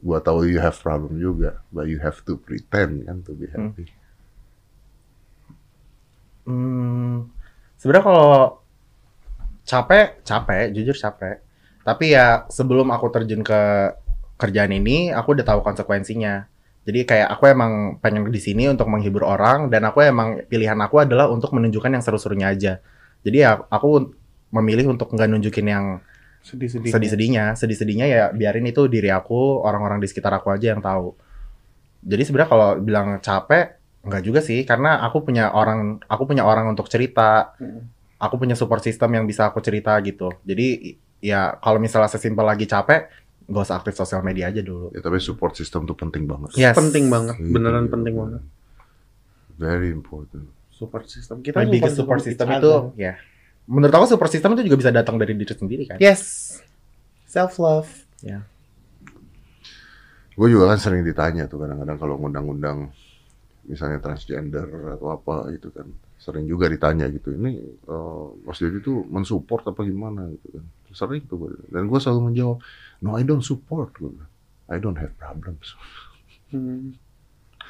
Gua 0.00 0.24
tahu 0.24 0.48
you 0.48 0.56
have 0.56 0.80
problem 0.80 1.20
juga, 1.20 1.60
but 1.68 1.84
you 1.84 2.00
have 2.00 2.16
to 2.24 2.40
pretend 2.40 3.04
kan 3.04 3.20
to 3.20 3.36
be 3.36 3.44
happy. 3.52 3.92
Hmm, 6.48 7.28
sebenarnya 7.76 8.04
kalau 8.08 8.32
capek, 9.68 10.24
capek, 10.24 10.72
jujur 10.72 10.96
capek. 10.96 11.44
Tapi 11.84 12.16
ya 12.16 12.48
sebelum 12.48 12.88
aku 12.88 13.12
terjun 13.12 13.44
ke 13.44 13.60
kerjaan 14.40 14.72
ini, 14.72 15.12
aku 15.12 15.36
udah 15.36 15.44
tahu 15.44 15.60
konsekuensinya. 15.60 16.48
Jadi 16.82 17.06
kayak 17.06 17.28
aku 17.38 17.52
emang 17.52 18.02
pengen 18.02 18.26
di 18.26 18.40
sini 18.42 18.66
untuk 18.66 18.90
menghibur 18.90 19.22
orang 19.22 19.70
dan 19.70 19.86
aku 19.86 20.02
emang 20.02 20.42
pilihan 20.50 20.74
aku 20.82 21.04
adalah 21.04 21.30
untuk 21.30 21.54
menunjukkan 21.54 21.94
yang 21.94 22.02
seru-serunya 22.02 22.50
aja. 22.50 22.72
Jadi 23.22 23.36
ya 23.38 23.60
aku 23.70 24.21
memilih 24.52 24.92
untuk 24.92 25.08
nggak 25.10 25.28
nunjukin 25.28 25.66
yang 25.66 25.84
Sedih-sedih. 26.42 26.90
sedih-sedihnya, 26.90 27.44
sedih-sedihnya 27.54 28.06
ya 28.06 28.22
biarin 28.30 28.66
itu 28.66 28.84
diri 28.86 29.08
aku, 29.08 29.62
orang-orang 29.62 29.98
di 29.98 30.06
sekitar 30.06 30.34
aku 30.34 30.50
aja 30.50 30.74
yang 30.74 30.82
tahu. 30.82 31.14
Jadi 32.02 32.22
sebenarnya 32.22 32.50
kalau 32.50 32.68
bilang 32.76 33.08
capek, 33.18 33.78
enggak 34.02 34.22
juga 34.22 34.40
sih, 34.42 34.66
karena 34.66 34.98
aku 35.00 35.22
punya 35.22 35.54
orang, 35.54 36.02
aku 36.04 36.26
punya 36.26 36.42
orang 36.42 36.66
untuk 36.66 36.90
cerita, 36.90 37.54
Hmm. 37.56 37.86
aku 38.18 38.36
punya 38.36 38.58
support 38.58 38.82
system 38.82 39.14
yang 39.14 39.24
bisa 39.24 39.46
aku 39.46 39.62
cerita 39.62 39.94
gitu. 40.02 40.34
Jadi 40.42 40.98
ya 41.22 41.54
kalau 41.58 41.78
misalnya 41.78 42.10
sesimpel 42.10 42.42
lagi 42.42 42.66
capek, 42.66 43.06
gak 43.46 43.62
usah 43.62 43.78
aktif 43.78 43.94
sosial 43.94 44.22
media 44.22 44.50
aja 44.50 44.58
dulu. 44.58 44.90
Ya 44.90 44.98
tapi 44.98 45.22
support 45.22 45.54
system 45.54 45.86
tuh 45.86 45.94
penting 45.94 46.26
banget. 46.26 46.58
Yes. 46.58 46.74
Penting 46.74 47.06
banget, 47.06 47.38
Gitu. 47.38 47.54
beneran 47.54 47.86
penting 47.86 48.18
banget. 48.18 48.42
Very 49.54 49.94
important. 49.94 50.50
Support 50.72 51.06
system 51.06 51.38
kita 51.38 51.62
My 51.62 51.70
biggest 51.70 51.94
support 51.94 52.18
system 52.18 52.50
itu 52.50 52.72
ya, 52.98 53.14
menurut 53.66 53.94
aku 53.94 54.06
support 54.10 54.30
system 54.30 54.54
itu 54.58 54.66
juga 54.66 54.78
bisa 54.82 54.90
datang 54.94 55.16
dari 55.18 55.34
diri 55.34 55.54
sendiri 55.54 55.84
kan. 55.86 55.98
Yes. 56.02 56.58
Self 57.26 57.56
love. 57.62 57.90
Gue 60.32 60.48
juga 60.48 60.72
kan 60.72 60.78
sering 60.80 61.04
ditanya 61.04 61.44
tuh 61.44 61.60
kadang-kadang 61.60 61.98
kalau 62.00 62.16
ngundang-undang 62.16 62.88
misalnya 63.62 64.02
transgender 64.02 64.66
atau 64.98 65.14
apa 65.14 65.54
gitu 65.54 65.70
kan 65.70 65.86
sering 66.18 66.50
juga 66.50 66.66
ditanya 66.66 67.06
gitu 67.14 67.30
ini 67.30 67.62
eh, 67.62 68.26
Mas 68.42 68.58
Dedi 68.58 68.82
tuh 68.82 69.06
mensupport 69.06 69.70
apa 69.70 69.86
gimana 69.86 70.26
gitu 70.34 70.58
kan 70.58 70.64
sering 70.90 71.22
tuh 71.30 71.46
gua. 71.46 71.50
dan 71.70 71.86
gue 71.86 71.98
selalu 72.02 72.34
menjawab 72.34 72.58
no 73.06 73.14
I 73.14 73.22
don't 73.22 73.46
support 73.46 73.94
bilang. 73.94 74.26
I 74.66 74.82
don't 74.82 74.98
have 74.98 75.14
problems 75.14 75.78
Hmm. 76.52 77.00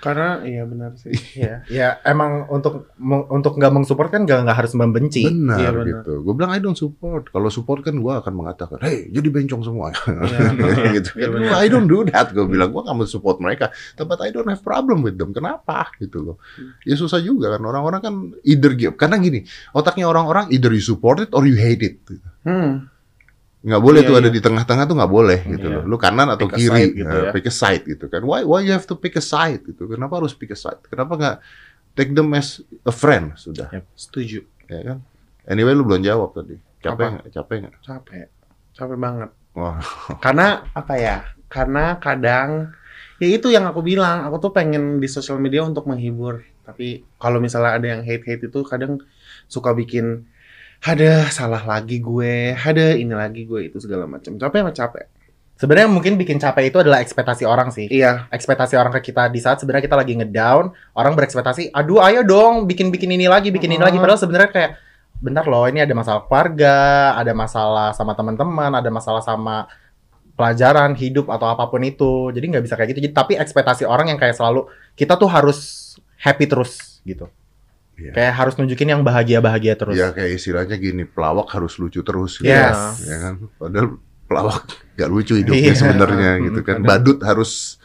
Karena 0.02 0.42
iya 0.42 0.66
benar 0.66 0.98
sih. 0.98 1.14
Iya, 1.38 1.62
ya 1.70 1.88
emang 2.02 2.50
untuk 2.50 2.90
untuk 3.30 3.54
nggak 3.54 3.70
mensupport 3.70 4.10
kan 4.10 4.26
nggak 4.26 4.42
nggak 4.42 4.58
harus 4.58 4.74
membenci. 4.74 5.22
Benar 5.30 5.58
Iya, 5.62 5.70
benar. 5.70 5.86
gitu. 6.02 6.12
Gue 6.26 6.34
bilang 6.34 6.50
I 6.50 6.58
don't 6.58 6.74
support. 6.74 7.30
Kalau 7.30 7.46
support 7.48 7.86
kan 7.86 7.94
gue 7.94 8.12
akan 8.12 8.34
mengatakan, 8.34 8.82
hey 8.82 9.06
jadi 9.14 9.30
bencong 9.30 9.62
semua. 9.62 9.94
Iya. 9.94 10.90
gitu. 10.98 11.10
Benar. 11.14 11.62
I 11.62 11.70
don't 11.70 11.86
do 11.86 12.02
that. 12.10 12.34
Gue 12.34 12.50
bilang 12.50 12.74
gue 12.74 12.82
nggak 12.82 12.96
mau 12.98 13.06
support 13.06 13.38
mereka. 13.38 13.70
Tapi 13.94 14.10
I 14.18 14.34
don't 14.34 14.50
have 14.50 14.60
problem 14.66 15.06
with 15.06 15.14
them. 15.14 15.30
Kenapa? 15.30 15.86
Gitu 16.02 16.18
loh. 16.18 16.36
Ya 16.82 16.98
susah 16.98 17.22
juga 17.22 17.54
kan. 17.54 17.62
Orang-orang 17.62 18.00
kan 18.02 18.14
either 18.42 18.74
give. 18.74 18.98
Karena 18.98 19.22
gini, 19.22 19.46
otaknya 19.70 20.10
orang-orang 20.10 20.50
either 20.50 20.74
you 20.74 20.82
support 20.82 21.22
it 21.22 21.30
or 21.30 21.46
you 21.46 21.54
hate 21.54 21.86
it. 21.86 22.02
Gitu. 22.02 22.26
Hmm. 22.42 22.90
Nggak 23.62 23.82
boleh 23.82 24.00
Iya, 24.02 24.08
tuh 24.10 24.16
ada 24.18 24.28
iya. 24.28 24.34
di 24.34 24.40
tengah-tengah 24.42 24.84
tuh 24.90 24.96
nggak 24.98 25.12
boleh 25.12 25.38
gitu 25.46 25.66
Iya. 25.70 25.76
loh. 25.78 25.84
Lu 25.86 25.96
kanan 25.96 26.28
atau 26.34 26.50
Pick 26.50 26.58
kiri, 26.58 26.82
side 26.82 26.92
gitu 26.98 27.14
eh, 27.14 27.22
ya. 27.22 27.30
pick 27.30 27.46
a 27.46 27.52
side 27.54 27.84
gitu 27.86 28.04
kan. 28.10 28.22
Why 28.26 28.42
why 28.42 28.60
you 28.66 28.74
have 28.74 28.86
to 28.90 28.98
pick 28.98 29.14
a 29.14 29.22
side 29.22 29.62
gitu? 29.62 29.86
Kenapa 29.86 30.18
harus 30.18 30.34
pick 30.34 30.50
a 30.50 30.58
side? 30.58 30.82
Kenapa 30.90 31.12
nggak 31.14 31.36
take 31.94 32.10
them 32.10 32.34
as 32.34 32.58
a 32.82 32.90
friend 32.90 33.38
sudah? 33.38 33.70
Setuju. 33.94 34.42
Ya 34.66 34.80
kan? 34.82 34.98
Anyway 35.46 35.72
lu 35.72 35.86
belum 35.86 36.02
jawab 36.02 36.34
tadi. 36.34 36.58
Capek 36.82 37.06
nggak? 37.06 37.24
Capek 37.30 37.56
nggak? 37.62 37.74
Capek. 37.80 38.26
Capek 38.74 38.98
banget. 38.98 39.30
Wah, 39.54 39.78
Karena 40.18 40.66
apa 40.74 40.94
ya? 40.98 41.16
Karena 41.46 42.00
kadang 42.00 42.72
ya 43.20 43.28
itu 43.30 43.46
yang 43.52 43.68
aku 43.68 43.84
bilang, 43.84 44.26
aku 44.26 44.42
tuh 44.42 44.50
pengen 44.50 44.98
di 44.98 45.06
sosial 45.06 45.38
media 45.38 45.62
untuk 45.62 45.86
menghibur. 45.86 46.42
Tapi 46.66 47.06
kalau 47.20 47.38
misalnya 47.38 47.78
ada 47.78 47.86
yang 47.86 48.02
hate-hate 48.02 48.48
itu 48.48 48.60
kadang 48.66 48.98
suka 49.46 49.70
bikin 49.70 50.26
ada 50.82 51.30
salah 51.30 51.62
lagi 51.62 52.02
gue, 52.02 52.58
ada 52.58 52.98
ini 52.98 53.14
lagi 53.14 53.46
gue 53.46 53.70
itu 53.70 53.78
segala 53.78 54.10
macam. 54.10 54.34
Capek 54.34 54.60
mah 54.66 54.74
capek. 54.74 55.06
Sebenarnya 55.54 55.86
mungkin 55.86 56.18
bikin 56.18 56.42
capek 56.42 56.74
itu 56.74 56.82
adalah 56.82 56.98
ekspektasi 56.98 57.46
orang 57.46 57.70
sih. 57.70 57.86
Iya, 57.86 58.26
Ekspektasi 58.34 58.74
orang 58.74 58.90
ke 58.98 59.14
kita 59.14 59.30
di 59.30 59.38
saat 59.38 59.62
sebenarnya 59.62 59.86
kita 59.86 59.94
lagi 59.94 60.18
ngedown, 60.18 60.74
orang 60.98 61.14
berekspektasi, 61.14 61.70
aduh 61.70 62.02
ayo 62.02 62.26
dong 62.26 62.66
bikin-bikin 62.66 63.14
ini 63.14 63.30
lagi, 63.30 63.54
bikin 63.54 63.70
ini 63.70 63.78
Oh. 63.78 63.86
lagi. 63.86 64.02
Padahal 64.02 64.18
sebenarnya 64.18 64.50
kayak 64.50 64.70
bentar 65.22 65.46
loh, 65.46 65.70
ini 65.70 65.78
ada 65.86 65.94
masalah 65.94 66.26
keluarga, 66.26 67.14
ada 67.14 67.30
masalah 67.30 67.94
sama 67.94 68.18
teman-teman, 68.18 68.74
ada 68.74 68.90
masalah 68.90 69.22
sama 69.22 69.70
pelajaran, 70.34 70.98
hidup 70.98 71.30
atau 71.30 71.46
apa 71.46 71.70
pun 71.70 71.78
itu. 71.86 72.34
Jadi 72.34 72.58
nggak 72.58 72.64
bisa 72.66 72.74
kayak 72.74 72.98
gitu. 72.98 73.06
Jadi 73.06 73.14
tapi 73.14 73.32
ekspektasi 73.38 73.86
orang 73.86 74.10
yang 74.10 74.18
kayak 74.18 74.34
selalu 74.34 74.66
kita 74.98 75.14
tuh 75.14 75.30
harus 75.30 75.92
happy 76.18 76.50
terus 76.50 76.98
gitu. 77.06 77.30
Iya. 78.02 78.10
Kayak 78.12 78.32
harus 78.34 78.54
nunjukin 78.58 78.88
yang 78.90 79.02
bahagia-bahagia 79.02 79.78
terus. 79.78 79.94
ya 79.94 80.10
kayak 80.10 80.34
istilahnya 80.34 80.74
gini, 80.74 81.06
pelawak 81.06 81.46
harus 81.48 81.78
lucu 81.78 82.02
terus. 82.02 82.42
Gitu. 82.42 82.50
Yes. 82.50 83.06
Ya 83.06 83.16
kan? 83.20 83.34
Padahal 83.56 83.88
pelawak 84.26 84.64
gak 84.92 85.06
lucu 85.06 85.38
hidupnya 85.38 85.70
Iya. 85.70 85.78
sebenarnya 85.78 86.30
gitu 86.42 86.60
kan. 86.62 86.82
Badut 86.82 87.22
harus 87.22 87.78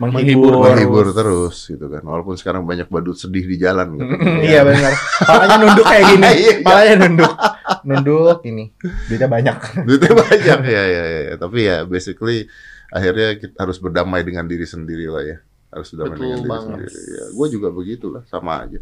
Menghibur, 0.00 0.58
menghibur 0.58 1.14
terus 1.14 1.70
gitu 1.70 1.86
kan. 1.86 2.02
Walaupun 2.02 2.34
sekarang 2.34 2.66
banyak 2.66 2.90
badut 2.90 3.14
sedih 3.14 3.46
di 3.46 3.54
jalan 3.54 3.94
gitu. 3.94 4.10
Iya 4.42 4.66
benar. 4.66 4.90
Palanya 5.22 5.56
nunduk 5.62 5.86
kayak 5.86 6.04
gini. 6.10 6.26
Iya. 6.42 6.54
Palanya 6.66 6.94
nunduk. 7.06 7.32
Nunduk 7.86 8.38
ini. 8.42 8.64
Duitnya 9.06 9.28
banyak. 9.30 9.56
Duitnya 9.86 10.12
banyak 10.12 10.58
ya, 10.66 10.82
ya 10.82 11.04
ya 11.06 11.20
ya. 11.30 11.34
Tapi 11.38 11.58
ya 11.62 11.76
basically 11.86 12.50
akhirnya 12.90 13.38
kita 13.38 13.54
harus 13.62 13.78
berdamai 13.78 14.26
dengan 14.26 14.50
diri 14.50 14.66
sendiri 14.66 15.06
lah 15.06 15.22
ya. 15.22 15.38
Harus 15.70 15.94
berdamai 15.94 16.10
Betul 16.12 16.26
dengan 16.26 16.34
diri 16.34 16.50
banget. 16.50 16.66
sendiri. 16.66 16.98
Ya, 17.06 17.24
gue 17.30 17.46
juga 17.48 17.68
begitulah 17.70 18.22
sama 18.26 18.52
aja. 18.58 18.78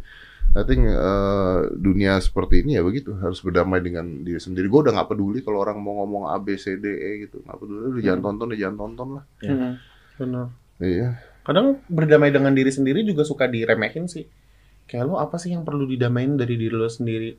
I 0.51 0.67
think 0.67 0.83
eh, 0.83 1.59
dunia 1.79 2.19
seperti 2.19 2.67
ini 2.67 2.75
ya 2.75 2.83
begitu 2.83 3.15
harus 3.23 3.39
berdamai 3.39 3.79
dengan 3.79 4.27
diri 4.27 4.43
sendiri. 4.43 4.67
Gue 4.67 4.83
udah 4.83 4.99
nggak 4.99 5.15
peduli 5.15 5.47
kalau 5.47 5.63
orang 5.63 5.79
mau 5.79 6.03
ngomong 6.03 6.27
A 6.27 6.43
B 6.43 6.59
C 6.59 6.75
D 6.75 6.91
E 6.91 7.11
gitu, 7.27 7.39
nggak 7.47 7.59
peduli. 7.59 7.81
Udah 7.95 8.03
jangan 8.03 8.21
tonton, 8.27 8.47
ya 8.51 8.59
jangan 8.67 8.77
tonton 8.83 9.09
lah. 9.15 9.25
Iya. 9.39 9.53
Hmm, 9.55 9.73
benar. 10.19 10.47
Iya. 10.83 11.09
Kadang 11.47 11.67
berdamai 11.87 12.35
dengan 12.35 12.51
diri 12.51 12.75
sendiri 12.75 13.07
juga 13.07 13.23
suka 13.23 13.47
diremehin 13.47 14.11
sih. 14.11 14.27
Kayak 14.91 15.07
lo 15.07 15.23
apa 15.23 15.39
sih 15.39 15.55
yang 15.55 15.63
perlu 15.63 15.87
didamain 15.87 16.35
dari 16.35 16.59
diri 16.59 16.75
lo 16.75 16.91
sendiri? 16.91 17.31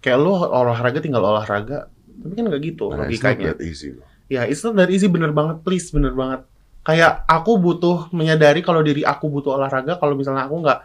Kayak 0.00 0.18
lo 0.24 0.32
olahraga 0.48 1.04
tinggal 1.04 1.28
olahraga. 1.28 1.92
Tapi 1.92 2.32
kan 2.32 2.48
nggak 2.48 2.62
gitu 2.64 2.88
Nah, 2.88 3.04
it's 3.04 3.20
not 3.20 3.36
logikanya. 3.36 3.52
that 3.52 3.60
easy 3.60 3.92
loh. 3.92 4.08
Ya, 4.32 4.48
it's 4.48 4.64
not 4.64 4.74
that 4.80 4.88
easy 4.88 5.12
bener 5.12 5.30
banget, 5.36 5.60
please, 5.60 5.92
bener 5.92 6.16
banget. 6.16 6.48
Kayak 6.82 7.28
aku 7.28 7.60
butuh 7.60 8.08
menyadari 8.16 8.64
kalau 8.64 8.80
diri 8.80 9.04
aku 9.04 9.28
butuh 9.28 9.60
olahraga, 9.60 10.00
kalau 10.00 10.16
misalnya 10.16 10.48
aku 10.48 10.64
nggak 10.64 10.80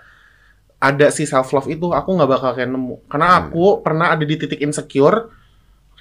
ada 0.81 1.13
si 1.13 1.29
self 1.29 1.53
love 1.53 1.69
itu, 1.69 1.93
aku 1.93 2.09
nggak 2.17 2.29
bakal 2.29 2.51
kayak 2.57 2.69
nemu. 2.73 3.05
Karena 3.05 3.27
Hmm. 3.29 3.39
aku 3.47 3.65
pernah 3.85 4.11
ada 4.17 4.25
di 4.25 4.35
titik 4.35 4.59
insecure 4.59 5.29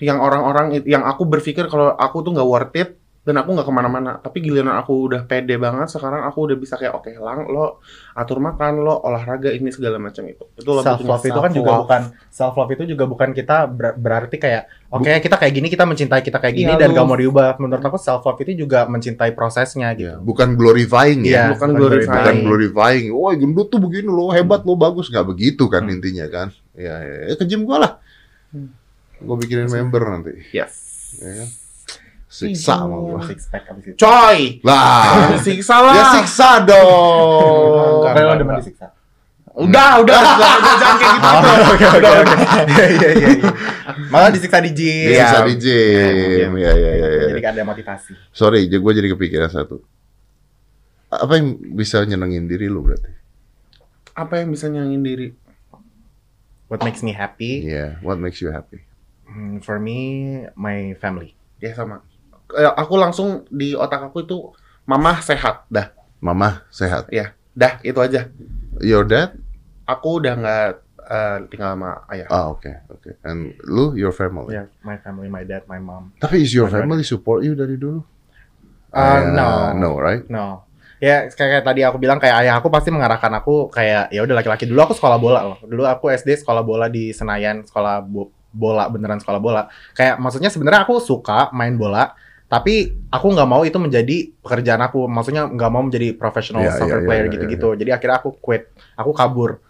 yang 0.00 0.16
orang-orang 0.16 0.80
yang 0.88 1.04
aku 1.04 1.28
berpikir 1.28 1.68
kalau 1.68 1.92
aku 1.92 2.24
tuh 2.24 2.32
nggak 2.32 2.48
worth 2.48 2.76
it 2.80 2.99
dan 3.30 3.38
aku 3.38 3.54
nggak 3.54 3.62
ke 3.62 3.72
mana-mana. 3.72 4.18
Tapi 4.18 4.42
giliran 4.42 4.74
aku 4.74 5.06
udah 5.06 5.22
pede 5.22 5.54
banget, 5.54 5.86
sekarang 5.86 6.26
aku 6.26 6.50
udah 6.50 6.56
bisa 6.58 6.74
kayak 6.74 6.92
oke 6.92 7.06
lang, 7.14 7.46
lo 7.46 7.78
atur 8.12 8.42
makan, 8.42 8.82
lo 8.82 8.98
olahraga 8.98 9.48
ini 9.48 9.70
segala 9.70 9.96
macam 9.96 10.26
itu. 10.26 10.42
Itu 10.52 10.66
lo 10.68 10.82
self 10.82 10.98
love 11.00 11.22
itu 11.22 11.38
kan 11.38 11.52
juga 11.54 11.70
bukan 11.78 12.00
self 12.26 12.58
love 12.58 12.74
itu 12.74 12.90
juga 12.90 13.06
bukan 13.06 13.30
kita 13.30 13.64
ber- 13.64 13.94
berarti 13.94 14.36
kayak 14.36 14.66
oke 14.90 15.06
kita 15.06 15.38
kayak 15.38 15.52
gini 15.54 15.66
kita 15.66 15.86
mencintai 15.86 16.20
kita 16.20 16.36
kayak 16.36 16.54
gini 16.56 16.72
Iya, 16.74 16.80
dan 16.82 16.88
lu- 16.90 16.96
gak 16.98 17.06
mau 17.06 17.14
diubah 17.14 17.48
menurut 17.56 17.80
aku 17.80 17.94
self 17.96 18.20
love 18.20 18.42
itu 18.42 18.58
juga 18.58 18.84
mencintai 18.84 19.30
prosesnya 19.30 19.94
Ya, 19.94 20.18
gitu 20.18 20.18
bukan 20.20 20.58
glorifying 20.58 21.22
ya. 21.22 21.30
Iya, 21.30 21.42
bukan 21.54 21.68
Bukan 21.70 21.78
glorifying. 21.78 22.42
glorifying. 22.42 23.06
Wah, 23.14 23.32
gendut 23.32 23.68
tuh 23.68 23.78
begini 23.78 24.10
lo, 24.10 24.28
hebat 24.28 24.66
lo, 24.66 24.74
bagus 24.74 25.06
nggak 25.06 25.22
begitu 25.24 25.70
kan 25.70 25.86
Hmm. 25.86 25.94
intinya 25.94 26.26
kan? 26.26 26.48
Ya, 26.74 26.98
ya, 26.98 27.16
ya 27.30 27.34
ke 27.34 27.46
gym 27.46 27.62
gua 27.62 27.78
lah. 27.78 27.92
Gue 29.20 29.36
bikinin 29.36 29.68
member 29.68 30.00
nanti. 30.02 30.32
Yes. 30.50 30.74
Ya 31.20 31.44
kan? 31.44 31.48
Siksa 32.30 32.86
sama 32.86 32.94
gua. 32.94 33.18
abis 33.26 33.42
itu 33.84 33.98
Coy, 33.98 34.62
Lah, 34.62 35.34
siksa 35.42 35.76
lah. 35.82 35.94
ya 35.98 36.04
siksa 36.22 36.62
dong. 36.62 38.06
Demen 38.06 38.38
enggak. 38.38 38.58
disiksa 38.62 38.86
Udah, 39.50 39.98
udah, 39.98 40.20
udah, 40.22 40.52
udah, 40.56 40.74
jangan 40.78 40.96
kayak 40.96 41.10
gitu. 41.10 41.26
Oh, 41.26 41.40
oke 41.74 41.86
oke 41.90 42.08
oke 42.22 42.34
iya 42.70 42.86
iya 42.86 43.08
iya 43.10 43.28
iya. 43.34 43.50
malah 44.08 44.30
disiksa 44.30 44.62
di 44.62 44.70
gym 44.70 45.10
Dia 45.10 45.26
siksa 45.26 45.38
di 45.42 45.54
Iya, 45.58 45.58
gym. 45.58 46.50
Ya, 46.54 46.70
ya, 46.70 46.92
ya, 46.94 47.08
ya. 47.10 47.26
jadi 47.34 47.42
ada 47.50 47.62
motivasi 47.66 48.14
Sorry, 48.30 48.70
gue 48.70 48.92
jadi 48.94 49.08
kepikiran 49.10 49.50
satu. 49.50 49.82
Apa 51.10 51.34
yang 51.34 51.58
bisa 51.74 52.06
nyenengin 52.06 52.46
diri 52.46 52.70
lu 52.70 52.86
berarti? 52.86 53.10
Apa 54.14 54.38
yang 54.38 54.54
bisa 54.54 54.70
nyangin 54.70 55.02
diri? 55.02 55.28
what 56.70 56.78
makes 56.80 57.02
me 57.02 57.10
happy 57.10 57.66
Iya, 57.66 57.98
what 58.00 58.16
makes 58.16 58.38
you 58.38 58.54
happy? 58.54 58.86
Hmm, 59.26 59.58
for 59.58 59.82
me 59.82 59.98
my 60.54 60.94
family 60.96 61.34
Ya 61.58 61.74
sama. 61.74 62.06
Eh, 62.52 62.72
Aku 62.76 62.94
langsung 62.96 63.44
di 63.48 63.72
otak 63.72 64.10
aku 64.10 64.22
itu 64.22 64.36
mama 64.82 65.20
sehat, 65.20 65.66
dah, 65.68 65.92
Mama 66.18 66.66
sehat. 66.68 67.06
dah 67.50 67.72
itu 67.80 67.98
aja. 67.98 68.26
Your 68.80 69.04
dad? 69.04 69.36
Aku 69.84 70.22
udah 70.22 70.34
nggak 70.34 70.66
eh, 71.04 71.36
tinggal 71.50 71.74
sama 71.74 71.90
ayah. 72.08 72.26
Ah, 72.28 72.46
oke, 72.48 72.70
oke. 72.88 73.10
And 73.22 73.54
lu, 73.66 73.94
your 73.94 74.10
family. 74.10 74.54
yeah 74.54 74.66
my 74.80 74.94
family 74.96 75.26
my 75.26 75.42
dad 75.42 75.66
my 75.66 75.82
mom 75.82 76.14
Tapi 76.16 76.40
is 76.40 76.54
your 76.54 76.70
My 76.70 76.82
family 76.82 77.02
support 77.02 77.42
you 77.42 77.58
dari 77.58 77.74
dulu? 77.74 78.02
Uh, 78.90 79.22
Ya, 79.22 79.30
no. 79.30 79.50
No, 79.74 79.90
right? 79.98 80.22
No. 80.26 80.66
Ya 81.00 81.32
kayak, 81.32 81.64
kayak 81.64 81.64
tadi 81.64 81.80
aku 81.80 81.96
bilang 81.96 82.20
kayak 82.20 82.44
ayah 82.44 82.60
aku 82.60 82.68
pasti 82.68 82.92
mengarahkan 82.92 83.32
aku 83.32 83.72
kayak 83.72 84.12
ya 84.12 84.20
udah 84.20 84.36
laki-laki 84.36 84.68
dulu 84.68 84.84
aku 84.84 84.94
sekolah 84.94 85.16
bola 85.16 85.40
loh. 85.42 85.58
Dulu 85.64 85.82
aku 85.88 86.12
SD 86.12 86.44
sekolah 86.44 86.60
bola 86.60 86.92
di 86.92 87.08
Senayan, 87.10 87.64
sekolah 87.64 88.04
bo- 88.04 88.28
bola 88.52 88.84
beneran 88.92 89.16
sekolah 89.16 89.40
bola. 89.40 89.62
Kayak 89.96 90.20
maksudnya 90.20 90.52
sebenarnya 90.52 90.84
aku 90.84 91.00
suka 91.00 91.48
main 91.56 91.72
bola, 91.74 92.12
tapi 92.50 92.98
aku 93.14 93.26
nggak 93.30 93.46
mau 93.46 93.62
itu 93.62 93.78
menjadi 93.78 94.34
pekerjaan 94.42 94.82
aku. 94.82 95.06
Maksudnya 95.06 95.46
nggak 95.46 95.70
mau 95.70 95.86
menjadi 95.86 96.18
professional 96.18 96.66
Iya, 96.66 96.74
soccer 96.74 96.98
iya, 96.98 97.06
player 97.06 97.24
iya, 97.30 97.32
gitu-gitu. 97.38 97.68
Jadi 97.78 97.90
akhirnya 97.94 98.18
aku 98.18 98.34
quit. 98.42 98.74
Aku 98.98 99.14
kabur. 99.14 99.62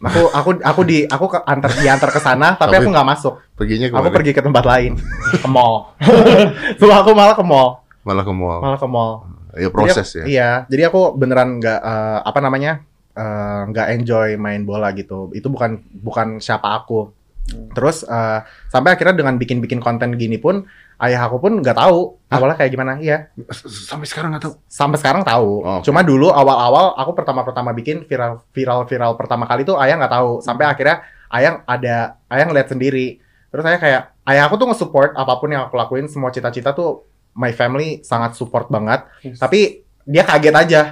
Aku 0.00 0.28
aku 0.28 0.50
aku 0.60 0.80
di 0.84 1.08
aku 1.08 1.28
ke 1.32 1.38
antar 1.44 1.72
diantar 1.76 2.08
ke 2.12 2.20
sana 2.20 2.56
tapi, 2.60 2.76
Tapi- 2.76 2.84
aku 2.84 2.88
nggak 2.92 3.08
masuk. 3.08 3.34
Perginya 3.56 3.88
Aku 3.88 4.12
pergi 4.12 4.32
ke 4.36 4.40
tempat 4.44 4.64
lain, 4.68 5.00
ke 5.44 5.48
mall. 5.48 5.96
Tuh 6.80 6.92
aku 6.92 7.12
malah 7.16 7.32
ke 7.36 7.44
mall, 7.44 7.84
Malah 8.04 8.24
ke 8.24 8.32
mall. 8.32 8.58
malah 8.64 8.80
ke 8.80 8.88
mall. 8.88 9.12
Ya 9.56 9.68
proses 9.72 10.08
Jadi 10.12 10.20
ya. 10.20 10.24
Iya, 10.24 10.50
jadi 10.72 10.82
aku 10.92 11.16
beneran 11.16 11.56
nggak 11.60 11.80
eh, 11.84 12.18
apa 12.24 12.38
namanya 12.40 12.80
eh, 13.12 13.60
nggak 13.68 13.86
enjoy 13.96 14.28
main 14.36 14.64
bola 14.64 14.88
gitu. 14.92 15.32
Itu 15.32 15.48
bukan 15.52 15.80
bukan 16.00 16.40
siapa 16.40 16.80
aku. 16.80 17.12
Terus 17.76 18.04
eh, 18.04 18.40
sampai 18.68 18.96
akhirnya 18.96 19.20
dengan 19.20 19.36
bikin-bikin 19.36 19.80
konten 19.80 20.16
gini 20.16 20.40
pun 20.40 20.64
ayah 21.00 21.26
aku 21.26 21.40
pun 21.40 21.52
nggak 21.58 21.76
tahu 21.76 22.20
awalnya 22.28 22.56
kayak 22.60 22.72
gimana. 22.72 22.92
Iya, 23.00 23.32
Sampai 23.64 24.04
sekarang 24.04 24.36
nggak 24.36 24.44
tahu. 24.44 24.54
sampai 24.68 24.96
sekarang 25.00 25.22
tahu. 25.24 25.50
Oh, 25.64 25.80
oke. 25.80 25.84
Cuma 25.88 26.04
dulu 26.04 26.28
awal-awal 26.28 26.92
aku 26.94 27.16
pertama-pertama 27.16 27.72
bikin 27.72 28.04
viral 28.04 28.44
viral 28.52 28.84
viral 28.84 29.12
pertama 29.16 29.48
kali 29.48 29.64
tuh 29.64 29.80
ayah 29.80 29.96
nggak 29.96 30.12
tahu. 30.12 30.30
Sampai 30.44 30.68
akhirnya 30.68 31.00
ayah 31.32 31.64
ada 31.64 32.20
ayah 32.28 32.44
ngeliat 32.46 32.68
sendiri. 32.68 33.18
Terus 33.50 33.64
saya 33.64 33.78
kayak 33.80 34.02
ayah 34.30 34.46
aku 34.46 34.54
tuh 34.60 34.68
nge-support 34.70 35.16
apa 35.16 35.32
pun 35.40 35.50
yang 35.50 35.66
aku 35.66 35.74
lakuin, 35.74 36.06
semua 36.06 36.30
cita-cita 36.30 36.70
tuh 36.70 37.02
my 37.34 37.50
family 37.50 38.04
sangat 38.04 38.36
support 38.36 38.68
banget. 38.68 39.02
Yes. 39.24 39.40
Tapi 39.40 39.82
dia 40.06 40.22
kaget 40.22 40.54
aja. 40.54 40.82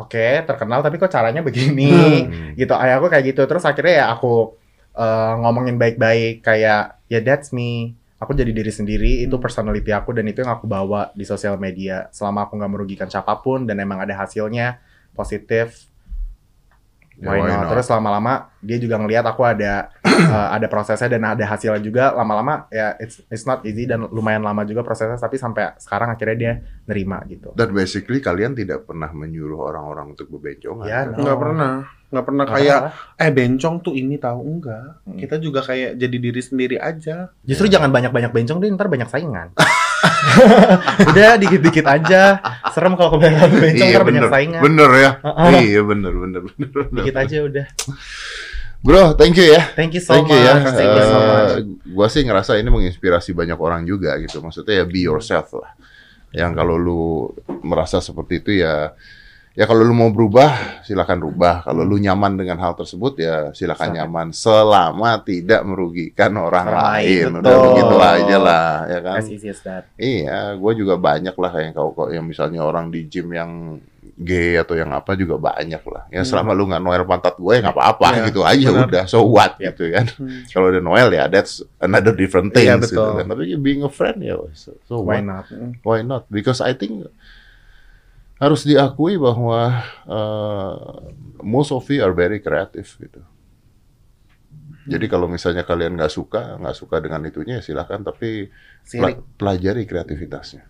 Oke, 0.00 0.42
terkenal 0.48 0.82
tapi 0.82 0.98
kok 0.98 1.12
caranya 1.12 1.44
begini. 1.46 1.92
Hmm. 2.26 2.58
gitu. 2.58 2.72
Ayah 2.74 2.98
aku 2.98 3.06
kayak 3.06 3.36
gitu. 3.36 3.44
Terus 3.46 3.62
akhirnya 3.62 4.02
ya 4.02 4.06
aku 4.10 4.56
eh, 4.96 5.32
ngomongin 5.44 5.76
baik-baik 5.78 6.42
kayak 6.42 6.98
ya 7.06 7.20
that's 7.22 7.52
me. 7.54 7.94
Aku 8.22 8.38
jadi 8.38 8.54
diri 8.54 8.70
sendiri, 8.70 9.26
itu 9.26 9.34
personality 9.42 9.90
aku 9.90 10.14
dan 10.14 10.30
itu 10.30 10.46
yang 10.46 10.54
aku 10.54 10.70
bawa 10.70 11.10
di 11.18 11.26
sosial 11.26 11.58
media. 11.58 12.06
Selama 12.14 12.46
aku 12.46 12.54
nggak 12.54 12.70
merugikan 12.70 13.08
siapa 13.10 13.34
pun 13.42 13.66
dan 13.66 13.82
emang 13.82 13.98
ada 13.98 14.14
hasilnya 14.14 14.78
positif, 15.10 15.92
Ya, 17.22 17.28
why 17.28 17.38
why 17.44 17.50
not? 17.54 17.68
not? 17.68 17.70
Terus 17.76 17.86
lama-lama 17.92 18.32
dia 18.58 18.78
juga 18.82 18.96
ngelihat 18.96 19.24
aku 19.28 19.42
ada 19.44 19.92
eh, 20.06 20.48
ada 20.58 20.66
prosesnya 20.66 21.06
dan 21.12 21.22
ada 21.22 21.44
hasilnya 21.44 21.78
juga. 21.78 22.10
Lama-lama 22.16 22.66
ya 22.72 22.96
it's 22.96 23.22
it's 23.28 23.44
not 23.44 23.62
easy 23.62 23.84
dan 23.84 24.08
lumayan 24.10 24.40
lama 24.40 24.64
juga 24.64 24.82
prosesnya 24.82 25.20
tapi 25.20 25.36
sampai 25.36 25.76
sekarang 25.76 26.10
akhirnya 26.10 26.36
dia 26.36 26.52
nerima 26.88 27.20
gitu. 27.28 27.52
Dan 27.52 27.70
basically 27.76 28.18
kalian 28.18 28.56
tidak 28.56 28.88
pernah 28.88 29.12
menyuruh 29.14 29.60
orang-orang 29.70 30.18
untuk 30.18 30.32
bebencongan. 30.34 30.88
Ya, 30.88 31.04
kan? 31.04 31.14
no. 31.14 31.22
Nggak 31.22 31.38
pernah. 31.38 31.72
Nggak 32.12 32.24
pernah 32.28 32.44
kayak, 32.44 32.78
apa-apa. 32.92 33.24
eh 33.24 33.30
bencong 33.32 33.74
tuh 33.80 33.94
ini 33.96 34.20
tahu 34.20 34.40
enggak. 34.44 35.00
Hmm. 35.02 35.16
Kita 35.16 35.40
juga 35.40 35.64
kayak 35.64 35.96
jadi 35.96 36.16
diri 36.20 36.38
sendiri 36.38 36.76
aja. 36.76 37.32
Justru 37.40 37.66
jangan 37.66 37.88
banyak-banyak 37.88 38.28
bencong 38.28 38.60
deh 38.60 38.68
ntar 38.70 38.86
banyak 38.86 39.08
saingan. 39.08 39.56
Udah 41.08 41.36
dikit-dikit 41.36 41.86
aja. 41.86 42.38
Serem 42.70 42.94
kalau 42.94 43.16
kebanyakan 43.16 43.50
bencong 43.50 43.88
Iya 43.88 43.96
ntar 43.96 44.04
banyak 44.04 44.22
bener, 44.22 44.32
saingan. 44.32 44.60
bener 44.60 44.90
ya. 44.92 45.10
Heeh. 45.24 45.50
Iya 45.66 45.80
bener, 45.82 46.12
bener, 46.12 46.40
bener, 46.46 46.68
bener. 46.70 47.02
Dikit 47.02 47.16
aja 47.16 47.36
udah. 47.42 47.66
Bro, 48.82 49.14
thank 49.14 49.38
you 49.38 49.46
ya. 49.46 49.62
Thank 49.72 49.94
you 49.94 50.02
so 50.02 50.10
Thank 50.12 50.26
much. 50.26 50.34
you 50.34 50.42
ya. 50.42 50.54
Thank 50.68 50.90
you 50.90 51.04
so 51.06 51.18
much. 51.18 51.52
Eh, 51.54 51.62
gua 51.88 52.06
sih 52.10 52.22
ngerasa 52.26 52.58
ini 52.58 52.66
menginspirasi 52.66 53.30
banyak 53.30 53.54
orang 53.54 53.86
juga 53.86 54.18
gitu. 54.18 54.42
Maksudnya 54.42 54.82
ya 54.82 54.84
be 54.84 55.00
yourself 55.00 55.54
lah. 55.54 55.70
Yang 56.34 56.52
kalau 56.58 56.74
lu 56.74 57.02
merasa 57.62 58.02
seperti 58.02 58.42
itu 58.42 58.50
ya 58.58 58.90
ya 59.52 59.64
kalau 59.64 59.82
lu 59.82 59.92
mau 59.92 60.08
berubah 60.08 60.80
silakan 60.82 61.18
rubah. 61.20 61.62
Kalau 61.62 61.82
lu 61.82 61.96
nyaman 61.96 62.34
dengan 62.34 62.56
hal 62.58 62.72
tersebut 62.72 63.16
ya 63.16 63.34
silakan 63.50 63.92
Silakan. 63.92 63.96
nyaman 63.96 64.26
selama 64.30 65.10
tidak 65.20 65.60
merugikan 65.62 66.32
orang, 66.36 66.66
lain, 66.68 67.28
lain. 67.32 67.40
Udah 67.40 67.56
begitu 67.62 67.96
aja 67.98 68.36
lah, 68.36 68.70
ya 68.86 68.98
kan. 69.00 69.20
Iya, 69.96 70.40
gue 70.56 70.72
juga 70.74 70.94
banyak 70.96 71.34
lah 71.34 71.50
kayak 71.50 71.72
kau 71.72 71.92
kok 71.92 72.08
yang 72.10 72.24
misalnya 72.24 72.60
orang 72.60 72.88
di 72.88 73.06
gym 73.06 73.30
yang 73.30 73.78
gay 74.12 74.58
atau 74.58 74.76
yang 74.76 74.92
apa 74.92 75.14
juga 75.14 75.34
banyak 75.36 75.82
lah. 75.88 76.04
Ya 76.08 76.22
selama 76.22 76.52
lu 76.52 76.68
nggak 76.68 76.82
noel 76.82 77.02
pantat 77.02 77.34
gue 77.38 77.52
ya 77.54 77.60
nggak 77.64 77.74
apa-apa 77.74 78.06
Iya, 78.12 78.22
gitu 78.28 78.40
aja 78.44 78.66
benar. 78.68 78.86
udah. 78.88 79.04
So 79.08 79.24
what 79.24 79.56
Yep. 79.56 79.72
gitu 79.72 79.84
kan. 79.90 80.06
Hmm. 80.18 80.42
Kalau 80.48 80.66
udah 80.68 80.82
noel 80.82 81.08
ya 81.10 81.24
that's 81.26 81.64
another 81.78 82.12
different 82.12 82.52
thing 82.52 82.68
Iya, 82.68 82.76
gitu 82.82 82.98
betul. 82.98 83.10
kan. 83.18 83.26
Tapi 83.30 83.42
being 83.58 83.82
a 83.82 83.90
friend 83.90 84.20
ya 84.20 84.36
so, 84.52 84.74
so 84.84 85.00
Why 85.00 85.22
what? 85.22 85.26
not? 85.26 85.44
Why 85.82 86.00
not? 86.02 86.22
Because 86.28 86.60
I 86.60 86.76
think 86.76 87.08
harus 88.42 88.66
diakui 88.66 89.14
bahwa 89.22 89.86
uh, 90.02 90.74
most 91.46 91.70
of 91.70 91.86
you 91.86 92.02
are 92.02 92.10
very 92.10 92.42
creative 92.42 92.90
gitu. 92.98 93.22
Jadi 94.82 95.06
kalau 95.06 95.30
misalnya 95.30 95.62
kalian 95.62 95.94
nggak 95.94 96.10
suka, 96.10 96.58
nggak 96.58 96.74
suka 96.74 96.98
dengan 96.98 97.22
itunya 97.22 97.62
ya 97.62 97.62
silakan, 97.62 98.02
tapi 98.02 98.50
Sirik. 98.82 99.38
pelajari 99.38 99.86
kreativitasnya. 99.86 100.66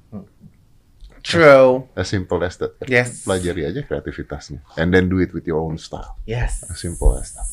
True. 1.25 1.89
As 1.97 2.13
simple 2.13 2.45
as 2.45 2.61
that. 2.61 2.77
Yes. 2.85 3.25
Pelajari 3.25 3.73
aja 3.73 3.81
kreativitasnya. 3.81 4.61
And 4.77 4.93
then 4.93 5.09
do 5.09 5.17
it 5.23 5.33
with 5.33 5.49
your 5.49 5.65
own 5.65 5.81
style. 5.81 6.21
Yes. 6.29 6.61
As 6.69 6.77
simple 6.77 7.17
as 7.17 7.33
that. 7.33 7.49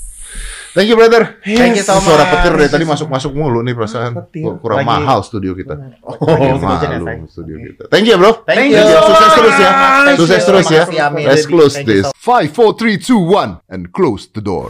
Thank 0.70 0.86
you, 0.86 0.96
brother. 0.96 1.42
Thank 1.42 1.82
you 1.82 1.84
so 1.84 1.98
Suara 1.98 2.30
petir 2.30 2.54
dari 2.54 2.70
tadi 2.70 2.86
masuk-masuk 2.86 3.34
mulu 3.34 3.66
nih 3.66 3.74
perasaan. 3.74 4.14
Petir. 4.30 4.46
Kur- 4.46 4.58
Kurang 4.62 4.86
Lagi- 4.86 5.02
mahal 5.02 5.20
studio 5.26 5.58
kita. 5.58 5.74
Oh, 6.06 6.14
lagi 6.30 6.46
ya, 6.46 6.56
Malu 6.62 7.06
Say? 7.10 7.18
studio 7.26 7.56
kita. 7.58 7.84
Thank 7.90 8.06
you, 8.06 8.16
bro. 8.22 8.32
Thank 8.46 8.70
you. 8.70 8.86
Sukses 8.86 9.32
terus 9.34 9.56
ya. 9.58 9.72
Thank 10.06 10.18
Sukses 10.22 10.38
you. 10.38 10.48
terus 10.48 10.66
ya. 10.70 10.84
Let's 11.10 11.46
close 11.50 11.74
Thank 11.74 11.90
you 11.90 12.06
this. 12.06 12.14
Five, 12.14 12.54
four, 12.54 12.78
three, 12.78 13.02
two, 13.02 13.18
one, 13.18 13.58
and 13.66 13.90
close 13.90 14.30
the 14.30 14.46
door. 14.46 14.70